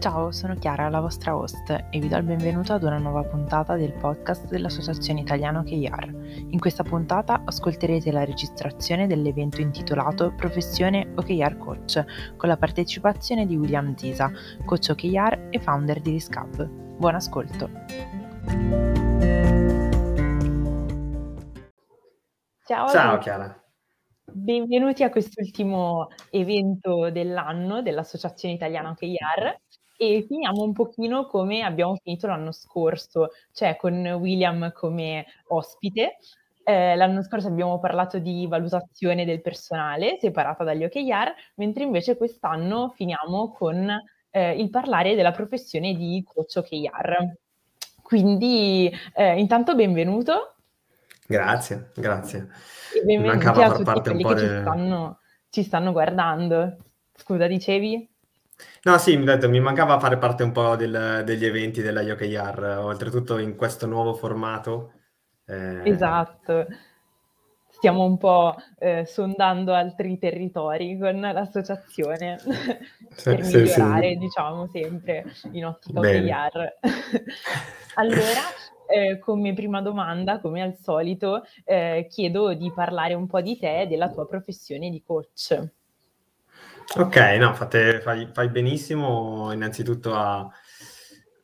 Ciao, 0.00 0.30
sono 0.30 0.54
Chiara, 0.54 0.88
la 0.88 1.00
vostra 1.00 1.36
host, 1.36 1.68
e 1.68 1.98
vi 1.98 2.08
do 2.08 2.16
il 2.16 2.22
benvenuto 2.22 2.72
ad 2.72 2.84
una 2.84 2.96
nuova 2.96 3.22
puntata 3.22 3.76
del 3.76 3.92
podcast 3.92 4.46
dell'Associazione 4.48 5.20
Italiana 5.20 5.58
OKR. 5.58 6.46
In 6.48 6.58
questa 6.58 6.82
puntata 6.82 7.42
ascolterete 7.44 8.10
la 8.10 8.24
registrazione 8.24 9.06
dell'evento 9.06 9.60
intitolato 9.60 10.32
Professione 10.34 11.12
OKR 11.16 11.58
Coach, 11.58 12.34
con 12.38 12.48
la 12.48 12.56
partecipazione 12.56 13.44
di 13.44 13.58
William 13.58 13.94
Zisa, 13.94 14.32
coach 14.64 14.88
OKR 14.88 15.48
e 15.50 15.60
founder 15.60 16.00
di 16.00 16.12
Riscab. 16.12 16.64
Buon 16.96 17.16
ascolto! 17.16 17.68
Ciao, 22.64 22.88
Ciao 22.88 23.18
Chiara! 23.18 23.54
Benvenuti 24.32 25.02
a 25.02 25.10
quest'ultimo 25.10 26.08
evento 26.30 27.10
dell'anno 27.10 27.82
dell'Associazione 27.82 28.54
Italiana 28.54 28.90
OKR 28.90 29.60
e 30.02 30.24
finiamo 30.26 30.62
un 30.62 30.72
pochino 30.72 31.26
come 31.26 31.60
abbiamo 31.60 31.94
finito 32.02 32.26
l'anno 32.26 32.52
scorso, 32.52 33.32
cioè 33.52 33.76
con 33.76 33.92
William 34.18 34.72
come 34.72 35.26
ospite. 35.48 36.16
Eh, 36.64 36.96
l'anno 36.96 37.22
scorso 37.22 37.48
abbiamo 37.48 37.78
parlato 37.78 38.18
di 38.18 38.46
valutazione 38.46 39.26
del 39.26 39.42
personale 39.42 40.16
separata 40.18 40.64
dagli 40.64 40.84
OKR, 40.84 41.34
mentre 41.56 41.84
invece 41.84 42.16
quest'anno 42.16 42.94
finiamo 42.96 43.52
con 43.52 43.94
eh, 44.30 44.58
il 44.58 44.70
parlare 44.70 45.14
della 45.14 45.32
professione 45.32 45.92
di 45.94 46.24
coach 46.26 46.56
OKR. 46.56 47.34
Quindi 48.00 48.90
eh, 49.14 49.38
intanto 49.38 49.74
benvenuto. 49.74 50.54
Grazie, 51.26 51.90
grazie. 51.94 52.48
E 52.94 53.04
benvenuti 53.04 53.46
a 53.46 53.70
tutti 53.70 54.00
quelli 54.00 54.24
che 54.24 54.34
de... 54.34 54.40
ci, 54.40 54.46
stanno, 54.46 55.18
ci 55.50 55.62
stanno 55.62 55.92
guardando. 55.92 56.78
Scusa, 57.14 57.46
dicevi? 57.46 58.09
No, 58.82 58.96
sì, 58.98 59.16
mi, 59.16 59.24
detto, 59.24 59.48
mi 59.48 59.60
mancava 59.60 59.98
fare 59.98 60.16
parte 60.16 60.42
un 60.42 60.52
po' 60.52 60.74
del, 60.76 61.22
degli 61.24 61.44
eventi 61.44 61.82
della 61.82 62.00
YoKR, 62.00 62.78
oltretutto 62.82 63.38
in 63.38 63.56
questo 63.56 63.86
nuovo 63.86 64.14
formato. 64.14 64.92
Eh... 65.46 65.82
Esatto, 65.84 66.66
stiamo 67.68 68.04
un 68.04 68.18
po' 68.18 68.54
eh, 68.78 69.04
sondando 69.06 69.72
altri 69.72 70.18
territori 70.18 70.98
con 70.98 71.20
l'associazione 71.20 72.38
sì, 73.10 73.22
per 73.24 73.42
migliorare, 73.42 74.12
sì. 74.12 74.18
diciamo, 74.18 74.66
sempre 74.68 75.24
in 75.52 75.66
ottica 75.66 76.00
OKR. 76.00 76.78
allora, 77.94 78.40
eh, 78.86 79.18
come 79.18 79.54
prima 79.54 79.80
domanda, 79.80 80.40
come 80.40 80.62
al 80.62 80.76
solito, 80.76 81.42
eh, 81.64 82.06
chiedo 82.10 82.54
di 82.54 82.72
parlare 82.72 83.14
un 83.14 83.26
po' 83.26 83.40
di 83.40 83.58
te 83.58 83.82
e 83.82 83.86
della 83.86 84.10
tua 84.10 84.26
professione 84.26 84.90
di 84.90 85.02
coach. 85.02 85.78
Ok, 86.96 87.16
no, 87.38 87.54
fate, 87.54 88.00
fai, 88.00 88.28
fai 88.32 88.48
benissimo. 88.50 89.52
Innanzitutto 89.52 90.14
a, 90.14 90.48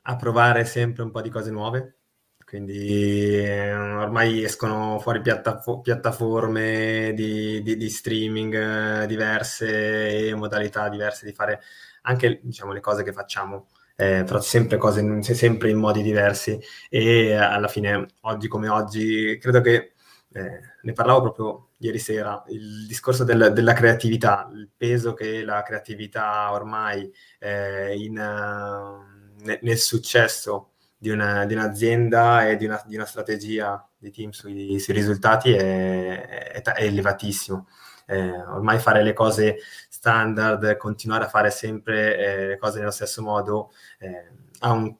a 0.02 0.16
provare 0.16 0.64
sempre 0.64 1.02
un 1.02 1.10
po' 1.10 1.20
di 1.20 1.30
cose 1.30 1.50
nuove, 1.50 1.98
quindi 2.44 3.36
eh, 3.38 3.72
ormai 3.74 4.42
escono 4.44 4.98
fuori 4.98 5.20
piattafo- 5.20 5.80
piattaforme 5.80 7.12
di, 7.14 7.62
di, 7.62 7.76
di 7.76 7.88
streaming 7.90 9.02
eh, 9.02 9.06
diverse 9.06 10.28
e 10.28 10.34
modalità 10.34 10.88
diverse 10.88 11.26
di 11.26 11.32
fare 11.32 11.60
anche 12.02 12.40
diciamo, 12.42 12.72
le 12.72 12.80
cose 12.80 13.02
che 13.02 13.12
facciamo, 13.12 13.68
eh, 13.96 14.22
però 14.24 14.40
sempre 14.40 14.76
cose 14.78 15.22
sempre 15.22 15.70
in 15.70 15.78
modi 15.78 16.02
diversi. 16.02 16.58
E 16.88 17.34
alla 17.34 17.68
fine 17.68 18.06
oggi 18.22 18.48
come 18.48 18.68
oggi 18.68 19.38
credo 19.40 19.60
che 19.60 19.92
eh, 20.32 20.60
ne 20.82 20.92
parlavo 20.92 21.20
proprio 21.22 21.68
ieri 21.78 21.98
sera, 21.98 22.42
il 22.48 22.86
discorso 22.86 23.24
del, 23.24 23.52
della 23.52 23.72
creatività, 23.72 24.48
il 24.52 24.68
peso 24.74 25.14
che 25.14 25.44
la 25.44 25.62
creatività 25.62 26.52
ormai 26.52 27.10
eh, 27.38 27.94
in, 27.96 28.18
uh, 28.18 29.56
nel 29.60 29.78
successo 29.78 30.72
di, 30.96 31.10
una, 31.10 31.44
di, 31.44 31.54
un'azienda 31.54 32.48
e 32.48 32.56
di 32.56 32.64
una, 32.66 32.82
di 32.86 32.96
una, 32.96 33.04
strategia 33.04 33.86
di 33.96 34.10
team 34.10 34.30
sui, 34.30 34.78
sui 34.78 34.94
risultati 34.94 35.52
è, 35.52 36.52
è, 36.52 36.62
è 36.62 36.82
elevatissimo. 36.84 37.68
Eh, 38.08 38.40
ormai 38.40 38.78
fare 38.78 39.02
le 39.02 39.12
cose 39.12 39.56
standard, 39.88 40.76
continuare 40.76 41.24
a 41.24 41.28
fare 41.28 41.50
sempre 41.50 42.16
eh, 42.18 42.46
le 42.46 42.58
cose 42.58 42.78
nello 42.78 42.90
stesso 42.92 43.22
modo, 43.22 43.72
eh, 43.98 44.30
un, 44.62 44.94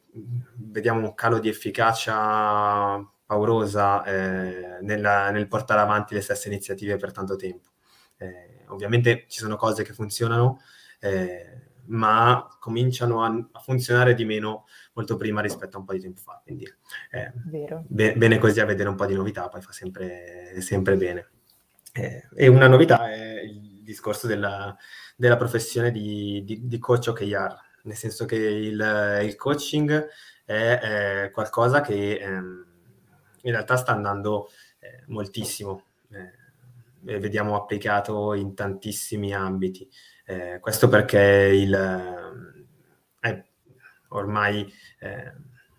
vediamo 0.54 1.00
un 1.00 1.14
calo 1.14 1.38
di 1.38 1.48
efficacia 1.48 3.04
paurosa 3.26 4.04
eh, 4.04 4.78
nella, 4.82 5.31
nel 5.31 5.48
portare 5.48 5.81
avanti 5.81 6.14
le 6.14 6.20
stesse 6.20 6.48
iniziative 6.48 6.97
per 6.97 7.12
tanto 7.12 7.37
tempo. 7.37 7.70
Eh, 8.16 8.64
ovviamente 8.69 9.25
ci 9.28 9.41
sono 9.41 9.56
cose 9.56 9.82
che 9.82 9.92
funzionano, 9.92 10.60
eh, 11.00 11.64
ma 11.87 12.47
cominciano 12.59 13.22
a, 13.25 13.48
a, 13.53 13.60
funzionare 13.60 14.14
di 14.14 14.25
meno 14.25 14.66
molto 14.94 15.16
prima 15.16 15.41
rispetto 15.41 15.76
a 15.76 15.81
un 15.81 15.87
po' 15.87 15.92
di 15.92 16.00
tempo 16.00 16.20
fa. 16.20 16.41
Quindi 16.42 16.72
eh, 17.10 17.32
be- 17.87 18.14
bene 18.14 18.38
così 18.38 18.60
a 18.60 18.64
vedere 18.64 18.88
un 18.88 18.97
po' 18.97 19.06
di 19.06 19.14
novità, 19.14 19.48
poi 19.48 19.60
fa 19.60 19.72
sempre, 19.72 20.54
sempre 20.60 20.97
bene. 20.97 21.31
Eh, 21.93 22.28
e 22.34 22.47
una 22.48 22.69
novità 22.69 23.10
è 23.10 23.41
il 23.41 23.82
discorso 23.82 24.26
della, 24.26 24.76
della 25.16 25.37
professione 25.37 25.91
di, 25.91 26.43
di, 26.44 26.66
di, 26.66 26.78
coach 26.78 27.08
OKR, 27.08 27.56
nel 27.84 27.97
senso 27.97 28.25
che 28.25 28.37
il, 28.37 29.20
il 29.22 29.37
coaching 29.37 30.06
è, 30.44 30.78
è, 31.25 31.31
qualcosa 31.31 31.81
che 31.81 32.19
ehm, 32.19 32.66
in 33.46 33.52
realtà 33.52 33.76
sta 33.76 33.92
andando 33.92 34.48
eh, 34.80 35.04
moltissimo, 35.06 35.84
eh, 36.10 37.18
vediamo 37.18 37.54
applicato 37.56 38.34
in 38.34 38.54
tantissimi 38.54 39.32
ambiti. 39.32 39.88
Eh, 40.24 40.58
questo 40.60 40.88
perché 40.88 41.20
il, 41.20 41.72
è 43.20 43.28
eh, 43.28 43.44
ormai 44.08 44.70
eh, 44.98 45.32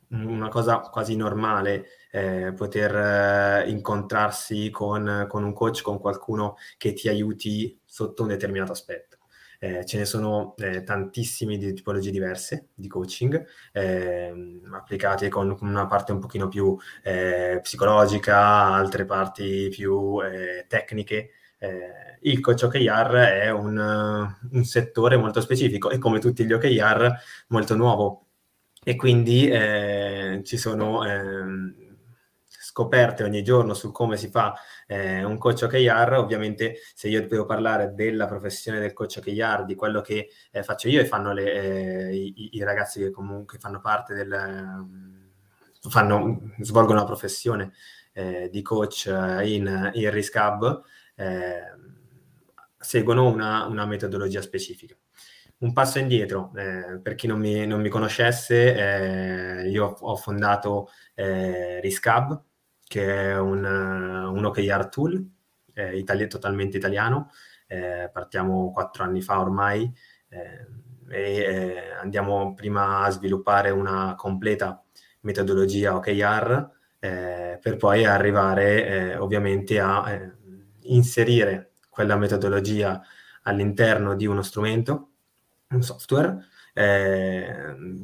una 0.09 0.47
cosa 0.47 0.79
quasi 0.79 1.17
normale 1.17 1.87
eh, 2.11 2.53
poter 2.55 3.67
incontrarsi 3.67 4.69
con, 4.69 5.25
con 5.27 5.43
un 5.43 5.53
coach, 5.53 5.81
con 5.81 5.99
qualcuno 5.99 6.55
che 6.77 6.93
ti 6.93 7.09
aiuti 7.09 7.77
sotto 7.83 8.21
un 8.21 8.29
determinato 8.29 8.71
aspetto. 8.71 9.16
Eh, 9.59 9.85
ce 9.85 9.97
ne 9.97 10.05
sono 10.05 10.55
eh, 10.57 10.83
tantissimi 10.83 11.57
di 11.57 11.73
tipologie 11.73 12.11
diverse 12.11 12.69
di 12.75 12.87
coaching, 12.87 13.43
eh, 13.71 14.61
applicate 14.71 15.29
con 15.29 15.55
una 15.61 15.87
parte 15.87 16.11
un 16.11 16.19
pochino 16.19 16.47
più 16.47 16.77
eh, 17.03 17.59
psicologica, 17.61 18.37
altre 18.37 19.05
parti 19.05 19.69
più 19.69 20.19
eh, 20.23 20.65
tecniche. 20.67 21.31
Eh, 21.59 22.19
il 22.21 22.39
coach 22.39 22.63
OKR 22.63 23.13
è 23.15 23.49
un, 23.49 23.77
un, 24.51 24.63
settore 24.63 25.17
molto 25.17 25.41
specifico 25.41 25.89
e 25.89 25.97
come 25.97 26.19
tutti 26.19 26.45
gli 26.45 26.53
OKR 26.53 27.11
molto 27.47 27.75
nuovo 27.75 28.25
e 28.83 28.95
quindi 28.95 29.49
ci 30.43 30.57
sono 30.57 31.03
ehm, 31.03 31.86
scoperte 32.67 33.23
ogni 33.23 33.43
giorno 33.43 33.73
su 33.73 33.93
come 33.93 34.17
si 34.17 34.27
fa 34.29 34.53
eh, 34.87 35.23
un 35.23 35.37
coach 35.37 35.63
OKR, 35.63 36.15
ovviamente 36.17 36.79
se 36.93 37.07
io 37.07 37.25
devo 37.25 37.45
parlare 37.45 37.93
della 37.93 38.27
professione 38.27 38.79
del 38.79 38.91
coach 38.91 39.19
OKR, 39.19 39.63
di 39.63 39.73
quello 39.73 40.01
che 40.01 40.29
eh, 40.51 40.63
faccio 40.63 40.89
io 40.89 40.99
e 40.99 41.05
fanno 41.05 41.31
le, 41.31 41.53
eh, 41.53 42.13
i, 42.13 42.49
i, 42.57 42.63
ragazzi 42.63 42.99
che 42.99 43.09
comunque 43.09 43.57
fanno 43.57 43.79
parte 43.79 44.13
del... 44.13 44.85
Fanno, 45.89 46.51
svolgono 46.59 46.99
la 46.99 47.05
professione 47.05 47.71
eh, 48.11 48.49
di 48.51 48.61
coach 48.61 49.05
eh, 49.07 49.47
in, 49.47 49.91
in 49.93 50.11
Risk 50.11 50.35
Hub, 50.35 50.83
eh, 51.15 51.61
seguono 52.77 53.27
una, 53.27 53.65
una, 53.65 53.85
metodologia 53.85 54.41
specifica. 54.41 54.97
Un 55.59 55.71
passo 55.71 55.99
indietro, 55.99 56.51
per 56.51 57.15
chi 57.15 57.25
non 57.25 57.39
mi, 57.39 57.65
non 57.65 57.81
mi 57.81 57.89
conoscesse, 57.89 59.65
io 59.67 59.95
ho 59.99 60.15
fondato 60.15 60.89
Risk 61.15 62.05
Hub, 62.05 62.45
che 62.87 63.31
è 63.31 63.37
un, 63.37 63.63
un 63.63 64.45
OKR 64.45 64.87
tool, 64.89 65.29
eh, 65.73 65.97
itali- 65.97 66.27
totalmente 66.27 66.77
italiano. 66.77 67.31
Eh, 67.67 68.09
partiamo 68.11 68.71
quattro 68.71 69.03
anni 69.03 69.21
fa 69.21 69.41
ormai 69.41 69.93
eh, 70.29 70.65
e 71.09 71.37
eh, 71.37 71.91
andiamo 72.01 72.53
prima 72.53 72.99
a 73.01 73.09
sviluppare 73.09 73.71
una 73.71 74.15
completa 74.15 74.81
metodologia 75.21 75.95
OKR 75.95 76.69
eh, 76.99 77.59
per 77.61 77.75
poi 77.75 78.05
arrivare 78.05 78.85
eh, 78.87 79.17
ovviamente 79.17 79.79
a 79.79 80.17
inserire 80.83 81.73
quella 81.89 82.15
metodologia 82.15 83.01
all'interno 83.43 84.15
di 84.15 84.25
uno 84.25 84.41
strumento, 84.41 85.09
un 85.69 85.83
software. 85.83 86.45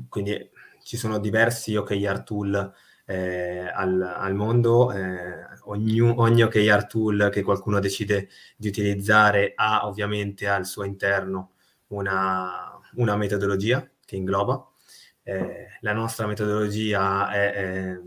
quindi 0.10 0.50
ci 0.84 0.98
sono 0.98 1.20
diversi 1.20 1.76
OKR 1.76 2.24
tool 2.24 2.74
eh, 3.06 3.70
al, 3.74 4.02
al, 4.02 4.34
mondo, 4.34 4.92
eh, 4.92 5.46
ogni, 5.64 6.00
ogni 6.00 6.44
OKR 6.44 6.86
tool 6.88 7.30
che 7.32 7.42
qualcuno 7.42 7.80
decide 7.80 8.30
di 8.56 8.68
utilizzare 8.68 9.54
ha 9.56 9.86
ovviamente 9.88 10.48
al 10.48 10.66
suo 10.66 10.84
interno 10.84 11.52
una, 11.88 12.80
una 12.96 13.16
metodologia 13.16 13.88
che 14.06 14.16
ingloba. 14.16 14.68
Eh, 15.24 15.68
la 15.82 15.94
nostra 15.94 16.28
metodologia 16.28 17.32
è, 17.32 17.52
è 17.54 18.00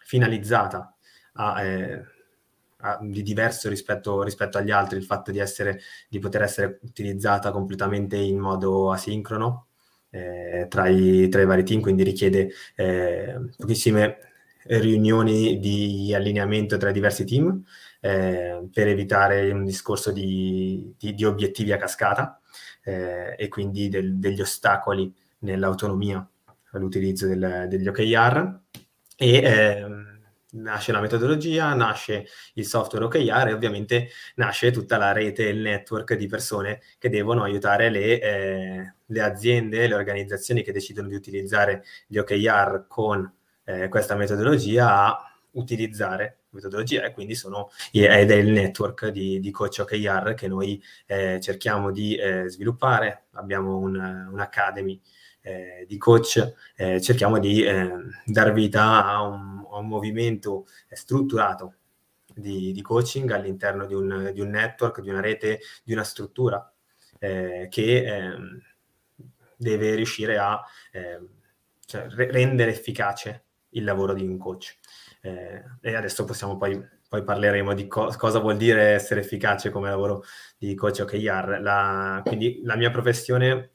finalizzata 0.00 0.94
a, 1.34 1.62
eh, 1.62 2.04
a, 2.78 2.98
di 3.02 3.22
diverso 3.22 3.68
rispetto, 3.68 4.22
rispetto, 4.22 4.58
agli 4.58 4.70
altri, 4.70 4.98
il 4.98 5.04
fatto 5.04 5.30
di, 5.30 5.38
essere, 5.38 5.80
di 6.08 6.18
poter 6.18 6.42
essere 6.42 6.78
utilizzata 6.82 7.50
completamente 7.50 8.16
in 8.16 8.38
modo 8.38 8.92
asincrono, 8.92 9.68
eh, 10.14 10.66
tra, 10.68 10.86
i, 10.88 11.28
tra, 11.28 11.42
i, 11.42 11.46
vari 11.46 11.64
team, 11.64 11.80
quindi 11.80 12.04
richiede 12.04 12.50
eh, 12.76 13.34
pochissime 13.56 14.18
riunioni 14.66 15.58
di 15.58 16.14
allineamento 16.14 16.76
tra 16.76 16.90
i 16.90 16.92
diversi 16.92 17.24
team 17.24 17.62
eh, 18.00 18.66
per 18.72 18.88
evitare 18.88 19.50
un 19.50 19.64
discorso 19.64 20.12
di, 20.12 20.94
di, 20.96 21.14
di 21.14 21.24
obiettivi 21.24 21.72
a 21.72 21.76
cascata 21.76 22.40
eh, 22.84 23.34
e 23.36 23.48
quindi 23.48 23.88
del, 23.88 24.16
degli 24.18 24.40
ostacoli 24.40 25.12
nell'autonomia 25.40 26.26
all'utilizzo 26.72 27.26
del, 27.26 27.66
degli 27.68 27.88
OKR 27.88 28.60
e 29.16 29.36
ehm, 29.36 30.13
nasce 30.54 30.92
la 30.92 31.00
metodologia, 31.00 31.72
nasce 31.74 32.26
il 32.54 32.66
software 32.66 33.04
OKR 33.04 33.48
e 33.48 33.52
ovviamente 33.52 34.08
nasce 34.36 34.70
tutta 34.70 34.96
la 34.96 35.12
rete, 35.12 35.44
il 35.44 35.60
network 35.60 36.14
di 36.14 36.26
persone 36.26 36.80
che 36.98 37.08
devono 37.08 37.42
aiutare 37.42 37.90
le, 37.90 38.20
eh, 38.20 38.94
le 39.06 39.20
aziende, 39.20 39.86
le 39.86 39.94
organizzazioni 39.94 40.62
che 40.62 40.72
decidono 40.72 41.08
di 41.08 41.14
utilizzare 41.14 41.84
gli 42.06 42.18
OKR 42.18 42.86
con 42.88 43.32
eh, 43.64 43.88
questa 43.88 44.14
metodologia 44.14 45.06
a 45.06 45.28
utilizzare 45.52 46.38
metodologia 46.54 47.04
e 47.04 47.12
quindi 47.12 47.34
sono, 47.34 47.70
ed 47.90 48.30
è 48.30 48.34
il 48.34 48.50
network 48.50 49.08
di, 49.08 49.40
di 49.40 49.50
coach 49.50 49.80
OKR 49.80 50.34
che 50.34 50.48
noi 50.48 50.82
eh, 51.06 51.38
cerchiamo 51.40 51.90
di 51.90 52.14
eh, 52.14 52.48
sviluppare. 52.48 53.24
Abbiamo 53.32 53.76
un, 53.76 53.96
un'academy 54.32 55.00
eh, 55.42 55.84
di 55.86 55.98
coach, 55.98 56.54
eh, 56.76 57.00
cerchiamo 57.00 57.38
di 57.38 57.64
dar 58.24 58.52
vita 58.52 59.04
a 59.04 59.22
un, 59.22 59.63
a 59.76 59.80
un 59.80 59.88
movimento 59.88 60.66
strutturato 60.90 61.74
di, 62.34 62.72
di, 62.72 62.82
coaching 62.82 63.30
all'interno 63.30 63.86
di 63.86 63.94
un, 63.94 64.30
di 64.32 64.40
un, 64.40 64.50
network, 64.50 65.00
di 65.00 65.10
una 65.10 65.20
rete, 65.20 65.60
di 65.82 65.92
una 65.92 66.04
struttura 66.04 66.72
eh, 67.18 67.68
che 67.70 68.04
ehm, 68.04 68.60
deve 69.56 69.94
riuscire 69.94 70.38
a 70.38 70.60
ehm, 70.92 71.28
cioè, 71.86 72.08
re- 72.08 72.30
rendere 72.30 72.70
efficace 72.70 73.44
il 73.70 73.84
lavoro 73.84 74.14
di 74.14 74.26
un 74.26 74.38
coach. 74.38 74.78
Eh, 75.20 75.62
e 75.80 75.94
adesso 75.94 76.24
possiamo 76.24 76.56
poi, 76.56 76.82
poi 77.08 77.22
parleremo 77.22 77.72
di 77.74 77.86
co- 77.86 78.12
cosa 78.16 78.38
vuol 78.38 78.56
dire 78.56 78.92
essere 78.92 79.20
efficace 79.20 79.70
come 79.70 79.88
lavoro 79.88 80.24
di 80.58 80.74
coach 80.74 81.00
OKR. 81.00 81.58
La, 81.60 82.20
quindi 82.24 82.60
la 82.64 82.76
mia 82.76 82.90
professione 82.90 83.70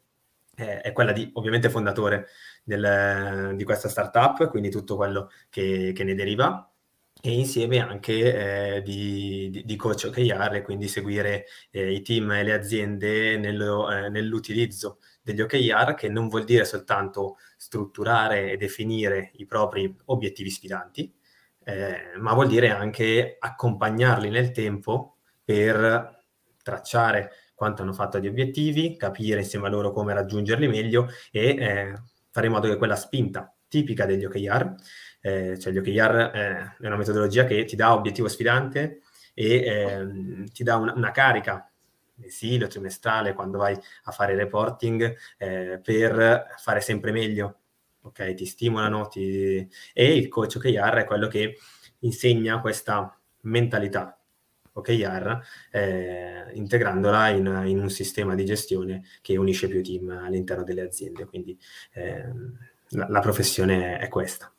eh, 0.55 0.81
è 0.81 0.91
quella 0.91 1.11
di 1.11 1.29
ovviamente 1.33 1.69
fondatore 1.69 2.27
del, 2.69 3.55
di 3.55 3.63
questa 3.63 3.89
startup, 3.89 4.47
quindi 4.49 4.69
tutto 4.69 4.95
quello 4.95 5.31
che, 5.49 5.91
che 5.93 6.03
ne 6.03 6.13
deriva, 6.13 6.71
e 7.21 7.31
insieme 7.31 7.79
anche 7.79 8.75
eh, 8.77 8.81
di, 8.81 9.49
di, 9.51 9.65
di, 9.65 9.75
coach 9.75 10.05
OKR, 10.07 10.55
e 10.55 10.61
quindi 10.61 10.87
seguire 10.87 11.45
eh, 11.71 11.91
i 11.91 12.01
team 12.01 12.31
e 12.31 12.43
le 12.43 12.53
aziende 12.53 13.37
nello, 13.37 13.91
eh, 13.91 14.09
nell'utilizzo 14.09 14.99
degli 15.21 15.41
OKR, 15.41 15.95
che 15.95 16.07
non 16.09 16.29
vuol 16.29 16.45
dire 16.45 16.63
soltanto 16.63 17.37
strutturare 17.57 18.51
e 18.51 18.57
definire 18.57 19.31
i 19.35 19.45
propri 19.45 19.93
obiettivi 20.05 20.49
sfidanti, 20.49 21.13
eh, 21.65 22.17
ma 22.19 22.33
vuol 22.33 22.47
dire 22.47 22.69
anche 22.69 23.35
accompagnarli 23.39 24.29
nel 24.29 24.51
tempo 24.51 25.17
per 25.43 26.23
tracciare 26.63 27.31
quanto 27.55 27.81
hanno 27.81 27.93
fatto 27.93 28.19
di 28.19 28.27
obiettivi, 28.27 28.95
capire 28.95 29.41
insieme 29.41 29.67
a 29.67 29.69
loro 29.69 29.91
come 29.91 30.13
raggiungerli 30.13 30.67
meglio 30.69 31.09
e 31.29 31.49
eh, 31.59 31.93
fare 32.39 32.47
in 32.47 32.53
modo 32.53 32.67
che 32.67 32.77
quella 32.77 32.95
spinta 32.95 33.53
tipica 33.67 34.05
degli 34.05 34.25
OKR, 34.25 34.75
eh, 35.21 35.59
cioè 35.59 35.73
gli 35.73 35.77
OKR 35.77 36.31
eh, 36.33 36.75
è 36.79 36.87
una 36.87 36.95
metodologia 36.95 37.45
che 37.45 37.65
ti 37.65 37.75
dà 37.75 37.93
obiettivo 37.93 38.27
sfidante 38.27 39.01
e 39.33 39.63
ehm, 39.63 40.45
ti 40.47 40.63
dà 40.63 40.77
una, 40.77 40.93
una 40.93 41.11
carica 41.11 41.69
mensile 42.15 42.65
o 42.65 42.67
trimestrale 42.67 43.33
quando 43.33 43.57
vai 43.57 43.77
a 44.03 44.11
fare 44.11 44.35
reporting 44.35 45.15
eh, 45.37 45.79
per 45.83 46.47
fare 46.57 46.81
sempre 46.81 47.11
meglio. 47.11 47.55
Ok, 48.01 48.33
ti 48.33 48.45
stimolano 48.45 49.07
ti... 49.07 49.67
e 49.93 50.15
il 50.15 50.29
coach 50.29 50.55
OKR 50.55 50.99
è 50.99 51.05
quello 51.05 51.27
che 51.27 51.57
insegna 51.99 52.61
questa 52.61 53.13
mentalità 53.41 54.18
OKR, 54.79 55.39
eh, 55.71 56.45
integrandola 56.53 57.29
in, 57.29 57.63
in, 57.65 57.79
un 57.79 57.89
sistema 57.89 58.35
di 58.35 58.45
gestione 58.45 59.03
che 59.21 59.37
unisce 59.37 59.67
più 59.67 59.81
team 59.83 60.09
all'interno 60.09 60.63
delle 60.63 60.81
aziende. 60.81 61.25
Quindi 61.25 61.57
eh, 61.93 62.23
la, 62.89 63.07
la 63.07 63.19
professione 63.19 63.97
è 63.97 64.07
questa. 64.07 64.53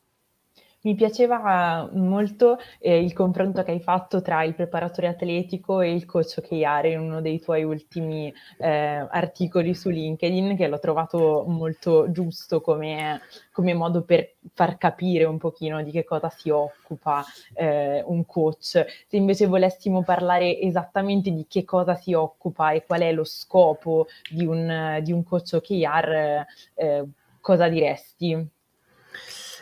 Mi 0.83 0.95
piaceva 0.95 1.91
molto 1.93 2.57
eh, 2.79 3.03
il 3.03 3.13
confronto 3.13 3.63
che 3.63 3.73
hai 3.73 3.81
fatto 3.81 4.23
tra 4.23 4.45
il 4.45 4.55
preparatore 4.55 5.09
atletico 5.09 5.83
e 5.83 5.93
il 5.93 6.07
coach 6.07 6.37
OKR 6.39 6.87
in 6.87 7.01
uno 7.01 7.21
dei 7.21 7.39
tuoi 7.39 7.65
ultimi 7.65 8.33
eh, 8.57 9.07
articoli 9.11 9.75
su 9.75 9.91
LinkedIn, 9.91 10.57
che 10.57 10.69
l'ho 10.69 10.79
trovato 10.79 11.45
molto 11.47 12.11
giusto 12.11 12.63
come, 12.63 13.21
come, 13.53 13.75
modo 13.75 14.05
per 14.05 14.37
far 14.55 14.79
capire 14.79 15.25
un 15.25 15.37
pochino 15.37 15.83
di 15.83 15.91
che 15.91 16.05
cosa 16.05 16.31
si 16.31 16.49
occupa 16.49 17.23
eh, 17.53 18.03
un 18.07 18.25
coach. 18.25 18.87
Se 19.07 19.17
invece 19.17 19.47
volessimo 19.47 20.03
parlare 20.03 20.59
esattamente 20.61 21.31
di 21.31 21.45
che 21.47 21.63
cosa 21.67 21.95
si 21.95 22.15
occupa 22.15 22.71
e 22.71 22.87
qual 22.87 23.03
è 23.03 23.13
lo 23.13 23.25
scopo 23.25 24.07
di 24.31 24.47
un, 24.47 24.99
di 25.03 25.13
un 25.13 25.25
coach 25.25 25.53
OKR, 25.53 26.47
eh, 26.75 27.05
cosa 27.39 27.69
diresti? 27.69 28.59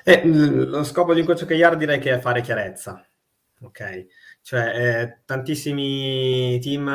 Eh, 0.08 0.22
lo 0.24 0.84
scopo 0.84 1.12
di 1.12 1.20
un 1.20 1.26
coach 1.26 1.42
OKR 1.42 1.76
direi 1.76 1.98
che 1.98 2.14
è 2.14 2.18
fare 2.18 2.40
chiarezza, 2.40 3.06
ok? 3.60 4.06
Cioè, 4.40 5.02
eh, 5.02 5.20
tantissimi 5.26 6.58
team 6.60 6.86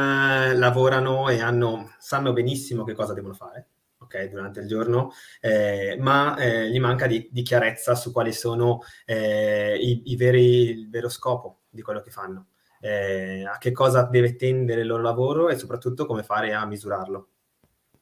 lavorano 0.58 1.30
e 1.30 1.40
hanno, 1.40 1.94
sanno 2.00 2.34
benissimo 2.34 2.84
che 2.84 2.96
cosa 2.96 3.14
devono 3.14 3.36
fare, 3.36 3.68
ok, 4.00 4.30
durante 4.30 4.62
il 4.62 4.68
giorno, 4.68 5.12
eh, 5.42 5.96
ma 6.00 6.36
eh, 6.38 6.72
gli 6.72 6.80
manca 6.80 7.06
di, 7.06 7.30
di, 7.32 7.44
chiarezza 7.44 7.94
su 7.94 8.12
quali 8.12 8.34
sono 8.34 8.80
eh, 9.06 9.78
i, 9.80 10.02
i 10.06 10.16
veri, 10.16 10.72
il 10.72 10.90
vero 10.90 11.08
scopo 11.08 11.60
di 11.70 11.84
quello 11.84 12.02
che 12.02 12.10
fanno, 12.10 12.48
eh, 12.82 13.46
a 13.46 13.60
che 13.60 13.72
cosa 13.72 14.08
deve 14.10 14.36
tendere 14.36 14.82
il 14.82 14.88
loro 14.88 15.04
lavoro 15.04 15.50
e 15.50 15.56
soprattutto 15.56 16.08
come 16.08 16.24
fare 16.24 16.56
a 16.56 16.66
misurarlo 16.66 17.28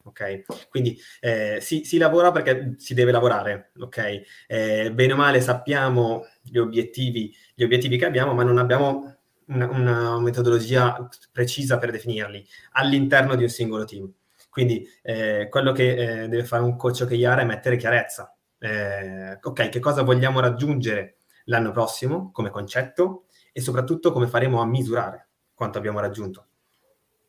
ok? 0.03 0.68
Quindi 0.69 0.98
eh, 1.19 1.59
si, 1.62 1.83
si, 1.83 1.98
lavora 1.98 2.31
perché 2.31 2.75
si 2.77 2.94
deve 2.94 3.12
lavorare, 3.12 3.71
ok? 3.80 4.21
Eh, 4.48 4.92
bene 4.94 5.13
o 5.13 5.15
male 5.15 5.42
sappiamo 5.42 6.25
gli 6.42 6.57
obiettivi, 6.57 7.33
gli 7.53 7.63
obiettivi 7.63 7.98
che 7.98 8.06
abbiamo, 8.06 8.33
ma 8.33 8.44
non 8.44 8.57
abbiamo 8.57 9.18
una, 9.48 9.69
una, 9.69 10.19
metodologia 10.19 11.07
precisa 11.31 11.77
per 11.77 11.92
definirli 11.92 12.45
all'interno 12.71 13.36
di 13.36 13.44
un 13.44 13.50
singolo 13.50 13.86
team. 13.86 14.12
Quindi 14.50 14.88
eh, 15.01 15.47
quello 15.49 15.71
che 15.71 16.23
eh, 16.23 16.28
deve 16.28 16.44
fare 16.44 16.64
un 16.64 16.75
coach 16.75 17.02
OKR 17.04 17.40
è 17.40 17.45
mettere 17.45 17.78
chiarezza. 17.78 18.35
Eh, 18.59 19.40
ok, 19.42 19.69
che 19.69 19.80
cosa 19.80 20.04
vogliamo 20.04 20.40
raggiungere 20.40 21.18
l'anno 21.45 21.71
prossimo 21.71 22.31
come 22.31 22.49
concetto 22.49 23.25
e 23.52 23.61
soprattutto 23.61 24.11
come 24.11 24.28
faremo 24.28 24.61
a 24.61 24.66
misurare 24.66 25.30
quanto 25.54 25.78
abbiamo 25.78 25.99
raggiunto 25.99 26.45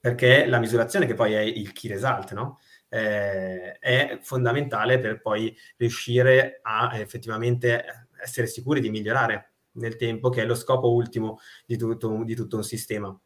perché 0.02 0.46
la 0.46 0.58
misurazione, 0.58 1.06
che 1.06 1.14
poi 1.14 1.32
è 1.32 1.38
il 1.38 1.70
key 1.70 1.88
result, 1.88 2.32
no? 2.32 2.58
Eh, 2.92 3.78
è 3.78 4.18
fondamentale 4.20 4.98
per 4.98 5.22
poi 5.22 5.56
riuscire 5.78 6.60
a 6.60 6.98
effettivamente 6.98 7.84
essere 8.22 8.46
sicuri 8.46 8.82
di 8.82 8.90
migliorare 8.90 9.52
nel 9.72 9.96
tempo, 9.96 10.28
che 10.28 10.42
è 10.42 10.44
lo 10.44 10.54
scopo 10.54 10.92
ultimo 10.92 11.38
di 11.64 11.78
tutto, 11.78 12.22
di 12.22 12.34
tutto 12.34 12.56
un 12.56 12.64
sistema. 12.64 13.18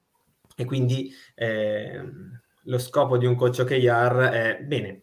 E 0.54 0.64
quindi 0.64 1.12
eh, 1.34 2.00
lo 2.62 2.78
scopo 2.78 3.18
di 3.18 3.26
un 3.26 3.34
coach 3.34 3.58
OKR 3.58 4.28
è, 4.30 4.62
bene, 4.62 5.02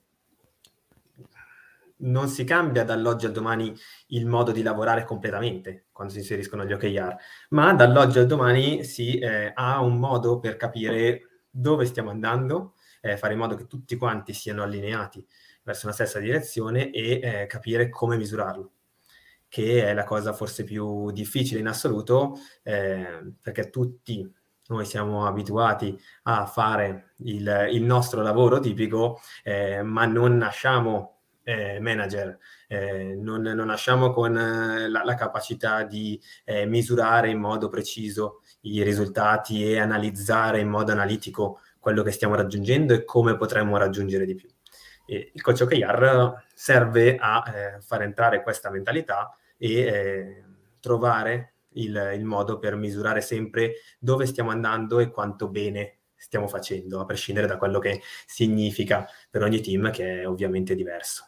non 1.98 2.30
si 2.30 2.46
cambia 2.46 2.86
dall'oggi 2.86 3.26
al 3.26 3.34
domani 3.34 3.76
il 4.08 4.26
modo 4.26 4.54
di 4.54 4.62
lavorare 4.62 5.04
completamente 5.04 5.88
quando 5.92 6.14
si 6.14 6.20
inseriscono 6.20 6.66
gli 6.66 6.72
OKR, 6.72 7.18
ma 7.50 7.74
dall'oggi 7.74 8.20
al 8.20 8.28
domani 8.28 8.86
si 8.86 9.20
eh, 9.20 9.52
ha 9.54 9.82
un 9.82 9.98
modo 9.98 10.40
per 10.40 10.56
capire 10.56 11.44
dove 11.50 11.86
stiamo 11.86 12.10
andando, 12.12 12.76
eh, 13.04 13.18
fare 13.18 13.34
in 13.34 13.40
modo 13.40 13.56
che 13.56 13.68
tutti 13.68 13.98
quanti 13.98 14.34
siano 14.34 14.64
allineati 14.64 15.26
verso 15.64 15.86
una 15.86 15.94
stessa 15.94 16.20
direzione 16.20 16.90
e 16.92 17.20
eh, 17.22 17.46
capire 17.48 17.90
come 17.90 18.16
misurarlo, 18.16 18.72
che 19.50 19.86
è 19.86 19.94
la 19.94 20.06
cosa 20.06 20.32
forse 20.32 20.64
più 20.64 21.12
difficile 21.12 21.60
in 21.60 21.68
assoluto, 21.68 22.38
eh, 22.64 23.34
perché 23.42 23.70
tutti 23.70 24.34
noi 24.68 24.86
siamo 24.86 25.26
abituati 25.28 26.00
a 26.24 26.46
fare 26.46 27.16
il, 27.18 27.68
il 27.72 27.84
nostro 27.84 28.22
lavoro 28.22 28.60
tipico, 28.60 29.20
eh, 29.44 29.82
ma 29.84 30.06
non 30.06 30.38
nasciamo 30.38 31.14
eh, 31.44 31.80
manager, 31.82 32.38
eh, 32.68 33.16
non, 33.16 33.42
non, 33.42 33.66
nasciamo 33.66 34.12
con 34.12 34.38
eh, 34.38 34.88
la, 34.88 35.04
la, 35.04 35.16
capacità 35.16 35.84
di 35.84 36.20
eh, 36.46 36.66
misurare 36.66 37.30
in 37.30 37.40
modo 37.40 37.68
preciso 37.68 38.42
i 38.62 38.82
risultati 38.82 39.66
e 39.66 39.78
analizzare 39.78 40.62
in 40.62 40.70
modo 40.70 40.94
analitico 40.94 41.60
quello 41.84 42.02
che 42.02 42.12
stiamo 42.12 42.36
raggiungendo 42.36 42.94
e 42.94 43.04
come 43.04 43.36
potremmo 43.36 43.76
raggiungere 43.76 44.26
di 44.26 44.36
più. 44.36 44.48
E 45.06 45.32
il 45.34 45.42
coach 45.42 45.64
OKR 45.64 46.46
serve 46.54 47.18
a 47.20 47.44
eh, 47.46 47.82
far 47.82 48.04
entrare 48.04 48.42
questa 48.42 48.70
mentalità 48.70 49.38
e 49.58 49.80
eh, 49.82 50.44
trovare 50.80 51.56
il, 51.74 52.12
il, 52.16 52.24
modo 52.24 52.58
per 52.58 52.78
misurare 52.78 53.20
sempre 53.20 53.74
dove 54.00 54.26
stiamo 54.26 54.50
andando 54.50 55.00
e 55.00 55.10
quanto 55.10 55.50
bene 55.50 55.98
stiamo 56.16 56.48
facendo, 56.48 57.02
a 57.02 57.06
prescindere 57.06 57.48
da 57.48 57.58
quello 57.58 57.80
che 57.80 58.02
significa 58.26 59.06
per 59.30 59.44
ogni 59.44 59.60
team, 59.60 59.92
che 59.92 60.22
è 60.22 60.28
ovviamente 60.28 60.76
diverso. 60.76 61.28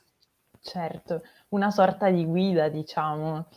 Certo, 0.62 1.22
una 1.50 1.70
sorta 1.70 2.10
di 2.10 2.26
guida, 2.26 2.70
diciamo. 2.70 3.50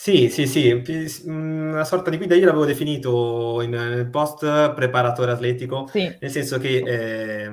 Sì, 0.00 0.30
sì, 0.30 0.46
sì, 0.46 0.80
una 1.24 1.82
sorta 1.82 2.08
di 2.08 2.18
guida 2.18 2.36
io 2.36 2.46
l'avevo 2.46 2.64
definito 2.64 3.60
in, 3.62 3.70
nel 3.70 4.08
post 4.08 4.72
preparatore 4.72 5.32
atletico, 5.32 5.88
sì. 5.90 6.16
nel 6.20 6.30
senso 6.30 6.56
che 6.60 6.76
eh, 6.76 7.50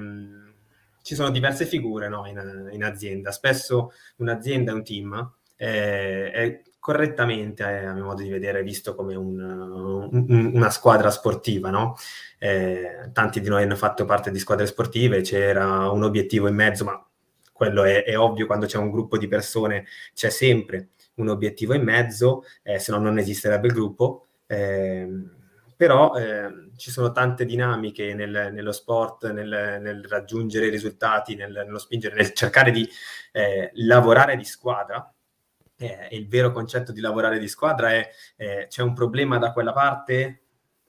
ci 1.01 1.15
sono 1.15 1.31
diverse 1.31 1.65
figure 1.65 2.07
no, 2.07 2.27
in, 2.27 2.69
in, 2.71 2.83
azienda. 2.83 3.31
Spesso 3.31 3.93
un'azienda 4.17 4.71
è 4.71 4.75
un 4.75 4.83
team, 4.83 5.33
eh, 5.55 6.29
è 6.29 6.61
correttamente, 6.77 7.63
eh, 7.63 7.85
a 7.85 7.93
mio 7.93 8.03
modo 8.03 8.21
di 8.21 8.29
vedere, 8.29 8.61
visto 8.61 8.93
come 8.93 9.15
un, 9.15 9.39
un, 9.39 10.51
una 10.53 10.69
squadra 10.69 11.09
sportiva, 11.09 11.71
no? 11.71 11.97
Eh, 12.37 13.09
tanti 13.11 13.41
di 13.41 13.49
noi 13.49 13.63
hanno 13.63 13.75
fatto 13.75 14.05
parte 14.05 14.29
di 14.29 14.37
squadre 14.37 14.67
sportive, 14.67 15.21
c'era 15.21 15.89
un 15.89 16.03
obiettivo 16.03 16.47
in 16.47 16.53
mezzo, 16.53 16.83
ma 16.83 17.03
quello 17.51 17.83
è, 17.83 18.03
è 18.03 18.15
ovvio 18.19 18.45
quando 18.45 18.67
c'è 18.67 18.77
un 18.77 18.91
gruppo 18.91 19.17
di 19.17 19.27
persone, 19.27 19.87
c'è 20.13 20.29
sempre 20.29 20.89
un 21.15 21.29
obiettivo 21.29 21.73
in 21.73 21.83
mezzo, 21.83 22.43
eh, 22.63 22.79
se 22.79 22.91
no 22.91 22.99
non 22.99 23.17
esisterebbe 23.17 23.67
il 23.67 23.73
gruppo. 23.73 24.27
Eh, 24.47 25.07
però 25.75 26.15
eh, 26.15 26.69
ci 26.77 26.89
sono 26.89 27.11
tante 27.11 27.45
dinamiche 27.45 28.13
nel, 28.13 28.51
nello 28.53 28.71
sport, 28.71 29.29
nel, 29.31 29.79
nel, 29.81 30.05
raggiungere 30.05 30.67
i 30.67 30.69
risultati, 30.69 31.35
nel, 31.35 31.51
nello 31.51 31.79
spingere, 31.79 32.15
nel 32.15 32.33
cercare 32.33 32.71
di 32.71 32.87
eh, 33.31 33.71
lavorare 33.73 34.37
di 34.37 34.45
squadra. 34.45 35.09
Eh, 35.77 36.07
il 36.11 36.27
vero 36.29 36.51
concetto 36.51 36.93
di 36.93 37.01
lavorare 37.01 37.37
di 37.37 37.49
squadra 37.49 37.91
è 37.91 38.09
eh, 38.37 38.67
c'è 38.69 38.81
un 38.81 38.93
problema 38.93 39.37
da 39.37 39.51
quella 39.51 39.73
parte, 39.73 40.43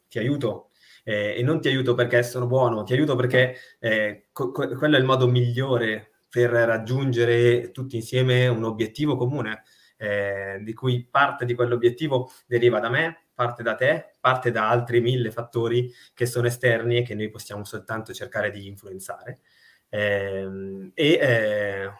ti 0.08 0.18
aiuto. 0.18 0.70
Eh, 1.02 1.34
e 1.38 1.42
non 1.42 1.60
ti 1.60 1.68
aiuto 1.68 1.94
perché 1.94 2.22
sono 2.22 2.46
buono, 2.46 2.82
ti 2.82 2.92
aiuto 2.92 3.14
perché 3.14 3.56
eh, 3.78 4.26
co- 4.32 4.50
quello 4.50 4.96
è 4.96 4.98
il 4.98 5.04
modo 5.04 5.28
migliore 5.28 6.10
per 6.28 6.50
raggiungere 6.50 7.70
tutti 7.70 7.96
insieme 7.96 8.48
un 8.48 8.64
obiettivo 8.64 9.16
comune 9.16 9.62
eh, 9.96 10.58
di 10.62 10.74
cui 10.74 11.06
parte 11.10 11.44
di 11.44 11.54
quell'obiettivo 11.54 12.30
deriva 12.46 12.80
da 12.80 12.88
me, 12.88 13.26
parte 13.34 13.62
da 13.62 13.74
te, 13.74 14.14
parte 14.20 14.50
da 14.50 14.68
altri 14.68 15.00
mille 15.00 15.30
fattori 15.30 15.92
che 16.14 16.26
sono 16.26 16.46
esterni 16.46 16.98
e 16.98 17.02
che 17.02 17.14
noi 17.14 17.30
possiamo 17.30 17.64
soltanto 17.64 18.12
cercare 18.12 18.50
di 18.50 18.66
influenzare. 18.66 19.40
Eh, 19.88 20.90
e 20.94 21.92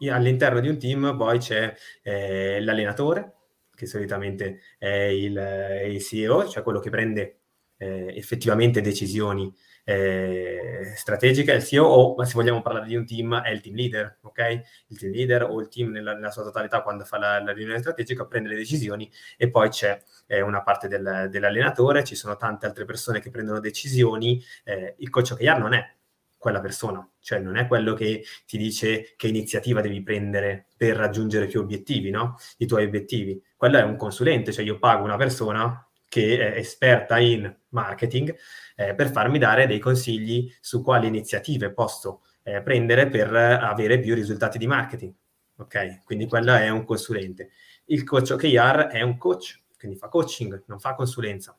eh, 0.00 0.10
all'interno 0.10 0.60
di 0.60 0.68
un 0.68 0.78
team 0.78 1.16
poi 1.16 1.38
c'è 1.38 1.74
eh, 2.02 2.60
l'allenatore, 2.60 3.34
che 3.74 3.86
solitamente 3.86 4.60
è 4.78 4.88
il, 4.88 5.84
il, 5.86 6.02
CEO, 6.02 6.48
cioè 6.48 6.62
quello 6.62 6.80
che 6.80 6.90
prende 6.90 7.38
eh, 7.76 8.12
effettivamente 8.16 8.80
decisioni 8.80 9.52
eh, 9.88 10.92
strategica, 10.96 11.54
il 11.54 11.64
CEO 11.64 11.86
o, 11.86 12.22
se 12.22 12.34
vogliamo 12.34 12.60
parlare 12.60 12.86
di 12.86 12.94
un 12.94 13.06
team, 13.06 13.40
è 13.40 13.48
il 13.48 13.62
team 13.62 13.74
leader, 13.74 14.18
ok? 14.20 14.62
Il 14.88 14.98
team 14.98 15.12
leader 15.12 15.44
o 15.44 15.58
il 15.60 15.68
team 15.68 15.92
nella, 15.92 16.12
nella 16.12 16.30
sua 16.30 16.42
totalità 16.42 16.82
quando 16.82 17.04
fa 17.04 17.16
la, 17.16 17.42
la, 17.42 17.52
riunione 17.52 17.78
strategica 17.78 18.26
prende 18.26 18.50
le 18.50 18.56
decisioni 18.56 19.10
e 19.38 19.48
poi 19.48 19.70
c'è 19.70 20.02
eh, 20.26 20.42
una 20.42 20.62
parte 20.62 20.88
del, 20.88 21.28
dell'allenatore, 21.30 22.04
ci 22.04 22.16
sono 22.16 22.36
tante 22.36 22.66
altre 22.66 22.84
persone 22.84 23.20
che 23.20 23.30
prendono 23.30 23.60
decisioni, 23.60 24.42
eh, 24.64 24.94
il 24.98 25.08
coach 25.08 25.30
OKR 25.32 25.58
non 25.58 25.72
è 25.72 25.90
quella 26.36 26.60
persona, 26.60 27.10
cioè 27.18 27.38
non 27.38 27.56
è 27.56 27.66
quello 27.66 27.94
che 27.94 28.22
ti 28.44 28.58
dice 28.58 29.14
che 29.16 29.28
iniziativa 29.28 29.80
devi 29.80 30.02
prendere 30.02 30.66
per 30.76 30.96
raggiungere 30.96 31.46
più 31.46 31.60
obiettivi, 31.60 32.10
no? 32.10 32.36
I 32.58 32.66
tuoi 32.66 32.84
obiettivi. 32.84 33.42
Quello 33.56 33.78
è 33.78 33.82
un 33.82 33.96
consulente, 33.96 34.52
cioè 34.52 34.66
io 34.66 34.78
pago 34.78 35.02
una 35.02 35.16
persona 35.16 35.87
che 36.08 36.54
è 36.54 36.58
esperta 36.58 37.18
in 37.18 37.54
marketing 37.70 38.34
eh, 38.76 38.94
per 38.94 39.10
farmi 39.10 39.38
dare 39.38 39.66
dei 39.66 39.78
consigli 39.78 40.50
su 40.60 40.82
quali 40.82 41.06
iniziative 41.06 41.72
posso 41.72 42.22
eh, 42.42 42.62
prendere 42.62 43.08
per 43.08 43.34
avere 43.34 43.98
più 43.98 44.14
risultati 44.14 44.58
di 44.58 44.66
marketing. 44.66 45.12
Ok? 45.56 46.04
Quindi 46.04 46.26
quello 46.26 46.54
è 46.54 46.68
un 46.68 46.84
consulente. 46.84 47.50
Il 47.86 48.04
coach 48.04 48.30
OKR 48.30 48.86
è 48.86 49.02
un 49.02 49.18
coach, 49.18 49.60
quindi 49.76 49.98
fa 49.98 50.08
coaching, 50.08 50.64
non 50.66 50.78
fa 50.78 50.94
consulenza. 50.94 51.57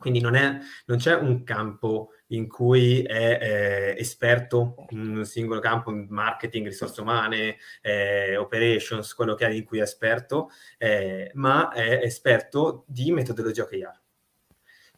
Quindi 0.00 0.20
non, 0.20 0.34
è, 0.34 0.58
non 0.86 0.96
c'è 0.96 1.14
un 1.14 1.44
campo 1.44 2.12
in 2.28 2.48
cui 2.48 3.02
è 3.02 3.38
eh, 3.38 4.00
esperto 4.00 4.86
un 4.92 5.26
singolo 5.26 5.60
campo, 5.60 5.92
marketing, 5.92 6.68
risorse 6.68 7.02
umane, 7.02 7.58
eh, 7.82 8.34
operations, 8.38 9.12
quello 9.12 9.34
che 9.34 9.46
è 9.46 9.50
in 9.50 9.64
cui 9.64 9.78
è 9.78 9.82
esperto, 9.82 10.48
eh, 10.78 11.30
ma 11.34 11.70
è 11.70 12.00
esperto 12.02 12.84
di 12.88 13.12
metodologia 13.12 13.64
OKR. 13.64 14.00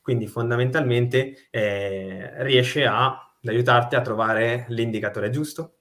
Quindi 0.00 0.28
fondamentalmente 0.28 1.48
eh, 1.50 2.44
riesce 2.44 2.86
a, 2.86 3.06
ad 3.06 3.48
aiutarti 3.48 3.96
a 3.96 4.02
trovare 4.02 4.66
l'indicatore 4.68 5.30
giusto 5.30 5.78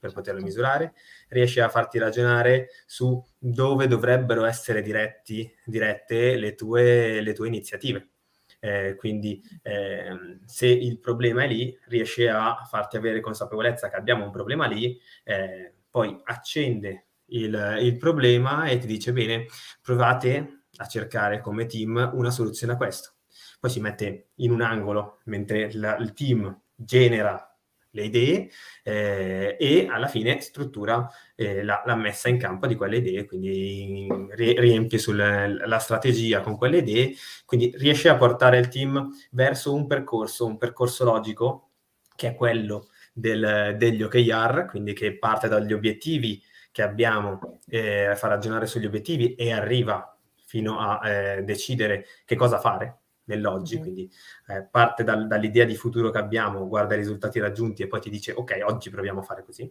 per 0.00 0.12
poterlo 0.12 0.40
misurare, 0.42 0.94
riesce 1.28 1.60
a 1.60 1.68
farti 1.68 1.98
ragionare 1.98 2.70
su 2.86 3.24
dove 3.38 3.86
dovrebbero 3.86 4.44
essere 4.44 4.82
diretti, 4.82 5.48
dirette 5.64 6.36
le 6.36 6.56
tue, 6.56 7.20
le 7.20 7.32
tue 7.32 7.46
iniziative 7.46 8.08
eh, 8.64 8.94
quindi 8.96 9.42
eh, 9.62 10.38
se 10.46 10.66
il 10.66 10.98
problema 10.98 11.42
è 11.42 11.46
lì, 11.46 11.78
riesce 11.88 12.30
a 12.30 12.64
farti 12.66 12.96
avere 12.96 13.20
consapevolezza 13.20 13.90
che 13.90 13.96
abbiamo 13.96 14.24
un 14.24 14.30
problema 14.30 14.66
lì, 14.66 14.98
eh, 15.22 15.74
poi 15.90 16.18
accende 16.24 17.08
il, 17.26 17.78
il, 17.82 17.98
problema 17.98 18.64
e 18.64 18.78
ti 18.78 18.86
dice 18.86 19.12
bene, 19.12 19.44
provate 19.82 20.62
a 20.76 20.86
cercare 20.86 21.42
come 21.42 21.66
team 21.66 22.12
una 22.14 22.30
soluzione 22.30 22.72
a 22.72 22.76
questo. 22.76 23.16
Poi 23.60 23.70
si 23.70 23.80
mette 23.80 24.28
in 24.36 24.50
un 24.50 24.62
angolo 24.62 25.20
mentre 25.24 25.70
la, 25.74 25.96
il 25.96 26.14
team 26.14 26.58
genera 26.74 27.53
le 27.94 28.04
idee 28.04 28.50
eh, 28.82 29.56
e 29.58 29.86
alla 29.88 30.08
fine 30.08 30.40
struttura 30.40 31.08
eh, 31.34 31.62
la, 31.62 31.82
la, 31.86 31.94
messa 31.94 32.28
in 32.28 32.38
campo 32.38 32.66
di 32.66 32.74
quelle 32.74 32.98
idee, 32.98 33.24
quindi 33.24 34.06
riempie 34.34 34.98
sulla 34.98 35.78
strategia 35.78 36.40
con 36.40 36.56
quelle 36.56 36.78
idee, 36.78 37.14
quindi 37.46 37.72
riesce 37.76 38.08
a 38.08 38.16
portare 38.16 38.58
il 38.58 38.68
team 38.68 39.08
verso 39.30 39.72
un 39.74 39.86
percorso, 39.86 40.46
un 40.46 40.58
percorso 40.58 41.04
logico 41.04 41.70
che 42.16 42.28
è 42.28 42.34
quello 42.34 42.88
del, 43.12 43.74
degli 43.78 44.02
OKR, 44.02 44.66
quindi 44.68 44.92
che 44.92 45.16
parte 45.18 45.48
dagli 45.48 45.72
obiettivi 45.72 46.42
che 46.70 46.82
abbiamo, 46.82 47.60
eh, 47.68 48.14
fa 48.16 48.28
ragionare 48.28 48.66
sugli 48.66 48.86
obiettivi 48.86 49.34
e 49.34 49.52
arriva 49.52 50.16
fino 50.44 50.78
a 50.78 51.08
eh, 51.08 51.42
decidere 51.42 52.06
che 52.24 52.34
cosa 52.34 52.58
fare 52.58 53.03
nell'oggi, 53.24 53.78
mm. 53.78 53.80
quindi 53.80 54.10
eh, 54.48 54.66
parte 54.70 55.04
dal, 55.04 55.26
dall'idea 55.26 55.64
di 55.64 55.76
futuro 55.76 56.10
che 56.10 56.18
abbiamo, 56.18 56.66
guarda 56.68 56.94
i 56.94 56.98
risultati 56.98 57.38
raggiunti 57.38 57.82
e 57.82 57.86
poi 57.86 58.00
ti 58.00 58.10
dice 58.10 58.32
ok, 58.32 58.60
oggi 58.64 58.90
proviamo 58.90 59.20
a 59.20 59.22
fare 59.22 59.44
così. 59.44 59.70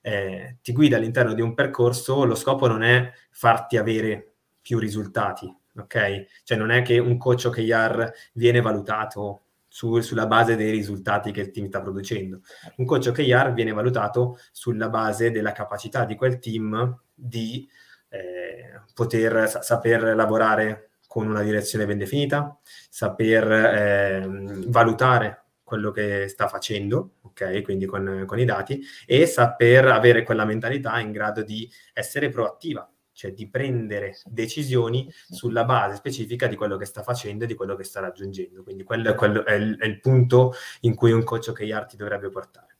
Eh, 0.00 0.58
ti 0.62 0.72
guida 0.72 0.96
all'interno 0.96 1.32
di 1.32 1.40
un 1.40 1.54
percorso, 1.54 2.24
lo 2.24 2.34
scopo 2.34 2.66
non 2.66 2.82
è 2.82 3.10
farti 3.30 3.76
avere 3.76 4.34
più 4.60 4.78
risultati, 4.78 5.52
ok? 5.76 6.26
Cioè 6.42 6.58
non 6.58 6.70
è 6.70 6.82
che 6.82 6.98
un 6.98 7.16
coach 7.16 7.44
OKR 7.46 8.12
viene 8.34 8.60
valutato 8.60 9.44
su, 9.74 9.98
sulla 10.00 10.26
base 10.26 10.54
dei 10.54 10.70
risultati 10.70 11.32
che 11.32 11.40
il 11.40 11.50
team 11.50 11.66
sta 11.66 11.82
producendo. 11.82 12.42
Un 12.76 12.84
coach 12.84 13.08
OKR 13.08 13.52
viene 13.52 13.72
valutato 13.72 14.38
sulla 14.52 14.88
base 14.88 15.32
della 15.32 15.50
capacità 15.50 16.04
di 16.04 16.14
quel 16.14 16.38
team 16.38 16.96
di 17.12 17.68
eh, 18.08 18.82
poter 18.94 19.48
sa- 19.48 19.62
saper 19.62 20.14
lavorare 20.14 20.90
con 21.14 21.28
una 21.28 21.42
direzione 21.42 21.86
ben 21.86 21.96
definita, 21.96 22.58
saper 22.90 23.52
eh, 23.52 24.26
valutare 24.66 25.44
quello 25.62 25.92
che 25.92 26.26
sta 26.26 26.48
facendo, 26.48 27.18
ok? 27.22 27.62
Quindi 27.62 27.86
con, 27.86 28.24
con, 28.26 28.40
i 28.40 28.44
dati, 28.44 28.82
e 29.06 29.24
saper 29.24 29.86
avere 29.86 30.24
quella 30.24 30.44
mentalità 30.44 30.98
in 30.98 31.12
grado 31.12 31.44
di 31.44 31.70
essere 31.92 32.30
proattiva, 32.30 32.92
cioè 33.12 33.30
di 33.30 33.48
prendere 33.48 34.16
decisioni 34.24 35.08
sulla 35.28 35.64
base 35.64 35.94
specifica 35.94 36.48
di 36.48 36.56
quello 36.56 36.76
che 36.76 36.84
sta 36.84 37.04
facendo 37.04 37.44
e 37.44 37.46
di 37.46 37.54
quello 37.54 37.76
che 37.76 37.84
sta 37.84 38.00
raggiungendo. 38.00 38.64
Quindi 38.64 38.82
quello, 38.82 39.14
quello 39.14 39.44
è, 39.44 39.54
il, 39.54 39.78
è, 39.78 39.86
il, 39.86 40.00
punto 40.00 40.54
in 40.80 40.96
cui 40.96 41.12
un 41.12 41.22
coach 41.22 41.46
OKR 41.50 41.86
ti 41.86 41.96
dovrebbe 41.96 42.28
portare. 42.28 42.78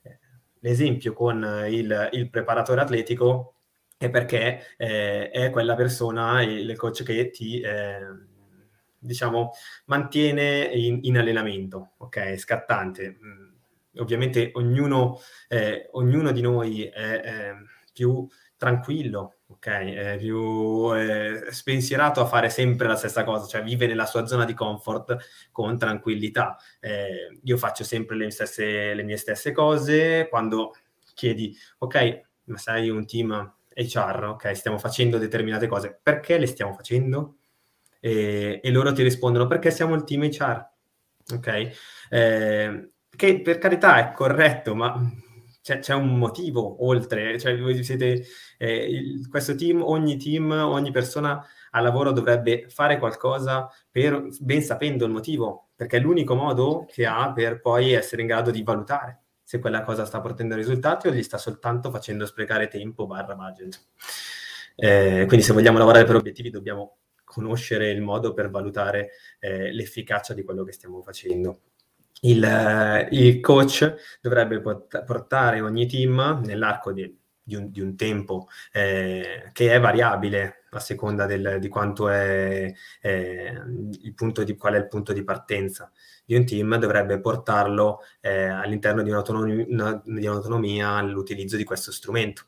Eh, 0.00 0.18
l'esempio 0.60 1.12
con 1.12 1.66
il, 1.68 2.08
il 2.12 2.30
preparatore 2.30 2.80
atletico 2.80 3.53
è 4.04 4.10
perché 4.10 4.74
eh, 4.76 5.30
è 5.30 5.50
quella 5.50 5.74
persona, 5.74 6.42
il 6.42 6.76
coach 6.76 7.02
che 7.02 7.30
ti, 7.30 7.60
eh, 7.60 7.98
diciamo, 8.98 9.52
mantiene 9.86 10.64
in, 10.72 11.00
in, 11.02 11.18
allenamento, 11.18 11.92
ok? 11.98 12.38
Scattante. 12.38 13.18
Mm, 13.22 13.54
ovviamente 14.00 14.50
ognuno, 14.54 15.18
eh, 15.48 15.88
ognuno, 15.92 16.32
di 16.32 16.40
noi 16.40 16.84
è 16.84 17.52
più 17.92 18.26
tranquillo, 18.56 19.36
ok? 19.46 19.66
È 19.68 20.16
più 20.18 20.94
eh, 20.94 21.46
spensierato 21.50 22.20
a 22.20 22.26
fare 22.26 22.50
sempre 22.50 22.86
la 22.86 22.96
stessa 22.96 23.24
cosa, 23.24 23.46
cioè 23.46 23.62
vive 23.62 23.86
nella 23.86 24.06
sua 24.06 24.26
zona 24.26 24.44
di 24.44 24.54
comfort 24.54 25.16
con 25.50 25.78
tranquillità. 25.78 26.56
Eh, 26.80 27.38
io 27.42 27.56
faccio 27.56 27.84
sempre 27.84 28.16
le, 28.16 28.30
stesse, 28.30 28.94
le 28.94 29.02
mie 29.02 29.16
stesse 29.16 29.52
cose, 29.52 30.28
quando 30.28 30.72
chiedi, 31.14 31.56
ok, 31.78 32.22
ma 32.44 32.58
sei 32.58 32.90
un 32.90 33.06
team 33.06 33.54
HR, 33.74 34.24
ok, 34.34 34.54
stiamo 34.54 34.78
facendo 34.78 35.18
determinate 35.18 35.66
cose, 35.66 35.98
perché 36.02 36.38
le 36.38 36.46
stiamo 36.46 36.72
facendo? 36.72 37.36
E, 38.00 38.60
e 38.62 38.70
loro 38.70 38.92
ti 38.92 39.02
rispondono 39.02 39.46
perché 39.46 39.70
siamo 39.70 39.94
il 39.94 40.04
team 40.04 40.22
HR, 40.24 40.68
ok? 41.34 41.70
Eh, 42.10 42.90
che 43.08 43.40
per 43.40 43.58
carità 43.58 43.98
è 43.98 44.12
corretto, 44.12 44.74
ma 44.74 45.00
c'è, 45.62 45.78
c'è, 45.78 45.94
un 45.94 46.16
motivo 46.18 46.84
oltre, 46.86 47.38
cioè 47.38 47.58
voi 47.58 47.82
siete, 47.82 48.24
eh, 48.58 48.88
il, 48.90 49.28
questo 49.28 49.54
team, 49.54 49.82
ogni 49.82 50.16
team, 50.16 50.50
ogni 50.50 50.90
persona 50.90 51.44
al 51.70 51.82
lavoro 51.82 52.12
dovrebbe 52.12 52.68
fare 52.68 52.98
qualcosa 52.98 53.68
per, 53.90 54.28
ben 54.40 54.62
sapendo 54.62 55.04
il 55.06 55.12
motivo, 55.12 55.70
perché 55.74 55.96
è 55.96 56.00
l'unico 56.00 56.34
modo 56.34 56.86
che 56.88 57.06
ha 57.06 57.32
per 57.32 57.60
poi 57.60 57.92
essere 57.92 58.22
in 58.22 58.28
grado 58.28 58.50
di 58.50 58.62
valutare 58.62 59.23
se 59.54 59.60
quella 59.60 59.82
cosa 59.82 60.04
sta 60.04 60.20
portando 60.20 60.56
risultati 60.56 61.06
o 61.06 61.12
gli 61.12 61.22
sta 61.22 61.38
soltanto 61.38 61.90
facendo 61.90 62.26
sprecare 62.26 62.66
tempo 62.66 63.06
barra 63.06 63.36
budget. 63.36 63.80
Eh, 64.74 65.24
quindi 65.28 65.44
se 65.44 65.52
vogliamo 65.52 65.78
lavorare 65.78 66.04
per 66.04 66.16
obiettivi 66.16 66.50
dobbiamo 66.50 66.96
conoscere 67.22 67.90
il 67.90 68.00
modo 68.00 68.32
per 68.32 68.50
valutare 68.50 69.10
eh, 69.38 69.72
l'efficacia 69.72 70.34
di 70.34 70.42
quello 70.42 70.64
che 70.64 70.72
stiamo 70.72 71.02
facendo. 71.02 71.60
Il, 72.22 72.42
eh, 72.42 73.08
il 73.12 73.40
coach 73.40 74.18
dovrebbe 74.20 74.60
portare 74.60 75.60
ogni 75.60 75.86
team 75.86 76.40
nell'arco 76.44 76.92
di, 76.92 77.16
di, 77.40 77.54
un, 77.54 77.70
di 77.70 77.80
un, 77.80 77.94
tempo 77.94 78.48
eh, 78.72 79.50
che 79.52 79.72
è 79.72 79.78
variabile 79.78 80.64
a 80.70 80.80
seconda 80.80 81.26
del, 81.26 81.58
di 81.60 81.68
quanto 81.68 82.08
è 82.08 82.72
eh, 83.02 83.62
il 84.02 84.14
punto 84.14 84.42
di, 84.42 84.56
qual 84.56 84.74
è 84.74 84.78
il 84.78 84.88
punto 84.88 85.12
di 85.12 85.22
partenza 85.22 85.92
di 86.24 86.34
un 86.34 86.46
team, 86.46 86.76
dovrebbe 86.76 87.20
portarlo 87.20 88.00
eh, 88.20 88.46
all'interno 88.46 89.02
di 89.02 89.10
un'autonomia, 89.10 90.02
di 90.04 90.26
un'autonomia 90.26 90.90
all'utilizzo 90.90 91.56
di 91.56 91.64
questo 91.64 91.92
strumento, 91.92 92.44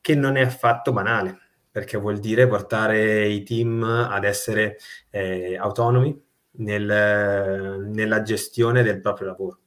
che 0.00 0.14
non 0.14 0.36
è 0.36 0.42
affatto 0.42 0.92
banale 0.92 1.38
perché 1.72 1.96
vuol 1.96 2.18
dire 2.18 2.46
portare 2.46 3.26
i 3.26 3.42
team 3.44 3.82
ad 3.82 4.24
essere 4.24 4.76
eh, 5.08 5.56
autonomi 5.56 6.22
nel, 6.58 7.88
nella 7.88 8.22
gestione 8.22 8.82
del 8.82 9.00
proprio 9.00 9.28
lavoro. 9.28 9.60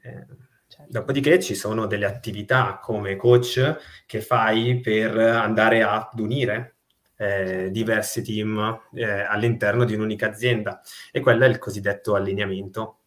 Eh, 0.00 0.26
certo. 0.68 0.86
Dopodiché 0.88 1.40
ci 1.40 1.56
sono 1.56 1.86
delle 1.86 2.06
attività 2.06 2.78
come 2.80 3.16
coach 3.16 4.04
che 4.06 4.20
fai 4.20 4.78
per 4.78 5.18
andare 5.18 5.82
ad 5.82 6.20
unire 6.20 6.73
eh, 7.16 7.70
diversi 7.70 8.22
team 8.22 8.80
eh, 8.94 9.20
all'interno 9.22 9.84
di 9.84 9.94
un'unica 9.94 10.28
azienda 10.28 10.80
e 11.12 11.20
quello 11.20 11.44
è 11.44 11.48
il 11.48 11.58
cosiddetto 11.58 12.14
allineamento. 12.14 12.98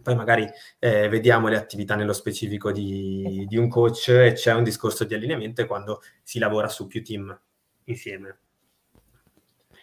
Poi 0.00 0.14
magari 0.14 0.48
eh, 0.78 1.08
vediamo 1.08 1.48
le 1.48 1.56
attività 1.56 1.94
nello 1.96 2.12
specifico 2.12 2.70
di, 2.70 3.44
di 3.48 3.56
un 3.56 3.68
coach 3.68 4.08
e 4.08 4.32
c'è 4.32 4.54
un 4.54 4.62
discorso 4.62 5.04
di 5.04 5.14
allineamento 5.14 5.66
quando 5.66 6.02
si 6.22 6.38
lavora 6.38 6.68
su 6.68 6.86
più 6.86 7.02
team 7.02 7.36
insieme. 7.84 8.38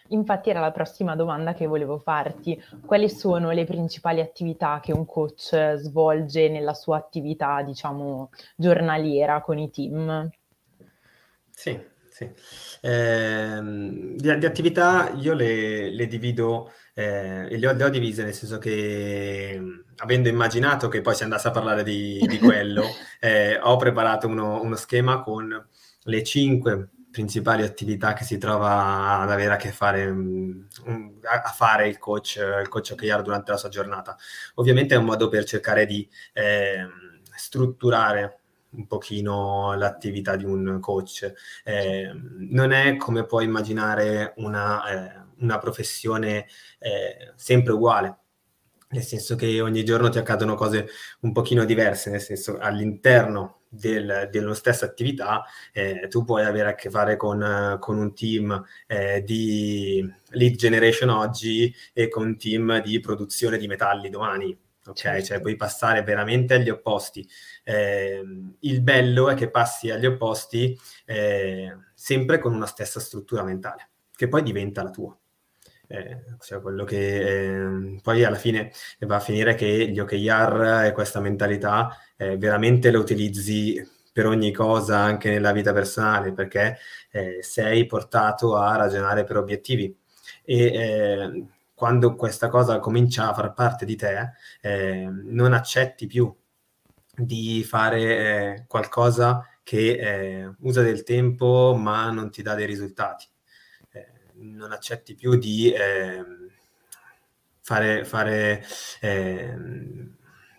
Infatti 0.08 0.50
era 0.50 0.60
la 0.60 0.70
prossima 0.70 1.16
domanda 1.16 1.52
che 1.52 1.66
volevo 1.66 1.98
farti. 1.98 2.60
Quali 2.84 3.10
sono 3.10 3.50
le 3.50 3.64
principali 3.64 4.20
attività 4.20 4.80
che 4.80 4.92
un 4.92 5.04
coach 5.04 5.74
svolge 5.76 6.48
nella 6.48 6.74
sua 6.74 6.96
attività, 6.96 7.62
diciamo, 7.62 8.30
giornaliera 8.54 9.40
con 9.40 9.58
i 9.58 9.70
team? 9.70 10.30
Sì, 11.50 11.78
sì. 12.16 12.30
Eh, 12.80 13.60
di, 13.62 14.38
di, 14.38 14.46
attività 14.46 15.12
io 15.16 15.34
le, 15.34 15.90
le 15.90 16.06
divido, 16.06 16.72
eh, 16.94 17.46
le, 17.54 17.68
ho, 17.68 17.72
le, 17.74 17.84
ho, 17.84 17.88
divise 17.90 18.24
nel 18.24 18.32
senso 18.32 18.56
che 18.56 19.60
avendo 19.96 20.30
immaginato 20.30 20.88
che 20.88 21.02
poi 21.02 21.14
si 21.14 21.24
andasse 21.24 21.48
a 21.48 21.50
parlare 21.50 21.82
di, 21.82 22.24
di 22.26 22.38
quello, 22.38 22.84
eh, 23.20 23.58
ho 23.60 23.76
preparato 23.76 24.28
uno, 24.28 24.62
uno 24.62 24.76
schema 24.76 25.20
con 25.20 25.68
le 26.04 26.22
cinque 26.22 26.88
principali 27.10 27.62
attività 27.62 28.14
che 28.14 28.24
si 28.24 28.38
trova 28.38 29.20
ad 29.20 29.30
avere 29.30 29.52
a 29.52 29.56
che 29.56 29.70
fare, 29.70 30.10
mm, 30.10 30.60
a 31.22 31.50
fare 31.50 31.86
il 31.86 31.98
coach, 31.98 32.36
il 32.36 32.68
coach 32.68 32.92
OKR 32.92 33.20
durante 33.20 33.50
la 33.50 33.58
sua 33.58 33.68
giornata. 33.68 34.16
Ovviamente 34.54 34.94
è 34.94 34.98
un 34.98 35.04
modo 35.04 35.28
per 35.28 35.44
cercare 35.44 35.84
di 35.84 36.08
eh, 36.32 36.86
strutturare 37.36 38.40
un 38.76 38.86
pochino 38.86 39.74
l'attività 39.74 40.36
di 40.36 40.44
un 40.44 40.78
coach. 40.80 41.32
Eh, 41.64 42.10
non 42.50 42.72
è 42.72 42.96
come 42.96 43.24
puoi 43.26 43.44
immaginare 43.44 44.34
una, 44.36 44.84
eh, 44.86 45.24
una 45.38 45.58
professione 45.58 46.46
eh, 46.78 47.32
sempre 47.36 47.72
uguale 47.72 48.18
nel 48.88 49.02
senso 49.02 49.34
che 49.34 49.60
ogni 49.60 49.84
giorno 49.84 50.08
ti 50.08 50.18
accadono 50.18 50.54
cose 50.54 50.88
un 51.20 51.32
pochino 51.32 51.64
diverse, 51.64 52.10
nel 52.10 52.20
senso 52.20 52.56
all'interno 52.58 53.62
del, 53.68 54.28
della 54.30 54.54
stessa 54.54 54.84
attività 54.84 55.44
eh, 55.72 56.06
tu 56.08 56.24
puoi 56.24 56.44
avere 56.44 56.70
a 56.70 56.74
che 56.74 56.88
fare 56.88 57.16
con, 57.16 57.76
con 57.80 57.98
un 57.98 58.14
team 58.14 58.64
eh, 58.86 59.22
di 59.24 60.08
lead 60.30 60.54
generation 60.54 61.10
oggi 61.10 61.74
e 61.92 62.08
con 62.08 62.24
un 62.24 62.38
team 62.38 62.80
di 62.82 63.00
produzione 63.00 63.58
di 63.58 63.66
metalli 63.66 64.08
domani. 64.08 64.56
Ok, 64.86 64.96
certo. 64.96 65.24
cioè 65.24 65.40
puoi 65.40 65.56
passare 65.56 66.02
veramente 66.02 66.54
agli 66.54 66.70
opposti. 66.70 67.26
Eh, 67.64 68.22
il 68.60 68.82
bello 68.82 69.28
è 69.28 69.34
che 69.34 69.50
passi 69.50 69.90
agli 69.90 70.06
opposti 70.06 70.78
eh, 71.04 71.76
sempre 71.94 72.38
con 72.38 72.54
una 72.54 72.66
stessa 72.66 73.00
struttura 73.00 73.42
mentale, 73.42 73.90
che 74.14 74.28
poi 74.28 74.42
diventa 74.42 74.82
la 74.82 74.90
tua. 74.90 75.16
Eh, 75.88 76.24
cioè 76.40 76.60
quello 76.60 76.84
che 76.84 77.94
eh, 77.94 78.00
poi 78.02 78.24
alla 78.24 78.36
fine 78.36 78.72
va 79.00 79.16
a 79.16 79.20
finire 79.20 79.54
che 79.54 79.88
gli 79.88 80.00
OKR 80.00 80.82
e 80.86 80.92
questa 80.92 81.20
mentalità 81.20 81.96
eh, 82.16 82.36
veramente 82.36 82.90
lo 82.90 82.98
utilizzi 82.98 83.80
per 84.12 84.26
ogni 84.26 84.50
cosa 84.50 84.98
anche 84.98 85.30
nella 85.30 85.52
vita 85.52 85.72
personale 85.72 86.32
perché 86.32 86.78
eh, 87.12 87.38
sei 87.42 87.86
portato 87.86 88.56
a 88.56 88.74
ragionare 88.74 89.22
per 89.22 89.36
obiettivi 89.36 89.96
e 90.44 90.64
eh, 90.64 91.46
quando 91.76 92.16
questa 92.16 92.48
cosa 92.48 92.78
comincia 92.78 93.28
a 93.28 93.34
far 93.34 93.52
parte 93.52 93.84
di 93.84 93.96
te 93.96 94.32
eh, 94.62 95.06
non 95.10 95.52
accetti 95.52 96.06
più 96.06 96.34
di 97.14 97.62
fare 97.64 98.64
qualcosa 98.66 99.46
che 99.62 100.54
usa 100.60 100.80
del 100.80 101.02
tempo 101.02 101.76
ma 101.78 102.10
non 102.10 102.30
ti 102.30 102.40
dà 102.40 102.54
dei 102.54 102.66
risultati. 102.66 103.26
Non 104.38 104.72
accetti 104.72 105.14
più 105.14 105.36
di 105.36 105.70
eh, 105.72 106.24
fare, 107.60 108.04
fare, 108.04 108.64
eh, 109.00 109.56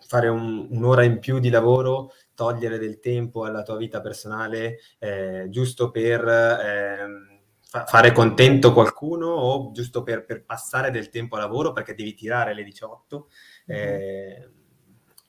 fare 0.06 0.27
un, 0.27 0.67
un'ora 0.69 1.03
in 1.03 1.19
più 1.19 1.39
di 1.39 1.49
lavoro, 1.49 2.12
togliere 2.36 2.77
del 2.77 2.99
tempo 2.99 3.45
alla 3.45 3.63
tua 3.63 3.77
vita 3.77 4.01
personale 4.01 4.80
eh, 4.99 5.47
giusto 5.49 5.89
per 5.89 6.27
ehm, 6.27 7.37
fa- 7.69 7.86
fare 7.86 8.12
contento 8.12 8.73
qualcuno 8.73 9.27
o 9.27 9.71
giusto 9.71 10.03
per, 10.03 10.25
per, 10.25 10.43
passare 10.43 10.91
del 10.91 11.10
tempo 11.10 11.36
a 11.36 11.39
lavoro 11.39 11.71
perché 11.71 11.93
devi 11.93 12.13
tirare 12.13 12.53
le 12.53 12.63
18. 12.63 13.30
Mm-hmm 13.71 14.56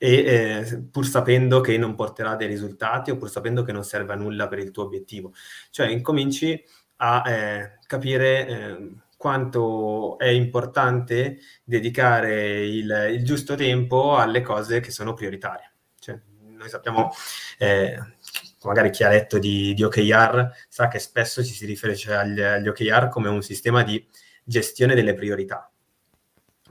e 0.00 0.12
eh, 0.12 0.82
pur 0.92 1.04
sapendo 1.04 1.60
che 1.60 1.76
non 1.76 1.96
porterà 1.96 2.36
dei 2.36 2.46
risultati 2.46 3.10
o 3.10 3.16
pur 3.16 3.28
sapendo 3.28 3.64
che 3.64 3.72
non 3.72 3.82
serve 3.82 4.12
a 4.12 4.16
nulla 4.16 4.46
per 4.46 4.60
il 4.60 4.70
tuo 4.70 4.84
obiettivo. 4.84 5.32
Cioè 5.70 5.88
incominci 5.88 6.64
a 6.98 7.22
eh, 7.26 7.78
capire 7.84 8.46
eh, 8.46 8.92
quanto 9.16 10.16
è 10.18 10.28
importante 10.28 11.38
dedicare 11.64 12.64
il, 12.64 13.08
il, 13.12 13.24
giusto 13.24 13.56
tempo 13.56 14.16
alle 14.16 14.40
cose 14.40 14.78
che 14.80 14.92
sono 14.92 15.14
prioritarie. 15.14 15.72
Cioè, 15.98 16.18
noi 16.56 16.68
sappiamo, 16.68 17.10
eh, 17.58 17.98
magari 18.64 18.90
chi 18.90 19.04
ha 19.04 19.08
letto 19.08 19.38
di, 19.38 19.72
di, 19.74 19.82
OKR 19.84 20.50
sa 20.68 20.88
che 20.88 20.98
spesso 20.98 21.44
ci 21.44 21.52
si 21.52 21.64
riferisce 21.66 22.14
agli, 22.14 22.40
agli, 22.40 22.68
OKR 22.68 23.08
come 23.08 23.28
un 23.28 23.42
sistema 23.42 23.82
di 23.82 24.04
gestione 24.42 24.94
delle 24.94 25.14
priorità, 25.14 25.70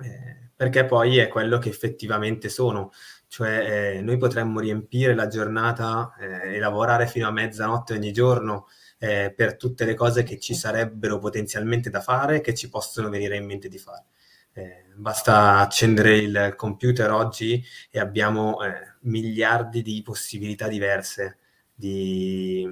eh, 0.01 0.49
perché 0.55 0.85
poi 0.85 1.17
è 1.17 1.27
quello 1.27 1.57
che 1.59 1.69
effettivamente 1.69 2.49
sono. 2.49 2.91
Cioè, 3.29 3.95
eh, 3.97 4.01
noi 4.01 4.17
potremmo 4.17 4.59
riempire 4.59 5.13
la 5.13 5.27
giornata 5.27 6.13
eh, 6.19 6.55
e 6.55 6.59
lavorare 6.59 7.07
fino 7.07 7.27
a 7.27 7.31
mezzanotte 7.31 7.93
ogni 7.93 8.11
giorno 8.13 8.67
eh, 8.99 9.33
per 9.35 9.57
tutte 9.57 9.85
le 9.85 9.93
cose 9.93 10.23
che 10.23 10.39
ci 10.39 10.55
sarebbero 10.55 11.19
potenzialmente 11.19 11.89
da 11.89 12.01
fare, 12.01 12.41
che 12.41 12.53
ci 12.53 12.69
possono 12.69 13.09
venire 13.09 13.35
in 13.37 13.45
mente 13.45 13.67
di 13.67 13.77
fare. 13.77 14.05
Eh, 14.53 14.85
basta 14.95 15.59
accendere 15.59 16.17
il 16.17 16.53
computer 16.55 17.11
oggi 17.11 17.63
e 17.91 17.99
abbiamo 17.99 18.63
eh, 18.63 18.95
miliardi 19.01 19.81
di 19.83 20.01
possibilità 20.01 20.67
diverse 20.67 21.37
di, 21.77 22.67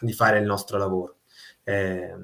di, 0.00 0.12
fare 0.12 0.38
il 0.38 0.46
nostro 0.46 0.78
lavoro. 0.78 1.18
Eh, 1.64 2.14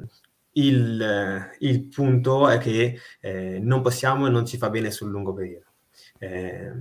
il, 0.53 1.51
il, 1.59 1.89
punto 1.89 2.49
è 2.49 2.59
che 2.59 2.99
eh, 3.21 3.59
non 3.61 3.83
possiamo 3.83 4.27
e 4.27 4.31
non 4.31 4.47
ci 4.47 4.57
fa 4.57 4.71
bene 4.71 4.91
sul 4.91 5.11
lungo 5.11 5.35
periodo. 5.35 5.67
Eh, 6.19 6.73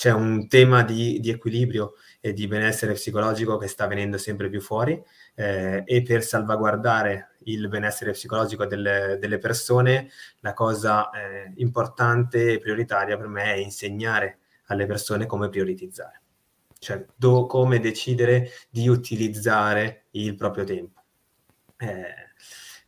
c'è 0.00 0.12
un 0.12 0.48
tema 0.48 0.82
di, 0.82 1.20
di 1.20 1.28
equilibrio 1.28 1.92
e 2.20 2.32
di 2.32 2.46
benessere 2.46 2.94
psicologico 2.94 3.58
che 3.58 3.66
sta 3.66 3.86
venendo 3.86 4.16
sempre 4.16 4.48
più 4.48 4.60
fuori 4.60 4.98
eh, 5.34 5.82
e 5.84 6.02
per 6.02 6.22
salvaguardare 6.22 7.36
il 7.44 7.68
benessere 7.68 8.12
psicologico 8.12 8.64
delle, 8.64 9.18
delle 9.20 9.38
persone, 9.38 10.08
la 10.40 10.54
cosa 10.54 11.10
eh, 11.10 11.52
importante 11.56 12.52
e 12.52 12.58
prioritaria 12.58 13.16
per 13.18 13.26
me 13.26 13.52
è 13.52 13.56
insegnare 13.56 14.38
alle 14.66 14.86
persone 14.86 15.26
come 15.26 15.50
prioritizzare, 15.50 16.22
cioè 16.80 17.04
do, 17.14 17.46
come 17.46 17.78
decidere 17.78 18.50
di 18.70 18.88
utilizzare 18.88 20.06
il 20.12 20.34
proprio 20.34 20.64
tempo. 20.64 21.02
Eh, 21.76 22.14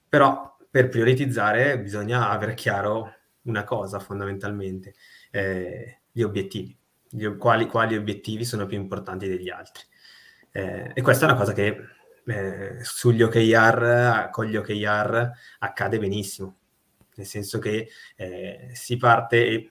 però 0.08 0.56
per 0.68 0.88
prioritizzare 0.88 1.78
bisogna 1.78 2.30
avere 2.30 2.54
chiaro 2.54 3.14
una 3.42 3.64
cosa 3.64 3.98
fondamentalmente, 3.98 4.94
eh, 5.30 6.00
gli 6.10 6.22
obiettivi, 6.22 6.76
gli, 7.08 7.26
quali, 7.36 7.66
quali 7.66 7.96
obiettivi 7.96 8.44
sono 8.44 8.66
più 8.66 8.78
importanti 8.78 9.28
degli 9.28 9.50
altri. 9.50 9.84
Eh, 10.50 10.90
e 10.94 11.02
questa 11.02 11.26
è 11.26 11.28
una 11.28 11.38
cosa 11.38 11.52
che 11.52 11.76
eh, 12.24 12.78
sugli 12.82 13.22
OKR, 13.22 14.30
con 14.30 14.46
gli 14.46 14.56
OKR 14.56 15.30
accade 15.58 15.98
benissimo, 15.98 16.56
nel 17.16 17.26
senso 17.26 17.58
che 17.58 17.88
eh, 18.16 18.70
si 18.72 18.96
parte, 18.96 19.70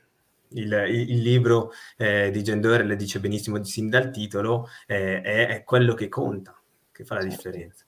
il, 0.51 0.71
il, 0.89 1.21
libro 1.21 1.71
eh, 1.97 2.31
di 2.31 2.43
Gendore 2.43 2.83
le 2.83 2.95
dice 2.95 3.19
benissimo 3.19 3.63
sin 3.63 3.89
dal 3.89 4.11
titolo, 4.11 4.67
eh, 4.87 5.21
è, 5.21 5.47
è, 5.47 5.63
quello 5.63 5.93
che 5.93 6.09
conta, 6.09 6.59
che 6.91 7.03
fa 7.05 7.15
la 7.15 7.21
certo. 7.21 7.35
differenza. 7.35 7.85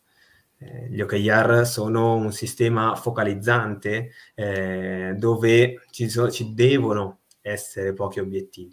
Eh, 0.57 0.87
gli 0.89 1.01
OKR 1.01 1.65
sono 1.65 2.15
un 2.15 2.31
sistema 2.31 2.95
focalizzante 2.95 4.11
eh, 4.35 5.13
dove 5.17 5.85
ci, 5.91 6.09
so, 6.09 6.29
ci 6.29 6.53
devono 6.53 7.19
essere 7.41 7.93
pochi 7.93 8.19
obiettivi, 8.19 8.71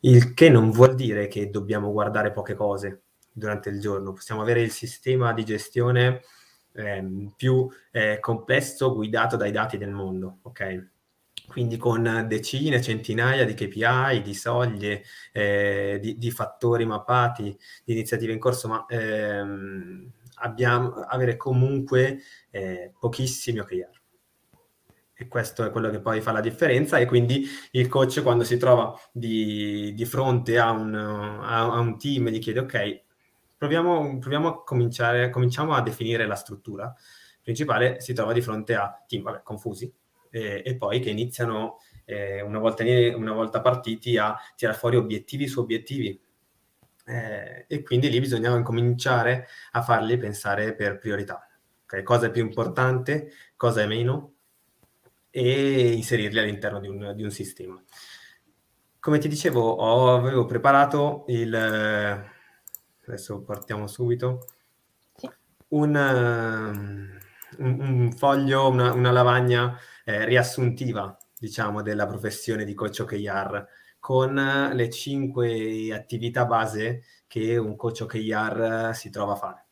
il 0.00 0.34
che 0.34 0.50
non 0.50 0.70
vuol 0.70 0.94
dire 0.94 1.26
che 1.28 1.48
dobbiamo 1.48 1.90
guardare 1.92 2.32
poche 2.32 2.54
cose 2.54 3.02
durante 3.32 3.70
il 3.70 3.80
giorno, 3.80 4.12
possiamo 4.12 4.42
avere 4.42 4.60
il 4.60 4.70
sistema 4.70 5.32
di 5.32 5.44
gestione 5.44 6.20
eh, 6.74 7.30
più 7.36 7.68
eh, 7.90 8.18
complesso 8.20 8.94
guidato 8.94 9.36
dai 9.36 9.50
dati 9.50 9.78
del 9.78 9.90
mondo, 9.90 10.38
ok? 10.42 10.92
Quindi 11.46 11.76
con 11.76 12.24
decine, 12.26 12.80
centinaia 12.80 13.44
di 13.44 13.54
KPI, 13.54 14.22
di 14.22 14.34
soglie, 14.34 15.02
eh, 15.32 15.98
di, 16.00 16.16
di, 16.16 16.30
fattori 16.30 16.86
mappati, 16.86 17.56
di 17.84 17.92
iniziative 17.92 18.32
in 18.32 18.38
corso, 18.38 18.66
ma 18.66 18.86
ehm, 18.88 20.10
abbiamo, 20.36 20.94
avere 20.94 21.36
comunque 21.36 22.20
eh, 22.50 22.92
pochissimi 22.98 23.58
OKR. 23.58 24.02
E 25.16 25.28
questo 25.28 25.64
è 25.64 25.70
quello 25.70 25.90
che 25.90 26.00
poi 26.00 26.20
fa 26.20 26.32
la 26.32 26.40
differenza 26.40 26.98
e 26.98 27.06
quindi 27.06 27.46
il 27.72 27.88
coach 27.88 28.20
quando 28.22 28.42
si 28.42 28.56
trova 28.56 28.98
di, 29.12 29.92
di 29.94 30.04
fronte 30.06 30.58
a 30.58 30.70
un, 30.70 30.94
a, 30.94 31.72
a 31.72 31.78
un 31.78 31.96
team 31.98 32.28
gli 32.30 32.40
chiede 32.40 32.60
ok, 32.60 33.02
proviamo, 33.56 34.18
proviamo 34.18 34.48
a 34.48 34.64
cominciare, 34.64 35.30
cominciamo 35.30 35.74
a 35.74 35.82
definire 35.82 36.26
la 36.26 36.34
struttura 36.34 36.92
principale, 37.40 38.00
si 38.00 38.12
trova 38.12 38.32
di 38.32 38.40
fronte 38.40 38.74
a 38.74 39.04
team 39.06 39.22
vabbè, 39.22 39.42
confusi 39.44 39.92
e, 40.34 40.62
e, 40.64 40.76
poi 40.76 40.98
che 40.98 41.10
iniziano 41.10 41.78
eh, 42.04 42.40
una, 42.40 42.58
volta, 42.58 42.82
una, 42.82 43.32
volta, 43.32 43.60
partiti 43.60 44.18
a 44.18 44.36
tirare 44.56 44.76
fuori 44.76 44.96
obiettivi 44.96 45.46
su 45.46 45.60
obiettivi. 45.60 46.20
Eh, 47.06 47.66
e 47.68 47.82
quindi 47.84 48.10
lì 48.10 48.18
bisogna 48.18 48.60
cominciare 48.62 49.46
a 49.72 49.82
farli 49.82 50.16
pensare 50.16 50.74
per 50.74 50.98
priorità. 50.98 51.48
Okay? 51.84 52.02
Cosa 52.02 52.26
è 52.26 52.30
più 52.32 52.42
importante, 52.42 53.30
cosa 53.54 53.82
è 53.82 53.86
meno, 53.86 54.32
e 55.30 55.92
inserirli 55.92 56.40
all'interno 56.40 56.80
di 56.80 56.88
un, 56.88 57.12
di 57.14 57.22
un 57.22 57.30
sistema. 57.30 57.80
Come 58.98 59.18
ti 59.18 59.28
dicevo, 59.28 59.60
ho, 59.60 60.16
avevo 60.16 60.46
preparato 60.46 61.26
il, 61.28 61.54
adesso 63.06 63.42
partiamo 63.42 63.86
subito, 63.86 64.46
sì. 65.14 65.30
un, 65.68 65.94
un, 67.58 67.80
un, 67.80 68.12
foglio, 68.12 68.68
una, 68.68 68.92
una 68.92 69.12
lavagna 69.12 69.78
eh, 70.04 70.24
riassuntiva, 70.24 71.16
diciamo, 71.38 71.82
della 71.82 72.06
professione 72.06 72.64
di 72.64 72.74
coach 72.74 73.00
OKR, 73.00 73.66
con 73.98 74.70
le 74.72 74.90
cinque 74.90 75.92
attività 75.92 76.44
base 76.44 77.04
che 77.26 77.56
un 77.56 77.74
coach 77.74 78.02
OKR 78.02 78.90
si 78.94 79.10
trova 79.10 79.32
a 79.32 79.36
fare. 79.36 79.66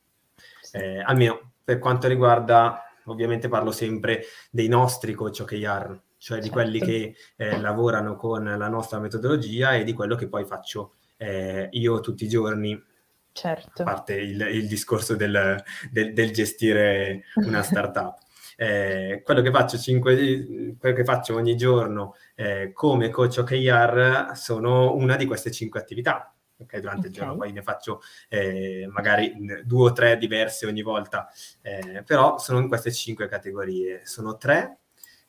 Eh, 0.72 1.00
almeno 1.00 1.52
per 1.62 1.78
quanto 1.78 2.08
riguarda, 2.08 2.82
ovviamente 3.04 3.48
parlo 3.48 3.70
sempre 3.70 4.22
dei 4.50 4.68
nostri 4.68 5.12
coach 5.12 5.40
OKR, 5.42 6.00
cioè 6.16 6.38
di 6.38 6.48
certo. 6.48 6.60
quelli 6.60 6.80
che 6.80 7.14
eh, 7.36 7.60
lavorano 7.60 8.16
con 8.16 8.44
la 8.44 8.68
nostra 8.68 8.98
metodologia 8.98 9.74
e 9.74 9.84
di 9.84 9.92
quello 9.92 10.16
che 10.16 10.28
poi 10.28 10.44
faccio 10.44 10.94
eh, 11.16 11.68
io 11.72 12.00
tutti 12.00 12.24
i 12.24 12.28
giorni 12.28 12.90
Certo. 13.32 13.80
A 13.80 13.84
parte 13.86 14.14
il, 14.14 14.38
il 14.40 14.68
discorso 14.68 15.16
del, 15.16 15.62
del, 15.90 16.12
del, 16.12 16.32
gestire 16.32 17.22
una 17.36 17.62
startup. 17.64 18.18
Eh, 18.56 19.22
quello, 19.24 19.40
che 19.42 19.50
faccio 19.50 19.78
cinque, 19.78 20.76
quello 20.78 20.94
che 20.94 21.04
faccio 21.04 21.34
ogni 21.34 21.56
giorno 21.56 22.14
eh, 22.34 22.72
come 22.72 23.10
coach 23.10 23.38
OKR 23.38 24.32
sono 24.34 24.94
una 24.94 25.16
di 25.16 25.26
queste 25.26 25.50
cinque 25.50 25.80
attività. 25.80 26.34
Okay, 26.62 26.80
durante 26.80 27.08
okay. 27.08 27.10
il 27.10 27.16
giorno 27.16 27.36
poi 27.36 27.50
ne 27.50 27.62
faccio 27.62 28.00
eh, 28.28 28.86
magari 28.88 29.34
due 29.64 29.90
o 29.90 29.92
tre 29.92 30.16
diverse 30.16 30.66
ogni 30.66 30.82
volta, 30.82 31.28
eh, 31.60 32.04
però 32.06 32.38
sono 32.38 32.60
in 32.60 32.68
queste 32.68 32.92
cinque 32.92 33.26
categorie. 33.26 34.02
Sono 34.04 34.36
tre 34.36 34.78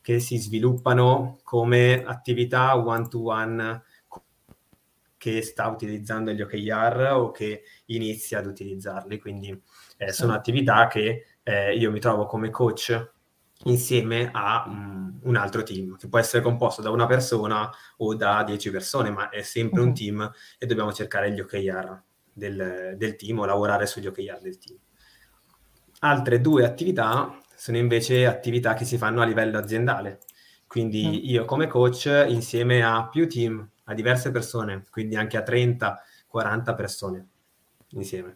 che 0.02 0.20
si 0.20 0.38
sviluppano 0.38 1.40
come 1.44 2.04
attività 2.06 2.78
one-to-one 2.78 3.84
che 5.24 5.42
sta 5.42 5.70
utilizzando 5.70 6.32
gli 6.32 6.42
OKR 6.42 7.12
o 7.14 7.32
che 7.32 7.64
inizia 7.86 8.40
ad 8.40 8.46
utilizzarli. 8.46 9.18
Quindi 9.20 9.58
eh, 9.96 10.12
sono 10.12 10.34
attività 10.34 10.88
che 10.88 11.38
eh, 11.44 11.74
io 11.78 11.92
mi 11.92 12.02
trovo 12.02 12.26
come 12.26 12.50
coach 12.50 13.13
insieme 13.64 14.30
a 14.32 14.66
um, 14.68 15.20
un 15.24 15.36
altro 15.36 15.64
team, 15.64 15.96
che 15.98 16.08
può 16.08 16.20
essere 16.20 16.44
composto 16.44 16.82
da 16.82 16.90
una 16.90 17.06
persona 17.06 17.70
o 17.98 18.16
da 18.16 18.44
dieci 18.44 18.70
persone, 18.70 19.10
ma 19.10 19.30
è 19.30 19.42
sempre 19.42 19.82
un 19.82 19.88
mhm. 19.88 19.94
team 19.94 20.32
e 20.58 20.66
dobbiamo 20.66 20.92
cercare 20.92 21.32
gli 21.32 21.40
OKR 21.40 22.02
del, 22.32 22.96
del 22.98 23.16
team 23.16 23.40
o 23.40 23.46
lavorare 23.46 23.86
sugli 23.86 24.08
OKR 24.08 24.40
del 24.42 24.58
team. 24.58 24.78
Altre 26.00 26.42
due 26.42 26.66
attività 26.66 27.38
sono 27.56 27.78
invece 27.78 28.26
attività 28.26 28.74
che 28.74 28.84
si 28.84 28.98
fanno 28.98 29.22
a 29.22 29.26
livello 29.26 29.58
aziendale. 29.58 30.20
Quindi 30.68 31.06
mm. 31.06 31.30
io 31.30 31.46
come 31.46 31.68
coach 31.68 32.26
insieme 32.28 32.84
a 32.84 33.08
più 33.08 33.30
team 33.30 33.70
a 33.86 33.94
diverse 33.94 34.32
persone, 34.32 34.86
quindi 34.90 35.16
anche 35.16 35.38
a 35.38 35.44
30, 35.44 36.02
40 36.28 36.74
persone 36.74 37.28
insieme. 37.90 38.34